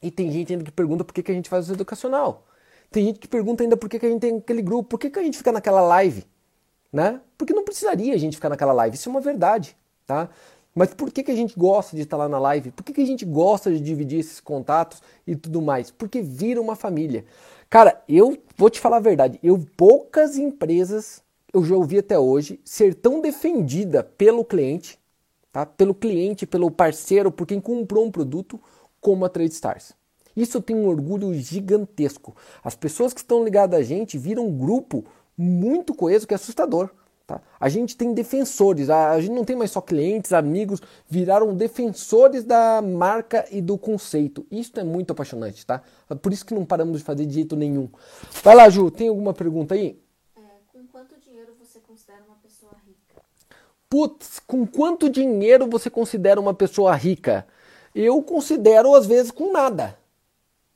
E 0.01 0.11
tem 0.11 0.31
gente 0.31 0.51
ainda 0.51 0.65
que 0.65 0.71
pergunta 0.71 1.03
por 1.03 1.13
que, 1.13 1.23
que 1.23 1.31
a 1.31 1.35
gente 1.35 1.49
faz 1.49 1.69
o 1.69 1.73
educacional. 1.73 2.45
Tem 2.89 3.05
gente 3.05 3.19
que 3.19 3.27
pergunta 3.27 3.63
ainda 3.63 3.77
por 3.77 3.89
que, 3.89 3.97
que 3.97 4.05
a 4.05 4.09
gente 4.09 4.19
tem 4.19 4.37
aquele 4.37 4.61
grupo, 4.61 4.89
por 4.89 4.99
que, 4.99 5.09
que 5.09 5.17
a 5.17 5.23
gente 5.23 5.37
fica 5.37 5.51
naquela 5.51 5.81
live, 5.81 6.25
né? 6.91 7.21
Porque 7.37 7.53
não 7.53 7.63
precisaria 7.63 8.13
a 8.13 8.17
gente 8.17 8.35
ficar 8.35 8.49
naquela 8.49 8.73
live, 8.73 8.95
isso 8.95 9.07
é 9.07 9.11
uma 9.11 9.21
verdade, 9.21 9.77
tá? 10.05 10.29
Mas 10.75 10.93
por 10.93 11.11
que, 11.11 11.23
que 11.23 11.31
a 11.31 11.35
gente 11.35 11.57
gosta 11.57 11.95
de 11.95 12.01
estar 12.01 12.17
lá 12.17 12.27
na 12.27 12.39
live? 12.39 12.71
Por 12.71 12.83
que, 12.83 12.93
que 12.93 13.01
a 13.01 13.05
gente 13.05 13.25
gosta 13.25 13.71
de 13.71 13.79
dividir 13.79 14.19
esses 14.19 14.39
contatos 14.39 15.01
e 15.25 15.35
tudo 15.35 15.61
mais? 15.61 15.91
Porque 15.91 16.21
vira 16.21 16.61
uma 16.61 16.75
família. 16.75 17.25
Cara, 17.71 18.03
eu 18.05 18.37
vou 18.57 18.69
te 18.69 18.81
falar 18.81 18.97
a 18.97 18.99
verdade, 18.99 19.39
eu 19.41 19.57
poucas 19.77 20.37
empresas 20.37 21.23
eu 21.53 21.63
já 21.63 21.73
ouvi 21.73 21.99
até 21.99 22.19
hoje 22.19 22.59
ser 22.65 22.93
tão 22.93 23.21
defendida 23.21 24.03
pelo 24.03 24.43
cliente, 24.43 24.99
tá? 25.53 25.65
Pelo 25.65 25.95
cliente, 25.95 26.45
pelo 26.45 26.69
parceiro, 26.69 27.31
por 27.31 27.47
quem 27.47 27.61
comprou 27.61 28.05
um 28.05 28.11
produto 28.11 28.59
como 28.99 29.23
a 29.23 29.29
Trade 29.29 29.53
Stars. 29.53 29.93
Isso 30.35 30.57
eu 30.57 30.61
tenho 30.61 30.79
um 30.79 30.87
orgulho 30.87 31.33
gigantesco. 31.33 32.35
As 32.61 32.75
pessoas 32.75 33.13
que 33.13 33.21
estão 33.21 33.41
ligadas 33.41 33.79
a 33.79 33.83
gente 33.83 34.17
viram 34.17 34.47
um 34.47 34.57
grupo 34.57 35.05
muito 35.37 35.95
coeso 35.95 36.27
que 36.27 36.33
é 36.33 36.35
assustador. 36.35 36.89
Tá? 37.31 37.41
A 37.61 37.69
gente 37.69 37.95
tem 37.95 38.13
defensores, 38.13 38.89
a, 38.89 39.17
gente 39.21 39.31
não 39.31 39.45
tem 39.45 39.55
mais 39.55 39.71
só 39.71 39.79
clientes, 39.79 40.33
amigos, 40.33 40.81
viraram 41.07 41.55
defensores 41.55 42.43
da 42.43 42.81
marca 42.81 43.45
e 43.49 43.61
do 43.61 43.77
conceito. 43.77 44.45
Isso 44.51 44.77
é 44.77 44.83
muito 44.83 45.11
apaixonante, 45.11 45.65
tá? 45.65 45.81
Por 46.21 46.33
isso 46.33 46.45
que 46.45 46.53
não 46.53 46.65
paramos 46.65 46.97
de 46.97 47.05
fazer 47.05 47.25
de 47.25 47.33
jeito 47.33 47.55
nenhum. 47.55 47.87
Vai 48.43 48.53
lá, 48.53 48.69
Ju, 48.69 48.91
tem 48.91 49.07
alguma 49.07 49.33
pergunta 49.33 49.75
aí? 49.75 49.97
É, 50.35 50.41
com 50.73 50.85
quanto 50.87 51.17
dinheiro 51.21 51.53
você 51.57 51.79
considera 51.79 52.21
uma 52.27 52.35
pessoa 52.35 52.73
rica? 52.85 53.23
Putz, 53.89 54.39
com 54.39 54.67
quanto 54.67 55.09
dinheiro 55.09 55.69
você 55.69 55.89
considera 55.89 56.41
uma 56.41 56.53
pessoa 56.53 56.93
rica? 56.95 57.47
Eu 57.95 58.21
considero, 58.21 58.93
às 58.93 59.05
vezes, 59.05 59.31
com 59.31 59.53
nada. 59.53 59.97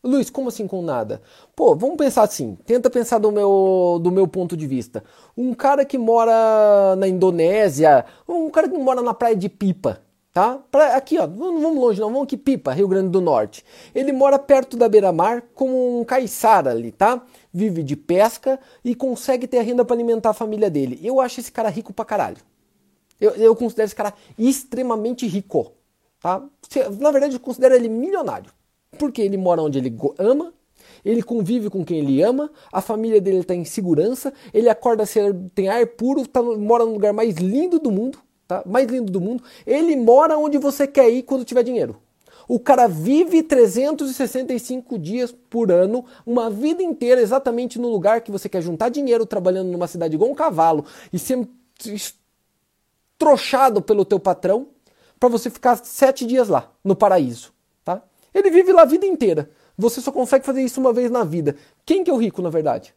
Luiz, 0.06 0.30
como 0.30 0.50
assim 0.50 0.68
com 0.68 0.84
nada? 0.84 1.20
Pô, 1.56 1.76
vamos 1.76 1.98
pensar 1.98 2.22
assim, 2.22 2.56
tenta 2.64 2.92
pensar 2.92 3.18
do 3.18 3.32
meu, 3.32 4.00
do 4.02 4.12
meu 4.12 4.28
ponto 4.28 4.56
de 4.56 4.68
vista. 4.68 5.04
Um 5.36 5.52
cara 5.56 5.84
que 5.84 5.98
mora 5.98 6.96
na 6.96 7.08
Indonésia, 7.08 8.06
um 8.30 8.50
cara 8.52 8.70
que 8.70 8.78
mora 8.78 9.02
na 9.02 9.16
praia 9.16 9.36
de 9.36 9.50
Pipa, 9.50 10.00
tá? 10.32 10.60
Pra, 10.70 10.96
aqui, 10.96 11.18
ó, 11.18 11.26
não 11.26 11.60
vamos 11.60 11.80
longe 11.80 12.00
não, 12.00 12.10
vamos 12.10 12.26
aqui, 12.26 12.38
Pipa, 12.38 12.72
Rio 12.72 12.88
Grande 12.88 13.10
do 13.10 13.20
Norte. 13.20 13.66
Ele 13.96 14.12
mora 14.12 14.38
perto 14.38 14.78
da 14.78 14.88
beira-mar 14.88 15.42
como 15.56 16.00
um 16.00 16.04
caiçara 16.04 16.70
ali, 16.70 16.92
tá? 16.92 17.24
Vive 17.52 17.82
de 17.82 17.96
pesca 17.96 18.60
e 18.84 18.94
consegue 18.94 19.48
ter 19.48 19.58
a 19.58 19.64
renda 19.64 19.84
para 19.84 19.96
alimentar 19.96 20.30
a 20.30 20.34
família 20.34 20.70
dele. 20.70 21.00
Eu 21.04 21.20
acho 21.20 21.40
esse 21.40 21.52
cara 21.52 21.68
rico 21.70 21.92
pra 21.92 22.06
caralho. 22.06 22.38
Eu, 23.20 23.32
eu 23.32 23.56
considero 23.56 23.88
esse 23.88 23.96
cara 23.96 24.14
extremamente 24.38 25.26
rico. 25.26 25.72
Tá? 26.20 26.44
Na 27.00 27.10
verdade, 27.10 27.36
eu 27.36 27.40
considero 27.40 27.74
ele 27.74 27.90
milionário. 27.90 28.52
Porque 28.98 29.22
ele 29.22 29.38
mora 29.38 29.62
onde 29.62 29.78
ele 29.78 29.96
ama, 30.18 30.54
ele 31.04 31.22
convive 31.22 31.70
com 31.70 31.86
quem 31.86 32.00
ele 32.00 32.22
ama, 32.22 32.52
a 32.72 32.82
família 32.82 33.22
dele 33.22 33.40
está 33.40 33.54
em 33.54 33.64
segurança, 33.64 34.34
ele 34.54 34.70
acorda 34.70 35.04
tem 35.54 35.70
ar 35.70 35.86
puro, 35.86 36.28
tá, 36.28 36.42
mora 36.42 36.84
no 36.84 36.94
lugar 36.94 37.14
mais 37.14 37.36
lindo 37.36 37.80
do 37.80 37.92
mundo, 37.92 38.18
tá? 38.48 38.64
Mais 38.66 38.88
lindo 38.88 39.12
do 39.12 39.22
mundo. 39.22 39.44
Ele 39.66 39.96
mora 39.96 40.38
onde 40.38 40.58
você 40.58 40.88
quer 40.88 41.10
ir 41.10 41.24
quando 41.24 41.46
tiver 41.46 41.64
dinheiro. 41.64 41.98
O 42.48 42.60
cara 42.60 42.88
vive 42.88 43.42
365 43.42 45.00
dias 45.00 45.32
por 45.32 45.72
ano, 45.72 46.06
uma 46.26 46.50
vida 46.50 46.84
inteira 46.84 47.22
exatamente 47.22 47.80
no 47.80 47.90
lugar 47.90 48.22
que 48.22 48.32
você 48.32 48.48
quer 48.48 48.62
juntar 48.62 48.90
dinheiro, 48.90 49.26
trabalhando 49.26 49.72
numa 49.72 49.88
cidade 49.88 50.16
igual 50.16 50.30
um 50.30 50.36
cavalo 50.36 50.86
e 51.12 51.18
ser 51.18 51.48
trochado 53.18 53.82
pelo 53.82 54.06
teu 54.06 54.20
patrão 54.20 54.68
para 55.20 55.30
você 55.30 55.50
ficar 55.50 55.78
sete 55.78 56.26
dias 56.26 56.48
lá, 56.48 56.72
no 56.84 56.96
paraíso. 56.96 57.55
Ele 58.36 58.52
vive 58.52 58.74
lá 58.74 58.82
a 58.82 58.86
vida 58.86 59.06
inteira. 59.06 59.50
Você 59.78 60.02
só 60.02 60.12
consegue 60.12 60.46
fazer 60.46 60.62
isso 60.62 60.82
uma 60.82 60.92
vez 60.92 61.10
na 61.10 61.24
vida. 61.24 61.56
Quem 61.86 62.04
que 62.04 62.12
é 62.12 62.14
o 62.14 62.18
rico, 62.18 62.42
na 62.42 62.50
verdade? 62.50 62.94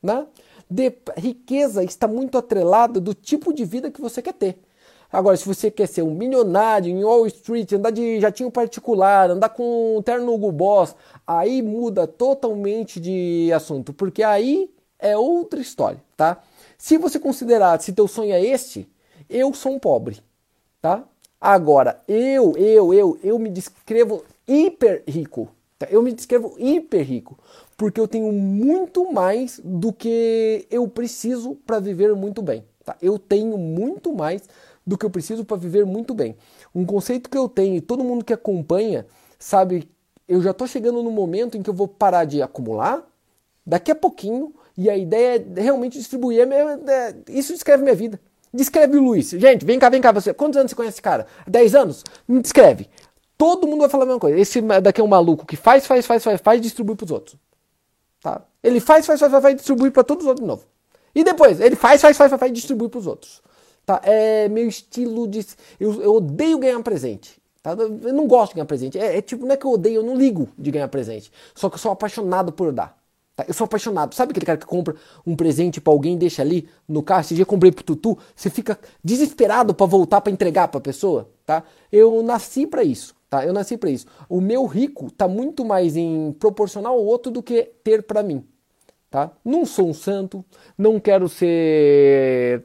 Né? 0.00 0.24
De, 0.70 0.92
riqueza 1.16 1.82
está 1.82 2.06
muito 2.06 2.38
atrelada 2.38 3.00
do 3.00 3.12
tipo 3.12 3.52
de 3.52 3.64
vida 3.64 3.90
que 3.90 4.00
você 4.00 4.22
quer 4.22 4.34
ter. 4.34 4.58
Agora, 5.10 5.36
se 5.36 5.44
você 5.44 5.70
quer 5.70 5.88
ser 5.88 6.02
um 6.02 6.14
milionário 6.14 6.90
em 6.90 7.02
Wall 7.02 7.26
Street, 7.26 7.72
andar 7.72 7.90
de 7.90 8.20
jatinho 8.20 8.50
particular, 8.50 9.30
andar 9.30 9.48
com 9.48 9.96
um 9.96 10.02
terno 10.02 10.32
Hugo 10.32 10.52
Boss, 10.52 10.94
aí 11.26 11.60
muda 11.60 12.06
totalmente 12.06 13.00
de 13.00 13.50
assunto, 13.52 13.92
porque 13.92 14.22
aí 14.22 14.70
é 14.98 15.16
outra 15.16 15.60
história, 15.60 16.00
tá? 16.16 16.42
Se 16.76 16.98
você 16.98 17.18
considerar, 17.18 17.80
se 17.80 17.94
teu 17.94 18.06
sonho 18.06 18.32
é 18.32 18.44
este, 18.44 18.86
eu 19.30 19.52
sou 19.54 19.72
um 19.72 19.78
pobre, 19.78 20.20
tá? 20.80 21.02
Agora, 21.40 22.02
eu, 22.06 22.54
eu, 22.58 22.92
eu, 22.92 23.18
eu 23.24 23.38
me 23.38 23.48
descrevo 23.48 24.22
hiper 24.48 25.04
rico, 25.06 25.48
tá? 25.78 25.86
Eu 25.90 26.02
me 26.02 26.12
descrevo 26.12 26.54
hiper 26.58 27.04
rico, 27.04 27.38
porque 27.76 28.00
eu 28.00 28.08
tenho 28.08 28.32
muito 28.32 29.12
mais 29.12 29.60
do 29.62 29.92
que 29.92 30.66
eu 30.70 30.88
preciso 30.88 31.54
para 31.66 31.78
viver 31.78 32.14
muito 32.14 32.42
bem, 32.42 32.64
tá? 32.84 32.96
Eu 33.00 33.18
tenho 33.18 33.58
muito 33.58 34.12
mais 34.14 34.48
do 34.86 34.96
que 34.96 35.04
eu 35.04 35.10
preciso 35.10 35.44
para 35.44 35.56
viver 35.56 35.84
muito 35.84 36.14
bem. 36.14 36.36
Um 36.74 36.84
conceito 36.86 37.28
que 37.28 37.36
eu 37.36 37.48
tenho 37.48 37.76
e 37.76 37.80
todo 37.80 38.02
mundo 38.02 38.24
que 38.24 38.32
acompanha 38.32 39.06
sabe, 39.38 39.88
eu 40.26 40.40
já 40.40 40.50
estou 40.50 40.66
chegando 40.66 41.02
no 41.02 41.10
momento 41.10 41.56
em 41.56 41.62
que 41.62 41.68
eu 41.68 41.74
vou 41.74 41.86
parar 41.86 42.24
de 42.24 42.40
acumular 42.40 43.06
daqui 43.66 43.90
a 43.90 43.94
pouquinho 43.94 44.54
e 44.76 44.88
a 44.88 44.96
ideia 44.96 45.44
é 45.56 45.60
realmente 45.60 45.98
distribuir. 45.98 46.40
É, 46.40 46.90
é, 46.90 47.14
isso 47.28 47.52
descreve 47.52 47.82
minha 47.82 47.94
vida. 47.94 48.18
Descreve 48.52 48.96
o 48.96 49.02
Luiz. 49.02 49.28
Gente, 49.30 49.64
vem 49.64 49.78
cá, 49.78 49.90
vem 49.90 50.00
cá. 50.00 50.10
Você, 50.10 50.32
quantos 50.32 50.56
anos 50.56 50.70
você 50.70 50.76
conhece 50.76 50.94
esse 50.94 51.02
cara? 51.02 51.26
10 51.46 51.74
anos? 51.74 52.04
Me 52.26 52.40
descreve. 52.40 52.88
Todo 53.38 53.68
mundo 53.68 53.80
vai 53.80 53.88
falar 53.88 54.02
a 54.02 54.06
mesma 54.06 54.20
coisa. 54.20 54.38
Esse 54.38 54.60
daqui 54.82 55.00
é 55.00 55.04
um 55.04 55.08
maluco 55.08 55.46
que 55.46 55.56
faz, 55.56 55.86
faz, 55.86 56.04
faz, 56.04 56.24
faz, 56.24 56.40
faz 56.40 56.58
e 56.58 56.60
distribui 56.60 56.96
os 57.00 57.10
outros. 57.10 57.36
Tá? 58.20 58.42
Ele 58.62 58.80
faz, 58.80 59.06
faz, 59.06 59.20
faz, 59.20 59.30
faz, 59.30 59.42
faz 59.42 59.54
e 59.54 59.56
distribui 59.56 59.92
para 59.92 60.02
todos 60.02 60.24
os 60.24 60.28
outros 60.28 60.44
de 60.44 60.48
novo. 60.48 60.64
E 61.14 61.22
depois, 61.22 61.60
ele 61.60 61.76
faz, 61.76 62.00
faz, 62.00 62.16
faz, 62.16 62.30
faz, 62.30 62.40
faz 62.40 62.50
e 62.50 62.54
distribui 62.54 62.90
os 62.92 63.06
outros. 63.06 63.40
Tá? 63.86 64.00
É 64.02 64.48
meu 64.48 64.68
estilo 64.68 65.28
de. 65.28 65.46
Eu, 65.78 66.02
eu 66.02 66.14
odeio 66.16 66.58
ganhar 66.58 66.82
presente. 66.82 67.40
Tá? 67.62 67.72
Eu 67.72 68.12
não 68.12 68.26
gosto 68.26 68.50
de 68.50 68.56
ganhar 68.56 68.66
presente. 68.66 68.98
É, 68.98 69.18
é, 69.18 69.22
tipo, 69.22 69.46
não 69.46 69.54
é 69.54 69.56
que 69.56 69.64
eu 69.64 69.70
odeio, 69.70 69.96
eu 69.96 70.02
não 70.02 70.16
ligo 70.16 70.48
de 70.58 70.70
ganhar 70.70 70.88
presente. 70.88 71.32
Só 71.54 71.68
que 71.70 71.76
eu 71.76 71.78
sou 71.78 71.92
apaixonado 71.92 72.52
por 72.52 72.72
dar. 72.72 72.98
Tá? 73.38 73.44
Eu 73.46 73.54
sou 73.54 73.66
apaixonado. 73.66 74.14
Sabe 74.16 74.32
aquele 74.32 74.44
cara 74.44 74.58
que 74.58 74.66
compra 74.66 74.96
um 75.24 75.36
presente 75.36 75.80
para 75.80 75.92
alguém 75.92 76.14
e 76.14 76.18
deixa 76.18 76.42
ali 76.42 76.68
no 76.88 77.04
carro? 77.04 77.20
Esse 77.20 77.34
dia 77.34 77.42
eu 77.42 77.46
comprei 77.46 77.70
pro 77.70 77.84
Tutu, 77.84 78.18
você 78.34 78.50
fica 78.50 78.76
desesperado 79.02 79.72
para 79.72 79.86
voltar 79.86 80.20
para 80.20 80.32
entregar 80.32 80.66
para 80.66 80.78
a 80.78 80.82
pessoa, 80.82 81.30
tá? 81.46 81.62
Eu 81.90 82.20
nasci 82.22 82.66
para 82.66 82.82
isso, 82.82 83.14
tá? 83.28 83.44
Eu 83.44 83.52
nasci 83.52 83.76
para 83.76 83.90
isso. 83.90 84.06
O 84.28 84.40
meu 84.40 84.66
rico 84.66 85.10
tá 85.10 85.28
muito 85.28 85.64
mais 85.64 85.96
em 85.96 86.32
proporcionar 86.32 86.92
ao 86.92 87.04
outro 87.04 87.30
do 87.30 87.42
que 87.42 87.62
ter 87.84 88.02
para 88.02 88.22
mim, 88.22 88.46
tá? 89.10 89.32
Não 89.44 89.64
sou 89.64 89.88
um 89.88 89.94
santo, 89.94 90.44
não 90.76 90.98
quero 90.98 91.28
ser 91.28 92.64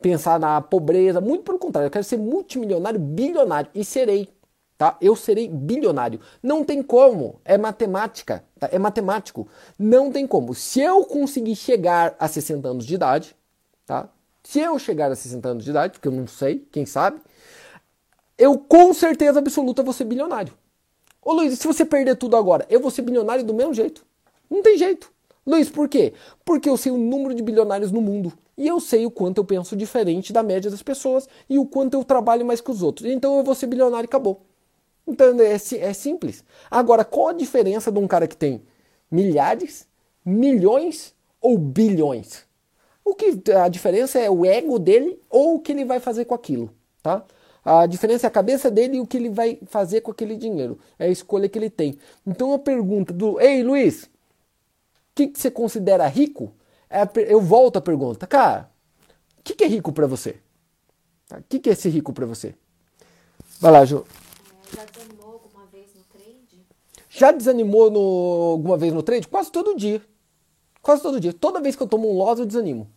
pensar 0.00 0.38
na 0.38 0.60
pobreza, 0.60 1.20
muito 1.20 1.44
pelo 1.44 1.58
contrário, 1.58 1.86
eu 1.86 1.90
quero 1.90 2.04
ser 2.04 2.18
multimilionário, 2.18 2.98
bilionário 2.98 3.70
e 3.72 3.84
serei, 3.84 4.28
tá? 4.76 4.96
Eu 5.00 5.14
serei 5.14 5.48
bilionário. 5.48 6.20
Não 6.42 6.64
tem 6.64 6.82
como, 6.82 7.40
é 7.44 7.56
matemática, 7.56 8.44
tá? 8.58 8.68
É 8.72 8.78
matemático. 8.78 9.46
Não 9.78 10.10
tem 10.10 10.26
como. 10.26 10.54
Se 10.54 10.80
eu 10.80 11.04
conseguir 11.04 11.54
chegar 11.54 12.16
a 12.18 12.26
60 12.26 12.68
anos 12.68 12.84
de 12.84 12.96
idade, 12.96 13.36
tá? 13.86 14.08
Se 14.42 14.58
eu 14.58 14.76
chegar 14.78 15.12
a 15.12 15.14
60 15.14 15.48
anos 15.48 15.64
de 15.64 15.70
idade, 15.70 15.92
porque 15.92 16.08
eu 16.08 16.12
não 16.12 16.26
sei, 16.26 16.66
quem 16.72 16.84
sabe, 16.84 17.20
eu 18.42 18.58
com 18.58 18.92
certeza 18.92 19.38
absoluta 19.38 19.84
vou 19.84 19.92
ser 19.92 20.04
bilionário. 20.04 20.52
Ô 21.24 21.32
Luiz, 21.32 21.56
se 21.56 21.66
você 21.66 21.84
perder 21.84 22.16
tudo 22.16 22.36
agora, 22.36 22.66
eu 22.68 22.80
vou 22.80 22.90
ser 22.90 23.02
bilionário 23.02 23.44
do 23.44 23.54
mesmo 23.54 23.72
jeito. 23.72 24.04
Não 24.50 24.60
tem 24.62 24.76
jeito. 24.76 25.12
Luiz, 25.46 25.70
por 25.70 25.88
quê? 25.88 26.12
Porque 26.44 26.68
eu 26.68 26.76
sei 26.76 26.90
o 26.90 26.98
número 26.98 27.34
de 27.34 27.42
bilionários 27.42 27.92
no 27.92 28.00
mundo. 28.00 28.32
E 28.58 28.66
eu 28.66 28.80
sei 28.80 29.06
o 29.06 29.12
quanto 29.12 29.38
eu 29.38 29.44
penso 29.44 29.76
diferente 29.76 30.32
da 30.32 30.42
média 30.42 30.68
das 30.68 30.82
pessoas 30.82 31.28
e 31.48 31.56
o 31.56 31.64
quanto 31.64 31.94
eu 31.94 32.02
trabalho 32.02 32.44
mais 32.44 32.60
que 32.60 32.70
os 32.72 32.82
outros. 32.82 33.08
Então 33.08 33.38
eu 33.38 33.44
vou 33.44 33.54
ser 33.54 33.68
bilionário 33.68 34.06
e 34.06 34.08
acabou. 34.08 34.42
Então 35.06 35.40
é, 35.40 35.52
é 35.54 35.92
simples. 35.92 36.44
Agora, 36.68 37.04
qual 37.04 37.28
a 37.28 37.32
diferença 37.32 37.92
de 37.92 37.98
um 38.00 38.08
cara 38.08 38.26
que 38.26 38.36
tem 38.36 38.60
milhares, 39.08 39.86
milhões 40.24 41.14
ou 41.40 41.56
bilhões? 41.56 42.44
O 43.04 43.14
que 43.14 43.40
a 43.52 43.68
diferença 43.68 44.18
é 44.18 44.28
o 44.28 44.44
ego 44.44 44.80
dele 44.80 45.20
ou 45.30 45.54
o 45.54 45.60
que 45.60 45.70
ele 45.70 45.84
vai 45.84 46.00
fazer 46.00 46.24
com 46.24 46.34
aquilo, 46.34 46.72
tá? 47.00 47.24
A 47.64 47.86
diferença 47.86 48.26
é 48.26 48.28
a 48.28 48.30
cabeça 48.30 48.70
dele 48.70 48.96
e 48.96 49.00
o 49.00 49.06
que 49.06 49.16
ele 49.16 49.30
vai 49.30 49.58
fazer 49.66 50.00
com 50.00 50.10
aquele 50.10 50.36
dinheiro. 50.36 50.78
É 50.98 51.06
a 51.06 51.08
escolha 51.08 51.48
que 51.48 51.58
ele 51.58 51.70
tem. 51.70 51.96
Então 52.26 52.52
a 52.52 52.58
pergunta 52.58 53.12
do, 53.12 53.40
ei 53.40 53.62
Luiz, 53.62 54.04
o 54.04 54.08
que, 55.14 55.28
que 55.28 55.40
você 55.40 55.50
considera 55.50 56.06
rico? 56.08 56.52
É 56.90 57.02
eu 57.32 57.40
volto 57.40 57.78
a 57.78 57.80
pergunta, 57.80 58.26
cara, 58.26 58.70
o 59.38 59.42
que, 59.42 59.54
que, 59.54 59.64
é 59.64 59.66
rico 59.66 59.92
para 59.92 60.06
você? 60.06 60.36
Tá, 61.28 61.38
o 61.38 61.42
que, 61.48 61.58
que, 61.58 61.70
é 61.70 61.74
ser 61.74 61.90
rico 61.90 62.12
para 62.12 62.26
você? 62.26 62.54
Vai 63.60 63.72
lá, 63.72 63.84
Ju. 63.84 64.04
Já 64.74 64.84
desanimou 64.84 65.32
alguma 65.32 65.66
vez 65.66 65.86
no 65.94 66.02
trade? 66.04 66.66
Já 67.08 67.32
desanimou 67.32 67.90
no, 67.90 68.00
alguma 68.52 68.76
vez 68.76 68.92
no 68.92 69.02
trade? 69.02 69.28
Quase 69.28 69.50
todo 69.50 69.76
dia. 69.76 70.02
Quase 70.82 71.02
todo 71.02 71.20
dia. 71.20 71.32
Toda 71.32 71.60
vez 71.60 71.76
que 71.76 71.82
eu 71.82 71.86
tomo 71.86 72.10
um 72.10 72.16
loss, 72.16 72.40
eu 72.40 72.46
desanimo. 72.46 72.90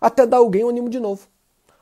Até 0.00 0.26
dar 0.26 0.38
alguém, 0.38 0.62
eu 0.62 0.68
animo 0.68 0.90
de 0.90 1.00
novo. 1.00 1.26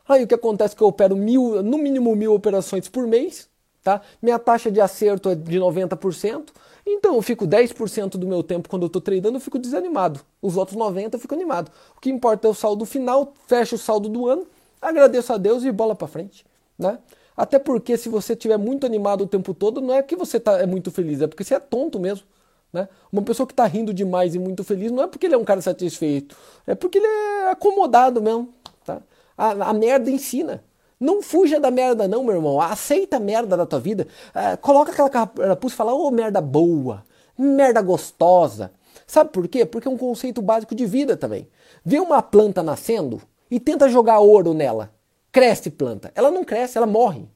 Aí 0.08 0.24
o 0.24 0.26
que 0.26 0.34
acontece 0.34 0.74
é 0.74 0.76
que 0.76 0.82
eu 0.82 0.88
opero 0.88 1.16
mil, 1.16 1.62
no 1.62 1.78
mínimo 1.78 2.14
mil 2.14 2.34
operações 2.34 2.88
por 2.88 3.06
mês, 3.06 3.48
tá? 3.82 4.00
Minha 4.20 4.38
taxa 4.38 4.70
de 4.70 4.80
acerto 4.80 5.30
é 5.30 5.34
de 5.34 5.58
90%. 5.58 6.50
Então 6.86 7.14
eu 7.14 7.22
fico 7.22 7.46
10% 7.46 8.10
do 8.18 8.26
meu 8.26 8.42
tempo 8.42 8.68
quando 8.68 8.82
eu 8.82 8.88
estou 8.88 9.00
tradando, 9.00 9.36
eu 9.36 9.40
fico 9.40 9.58
desanimado. 9.58 10.20
Os 10.42 10.56
outros 10.56 10.76
90% 10.76 11.14
eu 11.14 11.18
fico 11.18 11.34
animado. 11.34 11.70
O 11.96 12.00
que 12.00 12.10
importa 12.10 12.46
é 12.46 12.50
o 12.50 12.54
saldo 12.54 12.84
final, 12.84 13.32
fecho 13.46 13.76
o 13.76 13.78
saldo 13.78 14.08
do 14.08 14.28
ano, 14.28 14.46
agradeço 14.80 15.32
a 15.32 15.38
Deus 15.38 15.64
e 15.64 15.72
bola 15.72 15.94
para 15.94 16.06
frente. 16.06 16.44
Né? 16.78 16.98
Até 17.36 17.58
porque 17.58 17.96
se 17.96 18.08
você 18.08 18.34
estiver 18.34 18.58
muito 18.58 18.84
animado 18.84 19.24
o 19.24 19.26
tempo 19.26 19.54
todo, 19.54 19.80
não 19.80 19.94
é 19.94 20.02
que 20.02 20.14
você 20.14 20.38
tá, 20.38 20.60
é 20.60 20.66
muito 20.66 20.90
feliz, 20.90 21.22
é 21.22 21.26
porque 21.26 21.42
você 21.42 21.54
é 21.54 21.60
tonto 21.60 21.98
mesmo. 21.98 22.26
Né? 22.72 22.88
Uma 23.10 23.22
pessoa 23.22 23.46
que 23.46 23.52
está 23.52 23.64
rindo 23.64 23.94
demais 23.94 24.34
e 24.34 24.38
muito 24.38 24.62
feliz 24.62 24.90
não 24.90 25.04
é 25.04 25.06
porque 25.06 25.26
ele 25.26 25.34
é 25.34 25.38
um 25.38 25.44
cara 25.44 25.62
satisfeito, 25.62 26.36
é 26.66 26.74
porque 26.74 26.98
ele 26.98 27.06
é 27.06 27.50
acomodado 27.50 28.20
mesmo. 28.20 28.52
Tá? 28.84 29.00
A, 29.36 29.70
a 29.70 29.72
merda 29.72 30.10
ensina. 30.10 30.64
Não 30.98 31.20
fuja 31.20 31.58
da 31.60 31.70
merda, 31.70 32.08
não, 32.08 32.24
meu 32.24 32.36
irmão. 32.36 32.60
Aceita 32.60 33.16
a 33.16 33.20
merda 33.20 33.56
da 33.56 33.66
tua 33.66 33.80
vida. 33.80 34.06
É, 34.34 34.56
coloca 34.56 34.92
aquela 34.92 35.10
carapuça 35.10 35.74
e 35.74 35.76
fala, 35.76 35.94
ô 35.94 36.06
oh, 36.06 36.10
merda 36.10 36.40
boa, 36.40 37.04
merda 37.36 37.82
gostosa. 37.82 38.72
Sabe 39.06 39.30
por 39.30 39.46
quê? 39.48 39.66
Porque 39.66 39.88
é 39.88 39.90
um 39.90 39.98
conceito 39.98 40.40
básico 40.40 40.74
de 40.74 40.86
vida 40.86 41.16
também. 41.16 41.48
Vê 41.84 41.98
uma 41.98 42.22
planta 42.22 42.62
nascendo 42.62 43.20
e 43.50 43.60
tenta 43.60 43.88
jogar 43.88 44.20
ouro 44.20 44.54
nela. 44.54 44.90
Cresce 45.30 45.70
planta. 45.70 46.12
Ela 46.14 46.30
não 46.30 46.44
cresce, 46.44 46.78
ela 46.78 46.86
morre. 46.86 47.28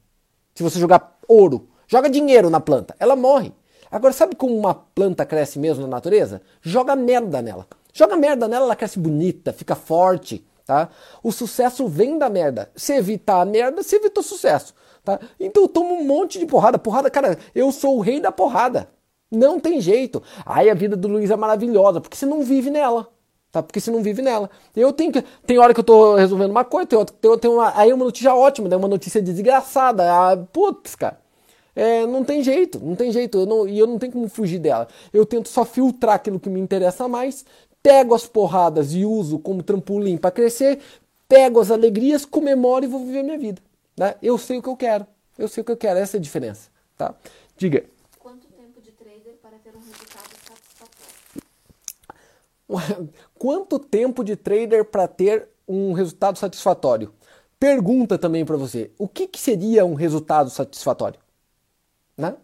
Se 0.55 0.63
você 0.63 0.79
jogar 0.79 1.19
ouro, 1.27 1.69
joga 1.87 2.09
dinheiro 2.09 2.49
na 2.49 2.59
planta, 2.59 2.95
ela 2.99 3.15
morre. 3.15 3.53
Agora, 3.91 4.13
sabe 4.13 4.35
como 4.35 4.55
uma 4.57 4.73
planta 4.73 5.25
cresce 5.25 5.57
mesmo 5.57 5.83
na 5.83 5.89
natureza? 5.89 6.41
Joga 6.61 6.95
merda 6.95 7.41
nela. 7.41 7.67
Joga 7.93 8.15
merda 8.15 8.47
nela, 8.47 8.65
ela 8.65 8.75
cresce 8.75 8.99
bonita, 8.99 9.51
fica 9.51 9.75
forte, 9.75 10.45
tá? 10.69 10.87
O 11.23 11.31
sucesso 11.31 11.87
vem 11.87 12.19
da 12.19 12.29
merda. 12.29 12.69
Se 12.75 12.93
evitar 12.93 13.41
a 13.41 13.45
merda, 13.45 13.81
se 13.81 13.95
evita 13.95 14.19
o 14.19 14.23
sucesso, 14.23 14.75
tá? 15.03 15.19
Então 15.39 15.63
eu 15.63 15.67
tomo 15.67 15.95
um 15.95 16.05
monte 16.05 16.37
de 16.37 16.45
porrada. 16.45 16.77
Porrada, 16.77 17.09
cara, 17.09 17.39
eu 17.55 17.71
sou 17.71 17.97
o 17.97 18.01
rei 18.01 18.19
da 18.19 18.31
porrada. 18.31 18.87
Não 19.31 19.59
tem 19.59 19.81
jeito. 19.81 20.21
Aí 20.45 20.69
a 20.69 20.75
vida 20.75 20.95
do 20.95 21.07
Luiz 21.07 21.31
é 21.31 21.35
maravilhosa, 21.35 21.99
porque 21.99 22.15
você 22.15 22.27
não 22.27 22.43
vive 22.43 22.69
nela. 22.69 23.07
Tá? 23.51 23.63
Porque 23.63 23.79
você 23.79 23.89
não 23.89 24.03
vive 24.03 24.21
nela. 24.21 24.47
Eu 24.75 24.93
tenho 24.93 25.11
que. 25.11 25.23
Tem 25.47 25.57
hora 25.57 25.73
que 25.73 25.79
eu 25.79 25.83
tô 25.83 26.13
resolvendo 26.13 26.51
uma 26.51 26.63
coisa, 26.63 26.85
tem, 26.85 26.99
outra, 26.99 27.15
tem, 27.19 27.37
tem 27.39 27.49
uma, 27.49 27.75
aí 27.75 27.91
uma 27.91 28.05
notícia 28.05 28.35
ótima, 28.35 28.69
uma 28.77 28.87
notícia 28.87 29.19
desgraçada. 29.19 30.03
Ah, 30.03 30.37
putz, 30.53 30.93
cara. 30.93 31.19
É, 31.75 32.05
não 32.05 32.23
tem 32.23 32.43
jeito, 32.43 32.79
não 32.79 32.95
tem 32.95 33.11
jeito. 33.11 33.39
Eu 33.39 33.45
não, 33.47 33.67
e 33.67 33.79
eu 33.79 33.87
não 33.87 33.97
tenho 33.97 34.11
como 34.11 34.29
fugir 34.29 34.59
dela. 34.59 34.87
Eu 35.11 35.25
tento 35.25 35.49
só 35.49 35.65
filtrar 35.65 36.15
aquilo 36.15 36.39
que 36.39 36.49
me 36.49 36.59
interessa 36.59 37.07
mais, 37.07 37.43
pego 37.81 38.13
as 38.13 38.25
porradas 38.27 38.93
e 38.93 39.05
uso 39.05 39.39
como 39.39 39.63
trampolim 39.63 40.17
para 40.17 40.31
crescer, 40.31 40.79
pego 41.27 41.59
as 41.59 41.71
alegrias, 41.71 42.25
comemoro 42.25 42.85
e 42.85 42.87
vou 42.87 43.05
viver 43.05 43.23
minha 43.23 43.37
vida. 43.37 43.61
Né? 43.97 44.15
Eu 44.21 44.37
sei 44.37 44.57
o 44.57 44.61
que 44.61 44.69
eu 44.69 44.77
quero. 44.77 45.05
Eu 45.37 45.47
sei 45.47 45.61
o 45.61 45.65
que 45.65 45.71
eu 45.71 45.77
quero, 45.77 45.99
essa 45.99 46.17
é 46.17 46.19
a 46.19 46.21
diferença, 46.21 46.69
tá? 46.97 47.15
Diga. 47.55 47.85
Quanto 48.19 48.45
tempo 48.47 48.81
de 48.81 48.91
trader 48.91 49.35
para 49.41 49.57
ter 49.57 49.73
um 49.73 49.79
resultado 49.79 50.29
satisfatório? 52.67 53.09
Quanto 53.39 53.79
tempo 53.79 54.23
de 54.23 54.35
trader 54.35 54.85
para 54.85 55.07
ter 55.07 55.47
um 55.65 55.93
resultado 55.93 56.37
satisfatório? 56.37 57.13
Pergunta 57.57 58.17
também 58.17 58.43
para 58.43 58.57
você: 58.57 58.91
o 58.97 59.07
que, 59.07 59.27
que, 59.27 59.39
seria 59.39 59.85
um 59.85 59.93
resultado 59.93 60.49
satisfatório? 60.49 61.19
Né? 62.17 62.35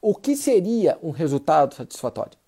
O 0.00 0.14
que 0.14 0.34
seria 0.34 0.98
um 1.02 1.10
resultado 1.10 1.74
satisfatório? 1.74 2.38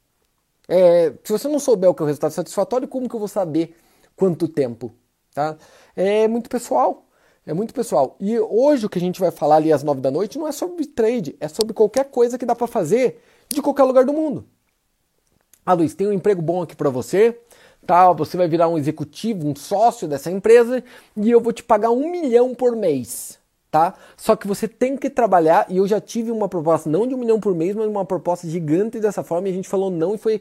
É, 0.69 1.13
se 1.25 1.33
você 1.33 1.49
não 1.49 1.59
souber 1.59 1.89
o 1.91 1.95
que 1.95 2.03
é 2.03 2.05
o 2.05 2.07
resultado 2.07 2.33
satisfatório, 2.33 2.87
como 2.87 3.09
que 3.09 3.15
eu 3.15 3.19
vou 3.19 3.29
saber 3.29 3.75
quanto 4.15 4.47
tempo? 4.47 4.93
Tá? 5.35 5.57
É 5.97 6.29
muito 6.29 6.51
pessoal. 6.51 7.09
É 7.49 7.55
muito 7.55 7.73
pessoal. 7.73 8.15
E 8.21 8.39
hoje 8.39 8.85
o 8.85 8.91
que 8.91 8.99
a 8.99 9.01
gente 9.01 9.19
vai 9.19 9.31
falar 9.31 9.57
ali 9.57 9.73
às 9.73 9.83
nove 9.83 10.03
da 10.03 10.11
noite 10.11 10.39
não 10.39 10.47
é 10.47 10.53
sobre 10.53 10.85
trade, 10.85 11.35
é 11.41 11.49
sobre 11.49 11.73
qualquer 11.73 12.05
coisa 12.11 12.37
que 12.37 12.45
dá 12.45 12.55
para 12.55 12.67
fazer 12.67 13.23
de 13.49 13.63
qualquer 13.63 13.85
lugar 13.85 14.05
do 14.05 14.13
mundo. 14.13 14.45
Ah, 15.65 15.73
Luiz, 15.73 15.95
tem 15.95 16.07
um 16.07 16.13
emprego 16.13 16.43
bom 16.43 16.63
aqui 16.63 16.77
para 16.77 16.91
você, 16.91 17.41
tá? 17.87 18.13
Você 18.13 18.37
vai 18.37 18.49
virar 18.49 18.69
um 18.69 18.77
executivo, 18.77 19.49
um 19.49 19.57
sócio 19.57 20.07
dessa 20.07 20.31
empresa 20.31 20.85
e 21.17 21.31
eu 21.31 21.41
vou 21.41 21.53
te 21.53 21.63
pagar 21.63 21.91
um 21.91 22.11
milhão 22.11 22.55
por 22.55 22.77
mês, 22.77 23.39
tá? 23.71 23.95
Só 24.17 24.35
que 24.35 24.47
você 24.47 24.67
tem 24.67 24.97
que 24.97 25.11
trabalhar 25.11 25.67
e 25.69 25.77
eu 25.77 25.87
já 25.87 26.01
tive 26.01 26.31
uma 26.31 26.49
proposta 26.49 26.89
não 26.89 27.07
de 27.07 27.15
um 27.15 27.19
milhão 27.19 27.39
por 27.39 27.55
mês, 27.55 27.75
mas 27.75 27.87
uma 27.87 28.05
proposta 28.05 28.49
gigante 28.49 29.01
dessa 29.01 29.23
forma 29.23 29.49
e 29.49 29.51
a 29.51 29.55
gente 29.55 29.69
falou 29.69 29.91
não 29.91 30.15
e 30.15 30.19
foi 30.19 30.41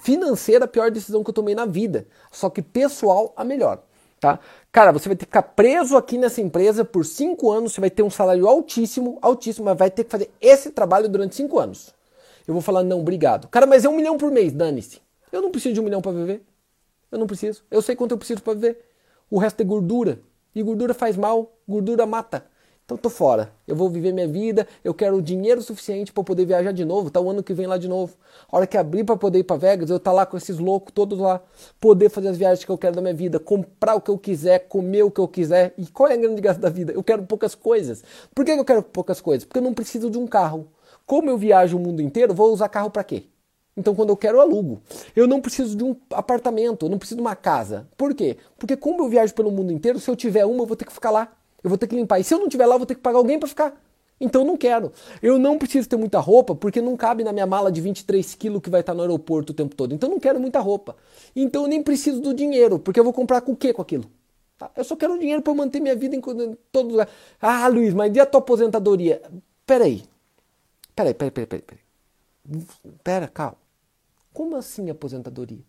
financeira 0.00 0.64
a 0.64 0.68
pior 0.68 0.90
decisão 0.90 1.22
que 1.24 1.30
eu 1.30 1.34
tomei 1.34 1.54
na 1.54 1.66
vida. 1.66 2.06
Só 2.30 2.50
que 2.50 2.62
pessoal 2.62 3.32
a 3.36 3.44
melhor 3.44 3.82
tá? 4.18 4.38
Cara, 4.70 4.92
você 4.92 5.08
vai 5.08 5.16
ter 5.16 5.24
que 5.24 5.30
ficar 5.30 5.42
preso 5.42 5.96
aqui 5.96 6.18
nessa 6.18 6.40
empresa 6.40 6.84
por 6.84 7.04
cinco 7.04 7.50
anos, 7.50 7.72
você 7.72 7.80
vai 7.80 7.90
ter 7.90 8.02
um 8.02 8.10
salário 8.10 8.46
altíssimo, 8.46 9.18
altíssimo, 9.22 9.66
mas 9.66 9.78
vai 9.78 9.90
ter 9.90 10.04
que 10.04 10.10
fazer 10.10 10.30
esse 10.40 10.70
trabalho 10.70 11.08
durante 11.08 11.34
cinco 11.34 11.58
anos. 11.58 11.94
Eu 12.46 12.54
vou 12.54 12.62
falar, 12.62 12.82
não, 12.82 13.00
obrigado. 13.00 13.48
Cara, 13.48 13.66
mas 13.66 13.84
é 13.84 13.88
um 13.88 13.96
milhão 13.96 14.16
por 14.16 14.30
mês, 14.30 14.52
dane-se. 14.52 15.00
Eu 15.30 15.42
não 15.42 15.50
preciso 15.50 15.74
de 15.74 15.80
um 15.80 15.84
milhão 15.84 16.00
para 16.00 16.12
viver. 16.12 16.42
Eu 17.12 17.18
não 17.18 17.26
preciso. 17.26 17.62
Eu 17.70 17.82
sei 17.82 17.94
quanto 17.94 18.12
eu 18.12 18.18
preciso 18.18 18.42
para 18.42 18.54
viver. 18.54 18.84
O 19.30 19.38
resto 19.38 19.60
é 19.60 19.64
gordura. 19.64 20.20
E 20.54 20.62
gordura 20.62 20.94
faz 20.94 21.16
mal, 21.16 21.52
gordura 21.68 22.06
mata. 22.06 22.46
Então 22.88 22.96
tô 22.96 23.10
fora. 23.10 23.52
Eu 23.66 23.76
vou 23.76 23.90
viver 23.90 24.14
minha 24.14 24.26
vida, 24.26 24.66
eu 24.82 24.94
quero 24.94 25.20
dinheiro 25.20 25.60
suficiente 25.60 26.10
para 26.10 26.24
poder 26.24 26.46
viajar 26.46 26.72
de 26.72 26.86
novo, 26.86 27.10
tá 27.10 27.20
o 27.20 27.28
ano 27.28 27.42
que 27.42 27.52
vem 27.52 27.66
lá 27.66 27.76
de 27.76 27.86
novo. 27.86 28.16
A 28.50 28.56
hora 28.56 28.66
que 28.66 28.78
abrir 28.78 29.04
para 29.04 29.14
poder 29.14 29.40
ir 29.40 29.44
para 29.44 29.58
Vegas, 29.58 29.90
eu 29.90 30.00
tá 30.00 30.10
lá 30.10 30.24
com 30.24 30.38
esses 30.38 30.58
loucos 30.58 30.90
todos 30.94 31.18
lá, 31.18 31.42
poder 31.78 32.08
fazer 32.08 32.28
as 32.28 32.38
viagens 32.38 32.64
que 32.64 32.70
eu 32.70 32.78
quero 32.78 32.96
da 32.96 33.02
minha 33.02 33.12
vida, 33.12 33.38
comprar 33.38 33.94
o 33.94 34.00
que 34.00 34.10
eu 34.10 34.16
quiser, 34.16 34.60
comer 34.68 35.02
o 35.02 35.10
que 35.10 35.20
eu 35.20 35.28
quiser. 35.28 35.74
E 35.76 35.86
qual 35.88 36.08
é 36.08 36.14
a 36.14 36.16
grande 36.16 36.40
graça 36.40 36.58
da 36.58 36.70
vida? 36.70 36.94
Eu 36.94 37.04
quero 37.04 37.24
poucas 37.24 37.54
coisas. 37.54 38.02
Por 38.34 38.42
que 38.42 38.52
eu 38.52 38.64
quero 38.64 38.82
poucas 38.82 39.20
coisas? 39.20 39.44
Porque 39.44 39.58
eu 39.58 39.62
não 39.62 39.74
preciso 39.74 40.10
de 40.10 40.16
um 40.16 40.26
carro. 40.26 40.68
Como 41.04 41.28
eu 41.28 41.36
viajo 41.36 41.76
o 41.76 41.80
mundo 41.80 42.00
inteiro, 42.00 42.32
vou 42.32 42.50
usar 42.54 42.70
carro 42.70 42.88
para 42.88 43.04
quê? 43.04 43.24
Então, 43.76 43.94
quando 43.94 44.08
eu 44.08 44.16
quero, 44.16 44.38
eu 44.38 44.40
alugo. 44.40 44.80
Eu 45.14 45.26
não 45.26 45.42
preciso 45.42 45.76
de 45.76 45.84
um 45.84 45.94
apartamento, 46.10 46.86
eu 46.86 46.90
não 46.90 46.98
preciso 46.98 47.16
de 47.16 47.20
uma 47.20 47.36
casa. 47.36 47.86
Por 47.98 48.14
quê? 48.14 48.38
Porque 48.58 48.78
como 48.78 49.04
eu 49.04 49.08
viajo 49.10 49.34
pelo 49.34 49.52
mundo 49.52 49.70
inteiro, 49.70 50.00
se 50.00 50.10
eu 50.10 50.16
tiver 50.16 50.46
uma, 50.46 50.62
eu 50.62 50.66
vou 50.66 50.74
ter 50.74 50.86
que 50.86 50.92
ficar 50.92 51.10
lá. 51.10 51.37
Eu 51.62 51.70
vou 51.70 51.78
ter 51.78 51.86
que 51.86 51.96
limpar. 51.96 52.20
E 52.20 52.24
se 52.24 52.32
eu 52.34 52.38
não 52.38 52.48
tiver 52.48 52.66
lá, 52.66 52.74
eu 52.74 52.78
vou 52.78 52.86
ter 52.86 52.94
que 52.94 53.00
pagar 53.00 53.18
alguém 53.18 53.38
para 53.38 53.48
ficar. 53.48 53.80
Então 54.20 54.44
não 54.44 54.56
quero. 54.56 54.92
Eu 55.22 55.38
não 55.38 55.58
preciso 55.58 55.88
ter 55.88 55.96
muita 55.96 56.18
roupa 56.18 56.54
porque 56.54 56.80
não 56.80 56.96
cabe 56.96 57.22
na 57.22 57.32
minha 57.32 57.46
mala 57.46 57.70
de 57.70 57.80
23 57.80 58.34
quilos 58.34 58.60
que 58.60 58.70
vai 58.70 58.80
estar 58.80 58.94
no 58.94 59.02
aeroporto 59.02 59.52
o 59.52 59.54
tempo 59.54 59.74
todo. 59.76 59.94
Então 59.94 60.08
não 60.08 60.18
quero 60.18 60.40
muita 60.40 60.58
roupa. 60.60 60.96
Então 61.34 61.62
eu 61.62 61.68
nem 61.68 61.82
preciso 61.82 62.20
do 62.20 62.34
dinheiro, 62.34 62.78
porque 62.78 62.98
eu 62.98 63.04
vou 63.04 63.12
comprar 63.12 63.40
com 63.40 63.52
o 63.52 63.56
que 63.56 63.72
com 63.72 63.82
aquilo? 63.82 64.10
Tá? 64.56 64.70
Eu 64.76 64.82
só 64.82 64.96
quero 64.96 65.18
dinheiro 65.18 65.40
para 65.40 65.54
manter 65.54 65.80
minha 65.80 65.94
vida 65.94 66.16
em, 66.16 66.20
todo 66.72 66.90
lugar. 66.90 67.08
Ah, 67.40 67.68
Luiz, 67.68 67.94
mas 67.94 68.14
e 68.14 68.18
a 68.18 68.26
tua 68.26 68.40
aposentadoria? 68.40 69.22
Peraí. 69.64 70.02
Peraí, 70.96 71.14
peraí, 71.14 71.30
peraí, 71.30 71.46
peraí. 71.46 71.62
Pera, 71.62 73.00
Pera, 73.04 73.28
calma. 73.28 73.56
Como 74.32 74.56
assim 74.56 74.90
aposentadoria? 74.90 75.62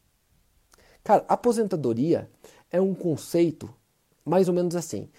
Cara, 1.04 1.24
aposentadoria 1.28 2.30
é 2.72 2.82
um 2.82 2.96
conceito 2.96 3.70
mais 4.26 4.48
ou 4.48 4.54
menos 4.54 4.76
assim 4.76 5.10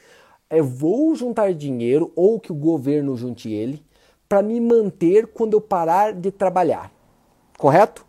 eu 0.51 0.65
vou 0.65 1.15
juntar 1.15 1.55
dinheiro 1.55 2.13
ou 2.17 2.41
que 2.41 2.51
o 2.51 2.55
governo 2.55 3.17
junte 3.17 3.51
ele 3.51 3.85
para 4.29 4.43
me 4.43 4.61
manter 4.61 5.27
quando 5.29 5.55
eu 5.55 5.61
parar 5.61 6.13
de 6.13 6.31
trabalhar. 6.31 6.93
Correto? 7.57 8.05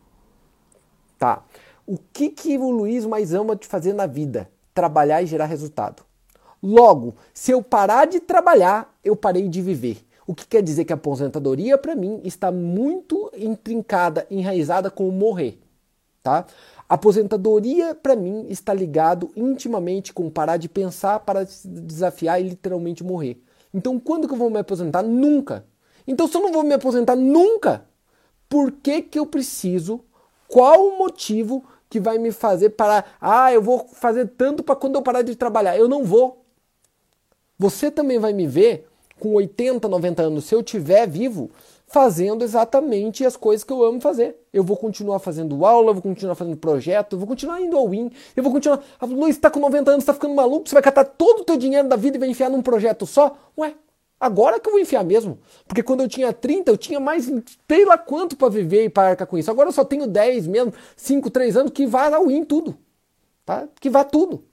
Tá. 1.17 1.43
O 1.85 1.97
que, 2.13 2.29
que 2.29 2.57
o 2.57 2.69
Luiz 2.69 3.05
mais 3.05 3.33
ama 3.33 3.55
de 3.55 3.67
fazer 3.67 3.93
na 3.93 4.05
vida? 4.05 4.49
Trabalhar 4.73 5.21
e 5.21 5.25
gerar 5.25 5.45
resultado. 5.45 6.03
Logo, 6.61 7.15
se 7.33 7.51
eu 7.51 7.61
parar 7.61 8.05
de 8.05 8.19
trabalhar, 8.19 8.95
eu 9.03 9.15
parei 9.15 9.49
de 9.49 9.61
viver. 9.61 10.05
O 10.27 10.35
que 10.35 10.47
quer 10.47 10.61
dizer 10.61 10.85
que 10.85 10.93
a 10.93 10.95
aposentadoria, 10.95 11.77
para 11.77 11.95
mim, 11.95 12.21
está 12.23 12.51
muito 12.51 13.31
intrincada, 13.35 14.25
enraizada 14.29 14.89
com 14.89 15.09
o 15.09 15.11
morrer. 15.11 15.59
Tá? 16.21 16.45
Aposentadoria, 16.91 17.95
para 17.95 18.17
mim, 18.17 18.47
está 18.49 18.73
ligado 18.73 19.31
intimamente 19.33 20.11
com 20.11 20.29
parar 20.29 20.57
de 20.57 20.67
pensar, 20.67 21.21
para 21.21 21.45
se 21.45 21.65
desafiar 21.65 22.41
e 22.41 22.49
literalmente 22.49 23.01
morrer. 23.01 23.41
Então, 23.73 23.97
quando 23.97 24.27
que 24.27 24.33
eu 24.33 24.37
vou 24.37 24.49
me 24.49 24.59
aposentar? 24.59 25.01
Nunca. 25.01 25.65
Então, 26.05 26.27
se 26.27 26.35
eu 26.35 26.41
não 26.41 26.51
vou 26.51 26.63
me 26.63 26.73
aposentar 26.73 27.15
nunca, 27.15 27.85
por 28.49 28.73
que, 28.73 29.01
que 29.03 29.17
eu 29.17 29.25
preciso? 29.25 30.01
Qual 30.49 30.85
o 30.85 30.97
motivo 30.97 31.63
que 31.89 31.97
vai 31.97 32.17
me 32.17 32.29
fazer 32.29 32.71
parar? 32.71 33.15
Ah, 33.21 33.53
eu 33.53 33.61
vou 33.61 33.87
fazer 33.93 34.27
tanto 34.27 34.61
para 34.61 34.75
quando 34.75 34.95
eu 34.95 35.01
parar 35.01 35.21
de 35.21 35.33
trabalhar. 35.33 35.77
Eu 35.77 35.87
não 35.87 36.03
vou. 36.03 36.43
Você 37.57 37.89
também 37.89 38.19
vai 38.19 38.33
me 38.33 38.45
ver 38.45 38.89
com 39.17 39.33
80, 39.35 39.87
90 39.87 40.23
anos, 40.23 40.43
se 40.43 40.53
eu 40.53 40.61
tiver 40.61 41.07
vivo, 41.07 41.51
fazendo 41.91 42.43
exatamente 42.43 43.25
as 43.25 43.35
coisas 43.35 43.63
que 43.63 43.71
eu 43.71 43.83
amo 43.83 43.99
fazer. 43.99 44.37
Eu 44.53 44.63
vou 44.63 44.77
continuar 44.77 45.19
fazendo 45.19 45.65
aula, 45.65 45.93
vou 45.93 46.01
continuar 46.01 46.35
fazendo 46.35 46.55
projeto, 46.55 47.17
vou 47.17 47.27
continuar 47.27 47.61
indo 47.61 47.77
ao 47.77 47.89
win, 47.89 48.09
eu 48.35 48.41
vou 48.41 48.51
continuar. 48.51 48.81
Ah, 48.99 49.05
Luiz, 49.05 49.37
tá 49.37 49.49
com 49.51 49.59
90 49.59 49.91
anos, 49.91 50.05
tá 50.05 50.13
ficando 50.13 50.33
maluco, 50.33 50.67
você 50.67 50.73
vai 50.73 50.81
catar 50.81 51.03
todo 51.03 51.41
o 51.41 51.43
teu 51.43 51.57
dinheiro 51.57 51.87
da 51.87 51.95
vida 51.97 52.17
e 52.17 52.19
vai 52.19 52.29
enfiar 52.29 52.49
num 52.49 52.61
projeto 52.61 53.05
só? 53.05 53.35
Ué, 53.57 53.75
agora 54.19 54.59
que 54.59 54.69
eu 54.69 54.71
vou 54.71 54.81
enfiar 54.81 55.03
mesmo. 55.03 55.37
Porque 55.67 55.83
quando 55.83 56.01
eu 56.01 56.07
tinha 56.07 56.31
30, 56.31 56.71
eu 56.71 56.77
tinha 56.77 56.99
mais 56.99 57.29
sei 57.67 57.85
lá 57.85 57.97
quanto 57.97 58.37
para 58.37 58.49
viver 58.49 58.85
e 58.85 58.89
para 58.89 59.09
arcar 59.09 59.27
com 59.27 59.37
isso. 59.37 59.51
Agora 59.51 59.67
eu 59.67 59.73
só 59.73 59.83
tenho 59.83 60.07
10 60.07 60.47
mesmo, 60.47 60.73
5, 60.95 61.29
3 61.29 61.57
anos 61.57 61.71
que 61.71 61.85
vai 61.85 62.13
ao 62.13 62.27
win 62.27 62.45
tudo. 62.45 62.77
Tá? 63.45 63.67
Que 63.79 63.89
vá 63.89 64.05
tudo. 64.05 64.45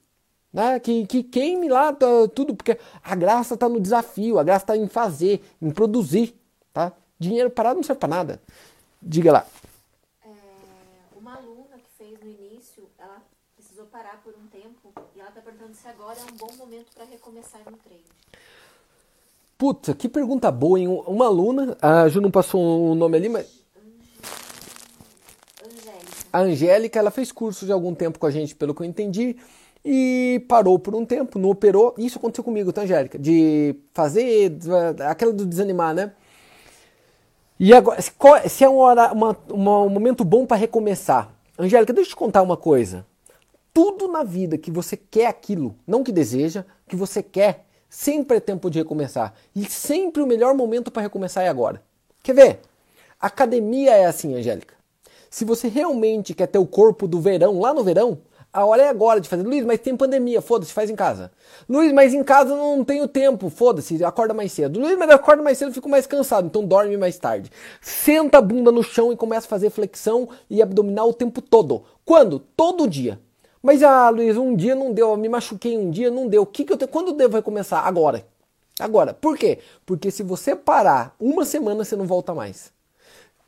Né? 0.53 0.80
Que, 0.80 1.07
que 1.07 1.22
queime 1.22 1.68
lá 1.68 1.97
tudo, 2.34 2.57
porque 2.57 2.78
a 3.05 3.14
graça 3.14 3.55
está 3.55 3.68
no 3.68 3.78
desafio, 3.78 4.41
a 4.41 4.43
graça 4.43 4.64
está 4.64 4.76
em 4.76 4.89
fazer, 4.89 5.41
em 5.62 5.70
produzir. 5.70 6.34
Tá? 6.72 6.93
Dinheiro 7.19 7.51
parado 7.51 7.77
não 7.77 7.83
serve 7.83 7.99
para 7.99 8.09
nada. 8.09 8.43
Diga 9.03 9.33
lá. 9.33 9.47
É, 10.25 10.29
uma 11.16 11.37
aluna 11.37 11.77
que 11.79 11.91
fez 11.97 12.19
no 12.21 12.29
início, 12.29 12.89
ela 12.99 13.23
precisou 13.57 13.87
parar 13.87 14.21
por 14.23 14.35
um 14.35 14.47
tempo 14.47 14.93
e 15.16 15.21
ela 15.21 15.29
está 15.29 15.41
perguntando 15.41 15.75
se 15.75 15.89
agora 15.89 16.19
é 16.19 16.33
um 16.33 16.37
bom 16.37 16.53
momento 16.57 16.87
para 16.95 17.05
recomeçar 17.05 17.61
no 17.69 17.77
trade. 17.77 18.05
Puta, 19.57 19.93
que 19.93 20.09
pergunta 20.09 20.53
boa, 20.53 20.79
hein? 20.79 20.87
Uma 20.87 21.27
aluna, 21.27 21.77
a 21.83 22.09
Ju 22.09 22.21
não 22.21 22.31
passou 22.31 22.93
o 22.93 22.95
nome 22.95 23.16
ali, 23.16 23.29
mas. 23.29 23.59
Angélica. 25.61 26.27
A 26.33 26.39
Angélica, 26.39 26.99
ela 27.01 27.11
fez 27.11 27.33
curso 27.33 27.66
de 27.66 27.73
algum 27.73 27.93
tempo 27.93 28.21
com 28.21 28.27
a 28.27 28.31
gente, 28.31 28.55
pelo 28.55 28.73
que 28.73 28.83
eu 28.83 28.87
entendi, 28.87 29.37
e 29.85 30.45
parou 30.49 30.79
por 30.79 30.95
um 30.95 31.05
tempo, 31.05 31.41
não 31.41 31.51
operou. 31.51 31.93
Isso 31.99 32.19
aconteceu 32.19 32.45
comigo, 32.45 32.73
tá, 32.73 32.83
Angélica? 32.83 33.19
De 33.19 33.75
fazer 33.93 34.57
aquela 35.09 35.33
do 35.33 35.45
desanimar, 35.45 35.93
né? 35.93 36.12
E 37.61 37.75
agora, 37.75 38.01
se 38.49 38.63
é 38.63 38.69
uma, 38.69 39.13
uma, 39.13 39.37
um 39.53 39.89
momento 39.89 40.25
bom 40.25 40.47
para 40.47 40.57
recomeçar. 40.57 41.29
Angélica, 41.59 41.93
deixa 41.93 42.11
eu 42.11 42.15
te 42.15 42.17
contar 42.17 42.43
uma 42.43 42.57
coisa. 42.57 43.05
Tudo 43.75 44.07
na 44.07 44.23
vida 44.23 44.57
que 44.57 44.71
você 44.71 44.97
quer 44.97 45.27
aquilo, 45.27 45.75
não 45.87 46.05
que 46.05 46.13
deseja, 46.13 46.65
que 46.89 46.95
você 46.95 47.21
quer, 47.21 47.67
sempre 47.89 48.37
é 48.37 48.41
tempo 48.41 48.71
de 48.71 48.79
recomeçar. 48.79 49.35
E 49.57 49.65
sempre 49.65 50.23
o 50.23 50.27
melhor 50.27 50.55
momento 50.55 50.91
para 50.91 51.03
recomeçar 51.03 51.45
é 51.45 51.49
agora. 51.49 51.83
Quer 52.23 52.35
ver? 52.35 52.61
Academia 53.21 53.91
é 53.91 54.07
assim, 54.07 54.35
Angélica. 54.37 54.75
Se 55.29 55.45
você 55.45 55.67
realmente 55.67 56.35
quer 56.35 56.47
ter 56.47 56.59
o 56.59 56.67
corpo 56.67 57.09
do 57.09 57.21
verão, 57.21 57.59
lá 57.59 57.75
no 57.75 57.83
verão, 57.83 58.19
a 58.59 58.65
hora 58.65 58.83
é 58.83 58.89
agora 58.89 59.21
de 59.21 59.29
fazer. 59.29 59.45
Luiz, 59.45 59.65
mas 59.65 59.79
tem 59.79 59.97
pandemia, 59.97 60.43
foda-se, 60.43 60.73
faz 60.73 60.91
em 60.91 60.97
casa. 60.97 61.31
Luiz, 61.69 61.93
mas 61.93 62.13
em 62.13 62.25
casa 62.25 62.57
não 62.57 62.85
tenho 62.85 63.07
tempo, 63.07 63.49
foda-se, 63.49 64.03
acorda 64.03 64.35
mais 64.35 64.51
cedo. 64.51 64.81
Luiz, 64.81 64.99
mas 64.99 65.09
acorda 65.11 65.43
mais 65.43 65.57
cedo, 65.59 65.73
fico 65.73 65.89
mais 65.89 66.09
cansado, 66.09 66.47
então 66.47 66.65
dorme 66.65 66.97
mais 66.97 67.17
tarde. 67.17 67.53
Senta 67.81 68.39
a 68.39 68.43
bunda 68.43 68.73
no 68.73 68.83
chão 68.83 69.13
e 69.13 69.17
começa 69.17 69.47
a 69.47 69.49
fazer 69.49 69.71
flexão 69.71 70.29
e 70.51 70.61
abdominal 70.61 71.11
o 71.11 71.15
tempo 71.15 71.41
todo. 71.41 71.85
Quando? 72.05 72.41
Todo 72.41 72.89
dia. 72.89 73.21
Mas, 73.63 73.81
ah, 73.83 74.11
Luiz, 74.11 74.37
um 74.37 74.57
dia 74.57 74.75
não 74.75 74.93
deu, 74.93 75.11
eu 75.11 75.17
me 75.17 75.29
machuquei 75.29 75.79
um 75.79 75.89
dia, 75.89 76.11
não 76.11 76.27
deu. 76.27 76.43
O 76.43 76.47
que, 76.47 76.65
que 76.65 76.73
eu 76.73 76.77
tenho? 76.77 76.91
Quando 76.91 77.13
devo 77.13 77.37
recomeçar? 77.37 77.87
Agora. 77.87 78.27
Agora. 78.81 79.15
Por 79.15 79.39
quê? 79.39 79.59
Porque 79.87 80.11
se 80.11 80.25
você 80.25 80.57
parar 80.57 81.15
uma 81.21 81.45
semana, 81.45 81.85
você 81.85 81.95
não 81.95 82.07
volta 82.07 82.35
mais. 82.35 82.73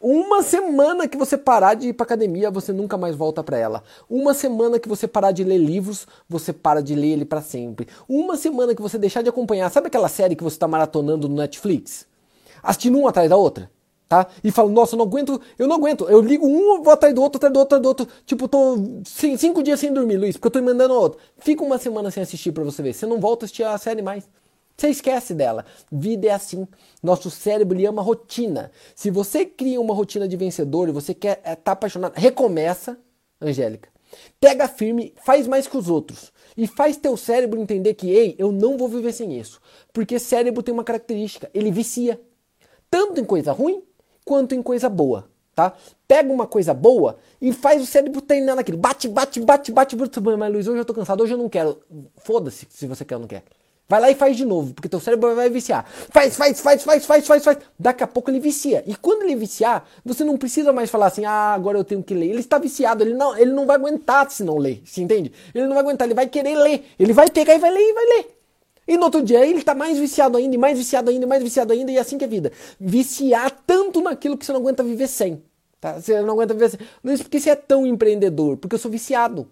Uma 0.02 0.42
semana 0.42 1.06
que 1.06 1.18
você 1.18 1.36
parar 1.36 1.74
de 1.74 1.88
ir 1.88 1.92
pra 1.92 2.04
academia, 2.04 2.50
você 2.50 2.72
nunca 2.72 2.96
mais 2.96 3.14
volta 3.14 3.44
para 3.44 3.58
ela. 3.58 3.82
Uma 4.08 4.32
semana 4.32 4.78
que 4.78 4.88
você 4.88 5.06
parar 5.06 5.30
de 5.30 5.44
ler 5.44 5.58
livros, 5.58 6.06
você 6.26 6.54
para 6.54 6.80
de 6.80 6.94
ler 6.94 7.08
ele 7.08 7.26
para 7.26 7.42
sempre. 7.42 7.86
Uma 8.08 8.38
semana 8.38 8.74
que 8.74 8.80
você 8.80 8.96
deixar 8.96 9.20
de 9.20 9.28
acompanhar, 9.28 9.70
sabe 9.70 9.88
aquela 9.88 10.08
série 10.08 10.34
que 10.34 10.42
você 10.42 10.58
tá 10.58 10.66
maratonando 10.66 11.28
no 11.28 11.36
Netflix? 11.36 12.06
Assistindo 12.62 12.98
uma 12.98 13.10
atrás 13.10 13.28
da 13.28 13.36
outra? 13.36 13.70
Tá? 14.08 14.26
E 14.42 14.50
falo, 14.50 14.70
nossa, 14.70 14.94
eu 14.94 14.98
não 14.98 15.04
aguento, 15.04 15.38
eu 15.58 15.68
não 15.68 15.76
aguento. 15.76 16.08
Eu 16.08 16.22
ligo 16.22 16.46
um, 16.46 16.82
vou 16.82 16.94
atrás 16.94 17.14
do 17.14 17.20
outro, 17.20 17.36
atrás 17.36 17.52
do 17.52 17.58
outro, 17.58 17.76
atrás 17.76 17.82
do 17.82 17.88
outro. 17.88 18.08
Tipo, 18.24 18.48
tô 18.48 18.78
cinco 19.04 19.62
dias 19.62 19.78
sem 19.78 19.92
dormir, 19.92 20.16
Luiz, 20.16 20.34
porque 20.38 20.46
eu 20.46 20.62
tô 20.62 20.66
mandando 20.66 20.94
outro. 20.94 21.20
Fica 21.36 21.62
uma 21.62 21.76
semana 21.76 22.10
sem 22.10 22.22
assistir 22.22 22.52
para 22.52 22.64
você 22.64 22.82
ver. 22.82 22.94
Você 22.94 23.04
não 23.04 23.20
volta 23.20 23.44
a 23.44 23.46
assistir 23.46 23.64
a 23.64 23.76
série 23.76 24.00
mais. 24.00 24.26
Você 24.80 24.88
esquece 24.88 25.34
dela. 25.34 25.66
Vida 25.92 26.28
é 26.28 26.30
assim. 26.30 26.66
Nosso 27.02 27.30
cérebro 27.30 27.76
ele 27.76 27.84
ama 27.84 28.00
rotina. 28.00 28.72
Se 28.94 29.10
você 29.10 29.44
cria 29.44 29.78
uma 29.78 29.92
rotina 29.92 30.26
de 30.26 30.38
vencedor 30.38 30.88
e 30.88 30.92
você 30.92 31.12
quer 31.12 31.36
estar 31.36 31.50
é, 31.50 31.54
tá 31.54 31.72
apaixonado, 31.72 32.14
recomeça, 32.16 32.98
Angélica. 33.38 33.90
Pega 34.40 34.66
firme, 34.66 35.12
faz 35.22 35.46
mais 35.46 35.66
que 35.66 35.76
os 35.76 35.90
outros. 35.90 36.32
E 36.56 36.66
faz 36.66 36.96
teu 36.96 37.14
cérebro 37.14 37.60
entender 37.60 37.92
que, 37.92 38.08
ei, 38.08 38.34
eu 38.38 38.50
não 38.50 38.78
vou 38.78 38.88
viver 38.88 39.12
sem 39.12 39.38
isso. 39.38 39.60
Porque 39.92 40.18
cérebro 40.18 40.62
tem 40.62 40.72
uma 40.72 40.82
característica, 40.82 41.50
ele 41.52 41.70
vicia. 41.70 42.18
Tanto 42.90 43.20
em 43.20 43.24
coisa 43.24 43.52
ruim 43.52 43.82
quanto 44.24 44.54
em 44.54 44.62
coisa 44.62 44.88
boa. 44.88 45.28
Tá? 45.54 45.74
Pega 46.08 46.32
uma 46.32 46.46
coisa 46.46 46.72
boa 46.72 47.18
e 47.38 47.52
faz 47.52 47.82
o 47.82 47.86
cérebro 47.86 48.22
treinar 48.22 48.56
naquilo. 48.56 48.78
Bate, 48.78 49.08
bate, 49.08 49.40
bate, 49.40 49.70
bate. 49.72 49.94
Mas 50.38 50.50
Luiz, 50.50 50.66
hoje 50.66 50.80
eu 50.80 50.86
tô 50.86 50.94
cansado, 50.94 51.22
hoje 51.22 51.34
eu 51.34 51.38
não 51.38 51.50
quero. 51.50 51.78
Foda-se 52.16 52.66
se 52.70 52.86
você 52.86 53.04
quer 53.04 53.16
ou 53.16 53.20
não 53.20 53.28
quer. 53.28 53.44
Vai 53.90 54.00
lá 54.00 54.08
e 54.08 54.14
faz 54.14 54.36
de 54.36 54.44
novo, 54.44 54.72
porque 54.72 54.88
teu 54.88 55.00
cérebro 55.00 55.34
vai 55.34 55.50
viciar. 55.50 55.84
Faz, 56.10 56.36
faz, 56.36 56.60
faz, 56.60 56.84
faz, 56.84 57.04
faz, 57.04 57.26
faz, 57.26 57.44
faz. 57.44 57.58
Daqui 57.76 58.04
a 58.04 58.06
pouco 58.06 58.30
ele 58.30 58.38
vicia. 58.38 58.84
E 58.86 58.94
quando 58.94 59.24
ele 59.24 59.34
viciar, 59.34 59.84
você 60.04 60.22
não 60.22 60.36
precisa 60.36 60.72
mais 60.72 60.88
falar 60.88 61.06
assim, 61.06 61.24
ah, 61.24 61.52
agora 61.52 61.76
eu 61.76 61.82
tenho 61.82 62.00
que 62.00 62.14
ler. 62.14 62.26
Ele 62.26 62.38
está 62.38 62.56
viciado, 62.56 63.02
ele 63.02 63.14
não, 63.14 63.36
ele 63.36 63.50
não 63.50 63.66
vai 63.66 63.74
aguentar 63.74 64.30
se 64.30 64.44
não 64.44 64.58
ler, 64.58 64.80
se 64.84 65.02
entende? 65.02 65.32
Ele 65.52 65.64
não 65.64 65.74
vai 65.74 65.82
aguentar, 65.82 66.06
ele 66.06 66.14
vai 66.14 66.28
querer 66.28 66.54
ler. 66.54 66.84
Ele 67.00 67.12
vai 67.12 67.28
pegar 67.28 67.52
e 67.56 67.58
vai 67.58 67.72
ler 67.72 67.80
e 67.80 67.92
vai 67.92 68.04
ler. 68.04 68.36
E 68.86 68.96
no 68.96 69.02
outro 69.06 69.24
dia 69.24 69.44
ele 69.44 69.58
está 69.58 69.74
mais 69.74 69.98
viciado 69.98 70.38
ainda, 70.38 70.54
e 70.54 70.58
mais 70.58 70.78
viciado 70.78 71.10
ainda, 71.10 71.24
e 71.24 71.28
mais 71.28 71.42
viciado 71.42 71.72
ainda, 71.72 71.90
e 71.90 71.96
é 71.96 72.00
assim 72.00 72.16
que 72.16 72.24
é 72.24 72.28
vida. 72.28 72.52
Viciar 72.78 73.50
tanto 73.66 74.00
naquilo 74.00 74.38
que 74.38 74.46
você 74.46 74.52
não 74.52 74.60
aguenta 74.60 74.84
viver 74.84 75.08
sem. 75.08 75.42
Tá? 75.80 76.00
Você 76.00 76.22
não 76.22 76.34
aguenta 76.34 76.54
viver 76.54 76.70
sem. 76.70 76.80
Não 77.02 77.12
é 77.12 77.16
porque 77.16 77.40
você 77.40 77.50
é 77.50 77.56
tão 77.56 77.84
empreendedor, 77.84 78.56
porque 78.56 78.76
eu 78.76 78.78
sou 78.78 78.88
viciado. 78.88 79.48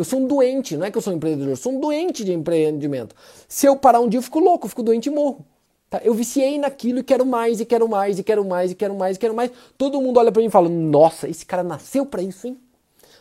Eu 0.00 0.04
sou 0.04 0.18
um 0.18 0.26
doente, 0.26 0.78
não 0.78 0.86
é 0.86 0.90
que 0.90 0.96
eu 0.96 1.02
sou 1.02 1.12
um 1.12 1.16
empreendedor, 1.16 1.50
eu 1.50 1.56
sou 1.56 1.72
um 1.72 1.78
doente 1.78 2.24
de 2.24 2.32
empreendimento. 2.32 3.14
Se 3.46 3.66
eu 3.66 3.76
parar 3.76 4.00
um 4.00 4.08
dia, 4.08 4.16
eu 4.16 4.22
fico 4.22 4.38
louco, 4.38 4.64
eu 4.64 4.70
fico 4.70 4.82
doente 4.82 5.08
e 5.08 5.10
morro. 5.10 5.44
Tá? 5.90 6.00
Eu 6.02 6.14
viciei 6.14 6.58
naquilo 6.58 7.00
e 7.00 7.02
quero 7.02 7.26
mais, 7.26 7.60
e 7.60 7.66
quero 7.66 7.86
mais, 7.86 8.18
e 8.18 8.22
quero 8.22 8.42
mais, 8.42 8.70
e 8.70 8.74
quero 8.74 8.94
mais, 8.94 9.16
e 9.16 9.20
quero 9.20 9.34
mais. 9.34 9.50
Todo 9.76 10.00
mundo 10.00 10.18
olha 10.18 10.32
para 10.32 10.40
mim 10.40 10.48
e 10.48 10.50
fala: 10.50 10.70
Nossa, 10.70 11.28
esse 11.28 11.44
cara 11.44 11.62
nasceu 11.62 12.06
para 12.06 12.22
isso, 12.22 12.46
hein? 12.46 12.58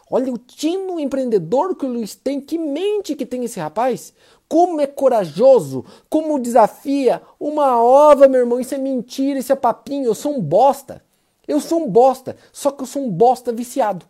Olha 0.09 0.31
o 0.31 0.37
tino 0.37 0.97
empreendedor 1.01 1.75
que 1.75 1.85
o 1.85 1.89
Luiz 1.89 2.15
tem, 2.15 2.39
que 2.39 2.57
mente 2.57 3.13
que 3.13 3.25
tem 3.25 3.43
esse 3.43 3.59
rapaz. 3.59 4.13
Como 4.47 4.79
é 4.79 4.87
corajoso, 4.87 5.83
como 6.09 6.39
desafia 6.39 7.21
uma 7.37 7.83
ova, 7.83 8.29
meu 8.29 8.39
irmão. 8.39 8.57
Isso 8.57 8.73
é 8.73 8.77
mentira, 8.77 9.37
isso 9.37 9.51
é 9.51 9.55
papinho. 9.57 10.05
Eu 10.05 10.15
sou 10.15 10.33
um 10.33 10.39
bosta. 10.39 11.03
Eu 11.45 11.59
sou 11.59 11.83
um 11.83 11.89
bosta, 11.89 12.37
só 12.53 12.71
que 12.71 12.83
eu 12.83 12.87
sou 12.87 13.03
um 13.03 13.09
bosta 13.09 13.51
viciado. 13.51 14.05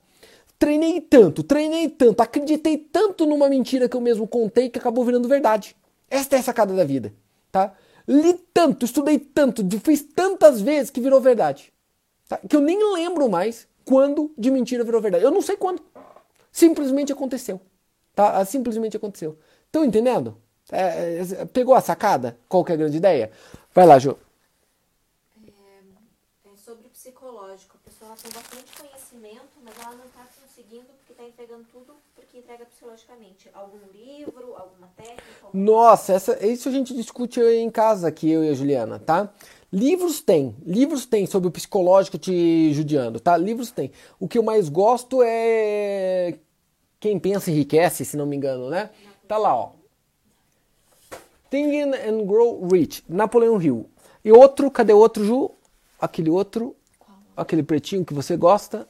Treinei 0.60 0.99
tanto, 0.99 1.41
treinei 1.41 1.88
tanto, 1.89 2.22
acreditei 2.22 2.78
tanto 2.78 3.26
numa 3.26 3.47
mentira 3.47 3.88
que 3.88 3.95
eu 3.95 4.01
mesmo 4.01 4.28
contei 4.28 4.70
que 4.70 4.78
acabou 4.78 5.05
virando 5.05 5.28
verdade. 5.28 5.76
Esta 6.10 6.36
é 6.36 6.39
a 6.39 6.43
sacada 6.43 6.76
da 6.76 6.84
vida, 6.84 7.14
tá? 7.51 7.74
Li 8.05 8.34
tanto, 8.53 8.86
estudei 8.86 9.18
tanto, 9.18 9.64
fiz 9.80 10.03
tantas 10.03 10.60
vezes 10.60 10.89
que 10.89 10.99
virou 10.99 11.22
verdade. 11.22 11.72
Tá? 12.28 12.38
Que 12.38 12.55
eu 12.55 12.62
nem 12.62 12.93
lembro 12.93 13.30
mais 13.30 13.68
quando 13.86 14.32
de 14.38 14.51
mentira 14.51 14.84
virou 14.84 14.99
verdade. 15.01 15.24
Eu 15.24 15.32
não 15.32 15.41
sei 15.41 15.55
quando. 15.55 15.82
Simplesmente 16.51 17.12
aconteceu. 17.12 17.62
Tá? 18.14 18.43
Simplesmente 18.45 18.97
aconteceu. 18.97 19.38
Estão 19.66 19.86
entendendo? 19.86 20.38
É, 20.72 21.22
é, 21.22 21.45
pegou 21.45 21.74
a 21.74 21.82
sacada? 21.82 22.38
Qual 22.47 22.64
que 22.64 22.72
é 22.72 22.76
a 22.76 22.78
grande 22.78 22.97
ideia? 22.97 23.32
Vai 23.74 23.86
lá, 23.86 23.97
Ju. 23.97 24.18
É, 25.38 26.51
é 26.51 26.57
sobre 26.57 26.89
psicológico. 26.89 27.78
A 27.84 27.89
pessoa 27.89 28.16
tem 28.22 28.32
bastante 28.32 28.72
conhecimento, 28.78 29.57
mas 29.64 29.74
ela 29.80 29.95
não 29.95 30.05
está 30.05 30.18
está 31.20 31.26
entregando 31.26 31.65
tudo 31.70 31.93
porque 32.15 32.38
entrega 32.38 32.65
psicologicamente. 32.65 33.49
Algum 33.53 33.80
livro, 33.91 34.55
alguma 34.55 34.88
técnica? 34.95 35.22
Nossa, 35.53 36.13
essa, 36.13 36.45
isso 36.45 36.70
a 36.70 36.72
gente 36.72 36.95
discute 36.95 37.41
em 37.41 37.70
casa 37.70 38.07
aqui, 38.07 38.30
eu 38.32 38.43
e 38.43 38.49
a 38.49 38.53
Juliana, 38.53 38.97
tá? 38.97 39.30
Livros 39.72 40.22
tem, 40.22 40.55
livros 40.65 41.05
tem 41.05 41.28
sobre 41.28 41.49
o 41.49 41.51
psicológico 41.51 42.17
te 42.17 42.74
judiando, 42.74 43.20
tá? 43.20 43.36
Livros 43.36 43.70
tem. 43.70 43.91
O 44.20 44.28
que 44.28 44.38
eu 44.38 44.43
mais 44.43 44.70
gosto 44.70 45.22
é 45.22 46.39
Quem 46.99 47.20
Pensa 47.20 47.51
Enriquece, 47.51 48.05
se 48.05 48.15
não 48.15 48.26
me 48.26 48.36
engano, 48.36 48.70
né? 48.70 48.89
Tá 49.28 49.38
lá, 49.38 49.53
ó. 49.53 49.72
Think 51.49 51.82
and 51.82 52.26
Grow 52.26 52.65
Rich, 52.67 53.03
Napoleão 53.09 53.61
Hill. 53.61 53.89
E 54.24 54.32
outro, 54.32 54.72
cadê 54.72 54.93
outro, 54.93 55.26
Ju? 55.26 55.51
Aquele 55.99 56.30
outro, 56.30 56.76
aquele 57.36 57.61
pretinho 57.61 58.05
que 58.05 58.13
você 58.13 58.38
gosta. 58.38 58.88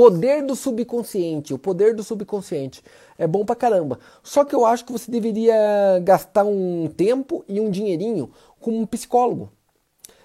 Poder 0.00 0.42
do 0.42 0.56
subconsciente, 0.56 1.52
o 1.52 1.58
poder 1.58 1.94
do 1.94 2.02
subconsciente. 2.02 2.82
É 3.18 3.26
bom 3.26 3.44
pra 3.44 3.54
caramba. 3.54 3.98
Só 4.22 4.46
que 4.46 4.54
eu 4.54 4.64
acho 4.64 4.82
que 4.86 4.92
você 4.92 5.10
deveria 5.10 6.00
gastar 6.02 6.42
um 6.42 6.88
tempo 6.88 7.44
e 7.46 7.60
um 7.60 7.68
dinheirinho 7.68 8.30
com 8.58 8.70
um 8.70 8.86
psicólogo. 8.86 9.52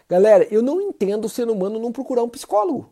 Galera, 0.08 0.48
eu 0.50 0.62
não 0.62 0.80
entendo 0.80 1.26
o 1.26 1.30
ser 1.30 1.50
humano 1.50 1.78
não 1.78 1.92
procurar 1.92 2.24
um 2.24 2.30
psicólogo. 2.30 2.90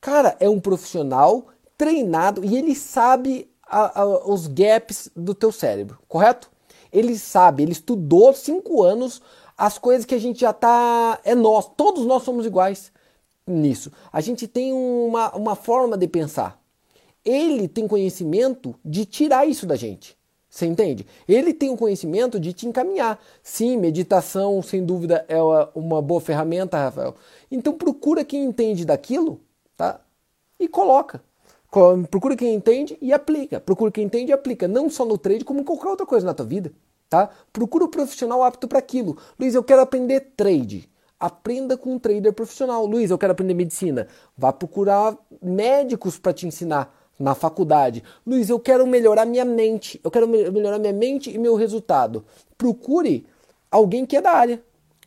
Cara, 0.00 0.34
é 0.40 0.48
um 0.48 0.58
profissional 0.58 1.48
treinado 1.76 2.42
e 2.42 2.56
ele 2.56 2.74
sabe 2.74 3.50
a, 3.62 4.00
a, 4.00 4.26
os 4.26 4.46
gaps 4.46 5.10
do 5.14 5.34
teu 5.34 5.52
cérebro, 5.52 5.98
correto? 6.08 6.50
Ele 6.90 7.18
sabe, 7.18 7.64
ele 7.64 7.72
estudou 7.72 8.32
cinco 8.32 8.82
anos 8.82 9.20
as 9.58 9.76
coisas 9.76 10.06
que 10.06 10.14
a 10.14 10.18
gente 10.18 10.40
já 10.40 10.54
tá. 10.54 11.20
É 11.22 11.34
nós, 11.34 11.70
todos 11.76 12.06
nós 12.06 12.22
somos 12.22 12.46
iguais 12.46 12.90
nisso. 13.46 13.92
A 14.12 14.20
gente 14.20 14.46
tem 14.46 14.72
uma, 14.72 15.34
uma 15.34 15.54
forma 15.54 15.96
de 15.96 16.06
pensar. 16.06 16.60
Ele 17.24 17.68
tem 17.68 17.86
conhecimento 17.86 18.74
de 18.84 19.04
tirar 19.04 19.46
isso 19.46 19.66
da 19.66 19.76
gente. 19.76 20.16
Você 20.48 20.66
entende? 20.66 21.06
Ele 21.26 21.54
tem 21.54 21.70
o 21.70 21.76
conhecimento 21.76 22.38
de 22.38 22.52
te 22.52 22.66
encaminhar. 22.66 23.18
Sim, 23.42 23.78
meditação, 23.78 24.60
sem 24.60 24.84
dúvida, 24.84 25.24
é 25.26 25.40
uma 25.74 26.02
boa 26.02 26.20
ferramenta, 26.20 26.76
Rafael. 26.76 27.14
Então 27.50 27.72
procura 27.72 28.22
quem 28.22 28.44
entende 28.44 28.84
daquilo, 28.84 29.40
tá? 29.76 30.00
E 30.60 30.68
coloca. 30.68 31.22
Procura 32.10 32.36
quem 32.36 32.54
entende 32.54 32.98
e 33.00 33.14
aplica. 33.14 33.58
Procura 33.60 33.90
quem 33.90 34.04
entende 34.04 34.30
e 34.30 34.34
aplica. 34.34 34.68
Não 34.68 34.90
só 34.90 35.06
no 35.06 35.16
trade, 35.16 35.42
como 35.42 35.60
em 35.60 35.64
qualquer 35.64 35.88
outra 35.88 36.04
coisa 36.04 36.26
na 36.26 36.34
tua 36.34 36.44
vida. 36.44 36.70
Tá? 37.08 37.30
Procura 37.50 37.84
o 37.84 37.86
um 37.86 37.90
profissional 37.90 38.42
apto 38.42 38.68
para 38.68 38.78
aquilo. 38.78 39.16
Luiz, 39.40 39.54
eu 39.54 39.64
quero 39.64 39.80
aprender 39.80 40.32
trade. 40.36 40.86
Aprenda 41.22 41.76
com 41.76 41.94
um 41.94 41.98
trader 42.00 42.32
profissional. 42.32 42.84
Luiz, 42.84 43.08
eu 43.08 43.16
quero 43.16 43.30
aprender 43.30 43.54
medicina. 43.54 44.08
Vá 44.36 44.52
procurar 44.52 45.16
médicos 45.40 46.18
para 46.18 46.32
te 46.32 46.48
ensinar 46.48 46.92
na 47.16 47.32
faculdade. 47.32 48.02
Luiz, 48.26 48.48
eu 48.48 48.58
quero 48.58 48.84
melhorar 48.88 49.24
minha 49.24 49.44
mente. 49.44 50.00
Eu 50.02 50.10
quero 50.10 50.26
melhorar 50.26 50.80
minha 50.80 50.92
mente 50.92 51.30
e 51.30 51.38
meu 51.38 51.54
resultado. 51.54 52.24
Procure 52.58 53.24
alguém 53.70 54.04
que 54.04 54.16
é 54.16 54.20
da 54.20 54.32
área. 54.32 54.60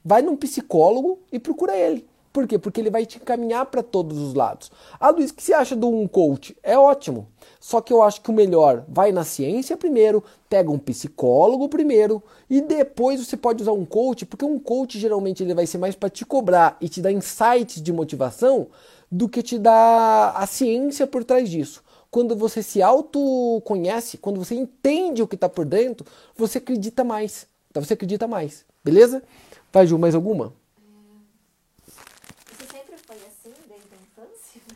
Vai 0.06 0.22
num 0.22 0.38
psicólogo 0.38 1.20
e 1.34 1.38
procura 1.38 1.76
ele. 1.76 2.08
Por 2.36 2.46
quê? 2.46 2.60
Porque 2.60 2.82
ele 2.82 2.90
vai 2.90 3.06
te 3.06 3.16
encaminhar 3.16 3.66
para 3.68 3.82
todos 3.82 4.18
os 4.18 4.34
lados. 4.34 4.70
Ah, 5.00 5.10
Luiz, 5.10 5.32
o 5.32 5.34
que 5.34 5.42
você 5.42 5.54
acha 5.54 5.74
de 5.74 5.86
um 5.86 6.06
coach? 6.06 6.54
É 6.62 6.78
ótimo. 6.78 7.30
Só 7.62 7.80
que 7.80 7.94
eu 7.94 8.04
acho 8.04 8.20
que 8.20 8.30
o 8.30 8.34
melhor 8.34 8.84
vai 8.90 9.14
na 9.14 9.24
ciência 9.24 9.78
primeiro, 9.78 10.22
pega 10.50 10.70
um 10.70 10.78
psicólogo 10.78 11.70
primeiro 11.70 12.22
e 12.50 12.60
depois 12.60 13.26
você 13.26 13.38
pode 13.38 13.64
usar 13.64 13.72
um 13.72 13.86
coach, 13.86 14.26
porque 14.26 14.44
um 14.44 14.60
coach 14.60 15.00
geralmente 15.00 15.44
ele 15.44 15.54
vai 15.54 15.66
ser 15.66 15.78
mais 15.78 15.96
para 15.96 16.10
te 16.10 16.26
cobrar 16.26 16.76
e 16.82 16.90
te 16.90 17.02
dar 17.02 17.14
insights 17.14 17.82
de 17.82 17.94
motivação 17.94 18.68
do 19.10 19.30
que 19.30 19.42
te 19.42 19.58
dar 19.58 20.34
a 20.36 20.46
ciência 20.46 21.08
por 21.08 21.24
trás 21.24 21.50
disso. 21.50 21.82
Quando 22.12 22.36
você 22.36 22.62
se 22.62 22.82
autoconhece, 22.82 24.18
quando 24.18 24.44
você 24.44 24.56
entende 24.56 25.24
o 25.24 25.28
que 25.28 25.36
está 25.36 25.48
por 25.48 25.64
dentro, 25.64 26.06
você 26.36 26.58
acredita 26.58 27.02
mais. 27.02 27.48
Então 27.72 27.82
você 27.82 27.94
acredita 27.94 28.28
mais. 28.28 28.66
Beleza? 28.84 29.24
Vai, 29.72 29.88
Ju, 29.88 29.98
mais 29.98 30.14
alguma? 30.14 30.52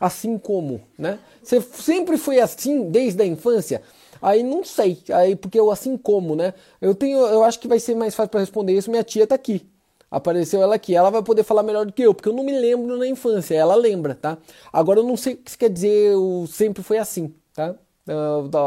Assim 0.00 0.38
como, 0.38 0.80
né? 0.98 1.18
Você 1.42 1.60
sempre 1.60 2.16
foi 2.16 2.40
assim 2.40 2.90
desde 2.90 3.22
a 3.22 3.26
infância? 3.26 3.82
Aí 4.22 4.42
não 4.42 4.64
sei, 4.64 4.98
aí 5.12 5.36
porque 5.36 5.60
eu 5.60 5.70
assim 5.70 5.96
como, 5.96 6.34
né? 6.34 6.54
Eu 6.80 6.94
tenho, 6.94 7.18
eu 7.18 7.44
acho 7.44 7.60
que 7.60 7.68
vai 7.68 7.78
ser 7.78 7.94
mais 7.94 8.14
fácil 8.14 8.30
para 8.30 8.40
responder 8.40 8.72
isso. 8.72 8.90
Minha 8.90 9.04
tia 9.04 9.26
tá 9.26 9.34
aqui. 9.34 9.66
Apareceu 10.10 10.60
ela 10.60 10.74
aqui, 10.74 10.96
ela 10.96 11.08
vai 11.08 11.22
poder 11.22 11.44
falar 11.44 11.62
melhor 11.62 11.86
do 11.86 11.92
que 11.92 12.02
eu, 12.02 12.12
porque 12.12 12.28
eu 12.28 12.32
não 12.32 12.42
me 12.42 12.58
lembro 12.58 12.96
na 12.96 13.06
infância, 13.06 13.54
ela 13.54 13.76
lembra, 13.76 14.16
tá? 14.16 14.36
Agora 14.72 14.98
eu 14.98 15.04
não 15.04 15.16
sei 15.16 15.34
o 15.34 15.36
que 15.36 15.56
quer 15.56 15.70
dizer, 15.70 16.12
eu 16.12 16.46
sempre 16.48 16.82
foi 16.82 16.98
assim, 16.98 17.32
tá? 17.54 17.76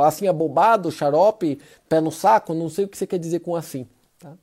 Assim 0.05 0.25
abobado, 0.29 0.89
xarope, 0.89 1.59
pé 1.89 1.99
no 1.99 2.13
saco, 2.13 2.53
não 2.53 2.69
sei 2.69 2.86
o 2.86 2.88
que 2.88 2.97
você 2.97 3.05
quer 3.05 3.19
dizer 3.19 3.41
com 3.41 3.57
assim, 3.57 3.86
tá? 4.17 4.38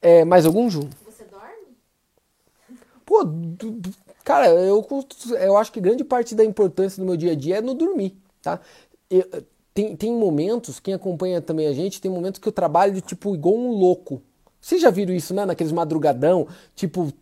É, 0.00 0.24
mais 0.24 0.46
algum, 0.46 0.70
Ju? 0.70 0.88
Você 1.04 1.24
dorme? 1.24 1.76
Pô, 3.04 3.22
Cara, 4.30 4.46
eu, 4.48 4.86
eu 5.40 5.56
acho 5.56 5.72
que 5.72 5.80
grande 5.80 6.04
parte 6.04 6.36
da 6.36 6.44
importância 6.44 7.02
do 7.02 7.04
meu 7.04 7.16
dia 7.16 7.32
a 7.32 7.34
dia 7.34 7.56
é 7.56 7.60
no 7.60 7.74
dormir, 7.74 8.16
tá? 8.40 8.60
Eu, 9.10 9.24
tem, 9.74 9.96
tem 9.96 10.12
momentos, 10.12 10.78
quem 10.78 10.94
acompanha 10.94 11.40
também 11.40 11.66
a 11.66 11.72
gente, 11.72 12.00
tem 12.00 12.08
momentos 12.08 12.38
que 12.38 12.46
eu 12.46 12.52
trabalho 12.52 13.00
tipo 13.00 13.34
igual 13.34 13.56
um 13.56 13.72
louco. 13.72 14.22
Vocês 14.60 14.80
já 14.80 14.88
viram 14.88 15.12
isso, 15.12 15.34
né? 15.34 15.44
Naqueles 15.44 15.72
madrugadão, 15.72 16.46
tipo, 16.76 17.12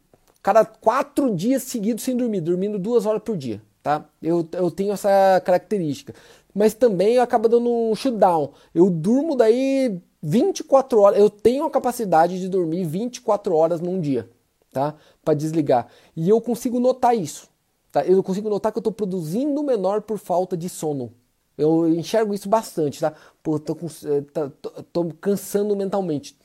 cada 0.43 0.67
quatro 0.67 1.35
dias 1.35 1.63
seguidos 1.63 2.05
sem 2.05 2.15
dormir, 2.15 2.43
dormindo 2.43 2.79
duas 2.79 3.07
horas 3.07 3.23
por 3.23 3.39
dia, 3.39 3.63
tá? 3.83 4.05
Eu, 4.23 4.47
eu 4.53 4.71
tenho 4.71 4.93
essa 4.93 5.41
característica. 5.43 6.15
Mas 6.55 6.75
também 6.75 7.15
eu 7.15 7.23
acabo 7.23 7.49
dando 7.49 7.71
um 7.71 7.95
shutdown. 7.95 8.53
Eu 8.75 8.91
durmo 8.91 9.35
daí 9.35 9.99
24 10.23 11.01
horas. 11.01 11.19
Eu 11.19 11.31
tenho 11.31 11.65
a 11.65 11.71
capacidade 11.71 12.39
de 12.39 12.51
dormir 12.51 12.85
24 12.85 13.55
horas 13.57 13.81
num 13.81 13.99
dia, 13.99 14.29
tá? 14.73 14.95
Para 15.25 15.35
desligar. 15.35 15.89
E 16.17 16.29
eu 16.29 16.41
consigo 16.41 16.79
notar 16.81 17.17
isso. 17.17 17.49
Tá? 17.91 18.05
Eu 18.05 18.23
consigo 18.23 18.49
notar 18.49 18.73
que 18.73 18.79
eu 18.79 18.81
estou 18.81 18.93
produzindo 18.93 19.63
menor 19.63 20.03
por 20.03 20.19
falta 20.19 20.57
de 20.57 20.69
sono. 20.69 21.13
Eu 21.57 21.89
enxergo 21.89 22.33
isso 22.35 22.49
bastante, 22.49 23.01
tá? 23.01 23.13
Pô, 23.43 23.59
tô, 23.59 23.75
com, 23.75 23.87
eh, 23.87 24.21
tá, 24.33 24.51
tô, 24.63 24.71
tô 24.93 25.05
cansando 25.21 25.75
mentalmente. 25.75 26.37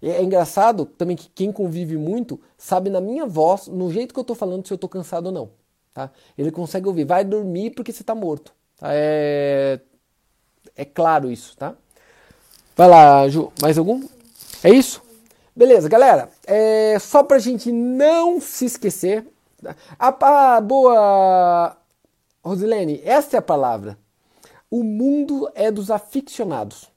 É 0.00 0.22
engraçado 0.22 0.86
também 0.86 1.16
que 1.16 1.28
quem 1.34 1.52
convive 1.52 1.96
muito 1.96 2.40
sabe 2.56 2.88
na 2.88 3.00
minha 3.00 3.26
voz, 3.26 3.66
no 3.66 3.92
jeito 3.92 4.14
que 4.14 4.20
eu 4.20 4.24
tô 4.24 4.34
falando, 4.34 4.66
se 4.66 4.72
eu 4.72 4.78
tô 4.78 4.88
cansado 4.88 5.26
ou 5.26 5.32
não. 5.32 5.50
Tá? 5.92 6.10
Ele 6.38 6.50
consegue 6.50 6.86
ouvir, 6.86 7.04
vai 7.04 7.24
dormir 7.24 7.70
porque 7.70 7.92
você 7.92 8.04
tá 8.04 8.14
morto. 8.14 8.54
Tá? 8.78 8.88
É, 8.92 9.80
é 10.76 10.84
claro 10.84 11.30
isso, 11.30 11.56
tá? 11.56 11.74
Vai 12.76 12.88
lá, 12.88 13.28
Ju, 13.28 13.52
mais 13.60 13.76
algum? 13.76 14.02
É 14.62 14.70
isso? 14.70 15.02
Beleza, 15.54 15.88
galera. 15.88 16.30
É, 16.46 16.98
só 16.98 17.22
pra 17.22 17.38
gente 17.38 17.72
não 17.72 18.40
se 18.40 18.64
esquecer. 18.64 19.26
A, 19.98 20.56
a 20.56 20.60
boa 20.60 21.76
Rosilene, 22.42 23.00
essa 23.04 23.36
é 23.36 23.38
a 23.38 23.42
palavra. 23.42 23.98
O 24.70 24.82
mundo 24.82 25.50
é 25.54 25.70
dos 25.70 25.90
aficionados. 25.90 26.88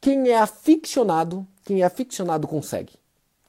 Quem 0.00 0.28
é 0.28 0.38
aficionado, 0.38 1.46
quem 1.64 1.82
é 1.82 1.84
aficionado 1.84 2.46
consegue. 2.46 2.92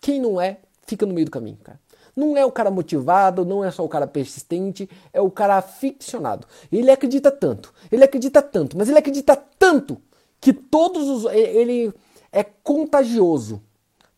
Quem 0.02 0.20
não 0.20 0.39
é, 0.39 0.58
fica 0.86 1.06
no 1.06 1.14
meio 1.14 1.26
do 1.26 1.32
caminho, 1.32 1.60
cara. 1.64 1.80
Não 2.16 2.36
é 2.36 2.43
o 2.43 2.52
cara 2.52 2.72
motivado, 2.72 3.45
não 3.45 3.64
é 3.64 3.70
só 3.70 3.86
o 3.86 3.89
cara 3.89 4.08
persistente, 4.08 4.89
é 5.14 5.22
o 5.22 5.30
cara 5.30 5.58
aficionado. 5.58 6.48
Ele 6.72 6.89
acredita 6.89 7.30
tanto, 7.30 7.72
ele 7.91 8.04
acredita 8.04 8.41
tanto, 8.41 8.76
mas 8.76 8.89
ele 8.89 8.98
acredita 8.98 9.36
tanto 9.36 10.02
que 10.41 10.52
todos 10.52 11.08
os. 11.08 11.32
Ele 11.32 11.93
é 12.32 12.43
contagioso. 12.43 13.62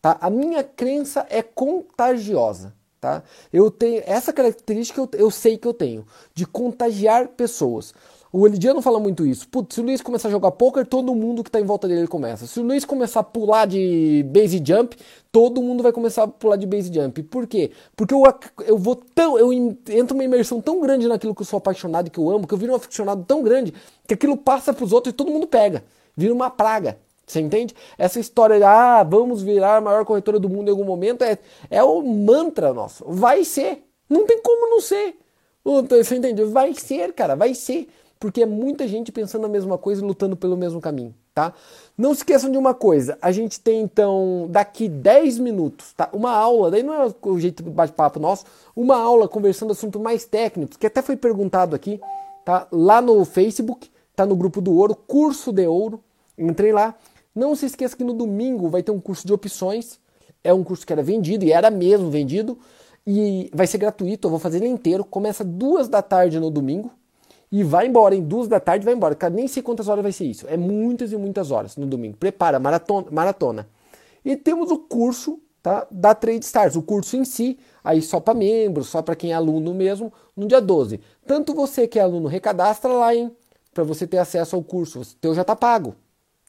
Tá? 0.00 0.16
A 0.20 0.30
minha 0.30 0.62
crença 0.64 1.26
é 1.28 1.42
contagiosa. 1.42 2.74
Tá? 3.00 3.22
Eu 3.50 3.70
tenho 3.70 4.02
essa 4.04 4.30
característica 4.30 5.00
eu, 5.00 5.08
eu 5.14 5.30
sei 5.30 5.56
que 5.56 5.66
eu 5.66 5.72
tenho 5.72 6.06
de 6.34 6.46
contagiar 6.46 7.28
pessoas. 7.28 7.94
O 8.32 8.46
Elidiano 8.46 8.80
fala 8.80 9.00
muito 9.00 9.26
isso. 9.26 9.48
Putz, 9.48 9.74
se 9.74 9.80
o 9.80 9.84
Luiz 9.84 10.00
começar 10.00 10.28
a 10.28 10.30
jogar 10.30 10.52
poker, 10.52 10.86
todo 10.86 11.12
mundo 11.14 11.42
que 11.42 11.48
está 11.48 11.58
em 11.58 11.64
volta 11.64 11.88
dele 11.88 12.06
começa. 12.06 12.46
Se 12.46 12.60
o 12.60 12.62
Luiz 12.62 12.84
começar 12.84 13.20
a 13.20 13.24
pular 13.24 13.66
de 13.66 14.24
base 14.28 14.62
jump, 14.64 14.96
todo 15.32 15.60
mundo 15.60 15.82
vai 15.82 15.90
começar 15.90 16.24
a 16.24 16.28
pular 16.28 16.56
de 16.56 16.66
base 16.66 16.92
jump. 16.92 17.22
Por 17.24 17.46
quê? 17.46 17.72
Porque 17.96 18.14
eu, 18.14 18.22
eu 18.66 18.78
vou 18.78 18.94
tão. 18.94 19.36
Eu 19.36 19.52
entro 19.52 20.14
uma 20.14 20.22
imersão 20.22 20.60
tão 20.60 20.80
grande 20.80 21.08
naquilo 21.08 21.34
que 21.34 21.42
eu 21.42 21.46
sou 21.46 21.56
apaixonado 21.56 22.06
e 22.06 22.10
que 22.10 22.18
eu 22.18 22.30
amo, 22.30 22.46
que 22.46 22.54
eu 22.54 22.58
viro 22.58 22.72
um 22.72 22.76
aficionado 22.76 23.24
tão 23.24 23.42
grande 23.42 23.74
que 24.06 24.14
aquilo 24.14 24.36
passa 24.36 24.72
para 24.72 24.84
os 24.84 24.92
outros 24.92 25.12
e 25.12 25.16
todo 25.16 25.30
mundo 25.30 25.48
pega. 25.48 25.82
Vira 26.16 26.32
uma 26.32 26.50
praga. 26.50 26.98
Você 27.30 27.40
entende? 27.40 27.74
Essa 27.96 28.20
história 28.20 28.58
de, 28.58 28.64
ah, 28.64 29.02
vamos 29.02 29.42
virar 29.42 29.76
a 29.76 29.80
maior 29.80 30.04
corretora 30.04 30.38
do 30.38 30.48
mundo 30.48 30.68
em 30.68 30.70
algum 30.70 30.84
momento 30.84 31.22
é, 31.22 31.38
é 31.70 31.82
o 31.82 32.02
mantra 32.02 32.72
nosso. 32.72 33.04
Vai 33.06 33.44
ser. 33.44 33.84
Não 34.08 34.26
tem 34.26 34.40
como 34.42 34.70
não 34.70 34.80
ser. 34.80 35.16
Você 35.64 36.16
entende? 36.16 36.42
Vai 36.44 36.74
ser, 36.74 37.12
cara, 37.12 37.36
vai 37.36 37.54
ser 37.54 37.88
porque 38.20 38.42
é 38.42 38.46
muita 38.46 38.86
gente 38.86 39.10
pensando 39.10 39.46
a 39.46 39.48
mesma 39.48 39.78
coisa 39.78 40.02
e 40.02 40.06
lutando 40.06 40.36
pelo 40.36 40.54
mesmo 40.54 40.78
caminho, 40.78 41.14
tá? 41.34 41.54
Não 41.96 42.12
se 42.12 42.20
esqueçam 42.20 42.50
de 42.50 42.58
uma 42.58 42.74
coisa, 42.74 43.16
a 43.22 43.32
gente 43.32 43.58
tem 43.58 43.80
então 43.80 44.46
daqui 44.50 44.90
10 44.90 45.38
minutos, 45.38 45.94
tá? 45.94 46.10
Uma 46.12 46.32
aula, 46.32 46.70
daí 46.70 46.82
não 46.82 46.92
é 46.92 47.14
o 47.22 47.38
jeito 47.38 47.62
de 47.62 47.70
bate-papo 47.70 48.20
nosso, 48.20 48.44
uma 48.76 48.98
aula 48.98 49.26
conversando 49.26 49.72
assunto 49.72 49.98
mais 49.98 50.26
técnicos, 50.26 50.76
que 50.76 50.86
até 50.86 51.00
foi 51.00 51.16
perguntado 51.16 51.74
aqui, 51.74 51.98
tá? 52.44 52.68
Lá 52.70 53.00
no 53.00 53.24
Facebook, 53.24 53.90
tá 54.14 54.26
no 54.26 54.36
grupo 54.36 54.60
do 54.60 54.76
ouro, 54.76 54.94
curso 54.94 55.50
de 55.50 55.66
ouro, 55.66 55.98
entrei 56.36 56.72
lá. 56.72 56.94
Não 57.34 57.54
se 57.54 57.66
esqueça 57.66 57.96
que 57.96 58.04
no 58.04 58.12
domingo 58.12 58.68
vai 58.68 58.82
ter 58.82 58.90
um 58.90 59.00
curso 59.00 59.26
de 59.26 59.32
opções, 59.32 60.00
é 60.42 60.52
um 60.52 60.64
curso 60.64 60.86
que 60.86 60.92
era 60.92 61.02
vendido 61.02 61.44
e 61.44 61.52
era 61.52 61.70
mesmo 61.70 62.10
vendido, 62.10 62.58
e 63.06 63.50
vai 63.52 63.66
ser 63.66 63.78
gratuito, 63.78 64.26
eu 64.26 64.30
vou 64.30 64.38
fazer 64.38 64.58
ele 64.58 64.68
inteiro, 64.68 65.04
começa 65.04 65.44
duas 65.44 65.88
da 65.88 66.02
tarde 66.02 66.38
no 66.40 66.50
domingo, 66.50 66.90
e 67.52 67.64
vai 67.64 67.86
embora, 67.86 68.14
em 68.14 68.22
duas 68.22 68.46
da 68.46 68.60
tarde 68.60 68.84
vai 68.84 68.94
embora. 68.94 69.14
Cara, 69.14 69.34
nem 69.34 69.48
sei 69.48 69.62
quantas 69.62 69.88
horas 69.88 70.02
vai 70.02 70.12
ser 70.12 70.24
isso. 70.24 70.46
É 70.48 70.56
muitas 70.56 71.10
e 71.10 71.16
muitas 71.16 71.50
horas 71.50 71.76
no 71.76 71.84
domingo. 71.84 72.16
Prepara, 72.16 72.60
maratona. 72.60 73.08
maratona. 73.10 73.68
E 74.24 74.36
temos 74.36 74.70
o 74.70 74.78
curso 74.78 75.40
tá, 75.60 75.86
da 75.90 76.14
Trade 76.14 76.44
Stars, 76.44 76.76
o 76.76 76.82
curso 76.82 77.16
em 77.16 77.24
si, 77.24 77.58
aí 77.82 78.00
só 78.00 78.20
para 78.20 78.34
membros, 78.34 78.88
só 78.88 79.02
para 79.02 79.16
quem 79.16 79.32
é 79.32 79.34
aluno 79.34 79.74
mesmo, 79.74 80.12
no 80.36 80.46
dia 80.46 80.60
12. 80.60 81.00
Tanto 81.26 81.52
você 81.52 81.88
que 81.88 81.98
é 81.98 82.02
aluno, 82.02 82.28
recadastra 82.28 82.92
lá, 82.92 83.14
hein? 83.14 83.34
Para 83.74 83.82
você 83.82 84.06
ter 84.06 84.18
acesso 84.18 84.54
ao 84.54 84.62
curso. 84.62 85.00
O 85.00 85.04
teu 85.20 85.34
já 85.34 85.42
tá 85.42 85.56
pago. 85.56 85.96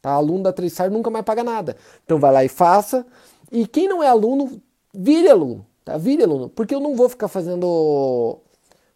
Tá? 0.01 0.11
Aluno 0.11 0.43
da 0.43 0.53
Trade 0.53 0.71
Stars 0.71 0.91
nunca 0.91 1.09
mais 1.09 1.23
paga 1.23 1.43
nada. 1.43 1.77
Então 2.03 2.19
vai 2.19 2.31
lá 2.31 2.43
e 2.43 2.49
faça. 2.49 3.05
E 3.51 3.67
quem 3.67 3.87
não 3.87 4.01
é 4.01 4.07
aluno, 4.07 4.61
vire 4.93 5.29
aluno. 5.29 5.65
Tá? 5.85 5.97
Vire 5.97 6.23
aluno. 6.23 6.49
Porque 6.49 6.73
eu 6.73 6.79
não 6.79 6.95
vou 6.95 7.09
ficar 7.09 7.27
fazendo 7.27 8.39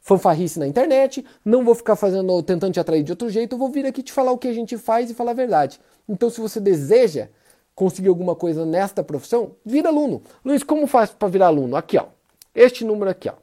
fanfarrice 0.06 0.60
na 0.60 0.68
internet, 0.68 1.26
não 1.44 1.66
vou 1.66 1.74
ficar 1.74 1.96
fazendo, 1.96 2.44
tentando 2.44 2.74
te 2.74 2.80
atrair 2.80 3.02
de 3.02 3.12
outro 3.12 3.28
jeito, 3.28 3.56
eu 3.56 3.58
vou 3.58 3.70
vir 3.70 3.88
aqui 3.88 4.04
te 4.04 4.14
falar 4.14 4.32
o 4.32 4.38
que 4.38 4.48
a 4.48 4.54
gente 4.54 4.78
faz 4.78 5.10
e 5.10 5.16
falar 5.16 5.32
a 5.32 5.34
verdade. 5.34 5.82
Então, 6.08 6.30
se 6.30 6.40
você 6.40 6.60
deseja 6.60 7.28
conseguir 7.74 8.10
alguma 8.10 8.36
coisa 8.36 8.68
nesta 8.68 9.04
profissão, 9.04 9.54
vira 9.66 9.90
aluno. 9.90 10.22
Luiz, 10.44 10.62
como 10.62 10.86
faz 10.86 11.10
para 11.10 11.28
virar 11.28 11.48
aluno? 11.48 11.76
Aqui, 11.76 11.98
ó. 11.98 12.06
Este 12.54 12.86
número 12.86 13.10
aqui, 13.10 13.28
ó. 13.28 13.34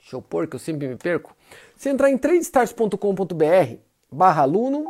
Deixa 0.00 0.16
eu 0.16 0.20
pôr 0.20 0.48
que 0.48 0.56
eu 0.56 0.60
sempre 0.60 0.88
me 0.88 0.96
perco. 0.96 1.34
Se 1.76 1.88
entrar 1.88 2.10
em 2.10 2.18
tradestars.com.br 2.18 3.76
barra 4.10 4.42
aluno, 4.42 4.84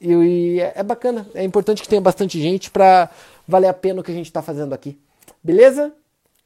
E, 0.00 0.12
e 0.12 0.60
é, 0.60 0.74
é 0.76 0.82
bacana, 0.84 1.26
é 1.34 1.42
importante 1.42 1.82
que 1.82 1.88
tenha 1.88 2.00
bastante 2.00 2.40
gente 2.40 2.70
para 2.70 3.10
valer 3.48 3.66
a 3.66 3.74
pena 3.74 4.00
o 4.00 4.04
que 4.04 4.12
a 4.12 4.14
gente 4.14 4.26
está 4.26 4.40
fazendo 4.40 4.72
aqui. 4.72 4.96
Beleza? 5.42 5.92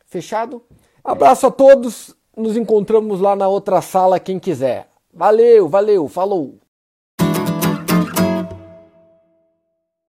Fechado? 0.06 0.62
Abraço 1.04 1.46
a 1.46 1.50
todos, 1.50 2.16
nos 2.34 2.56
encontramos 2.56 3.20
lá 3.20 3.36
na 3.36 3.46
outra 3.46 3.82
sala, 3.82 4.18
quem 4.18 4.38
quiser. 4.38 4.88
Valeu, 5.12 5.68
valeu, 5.68 6.08
falou! 6.08 6.54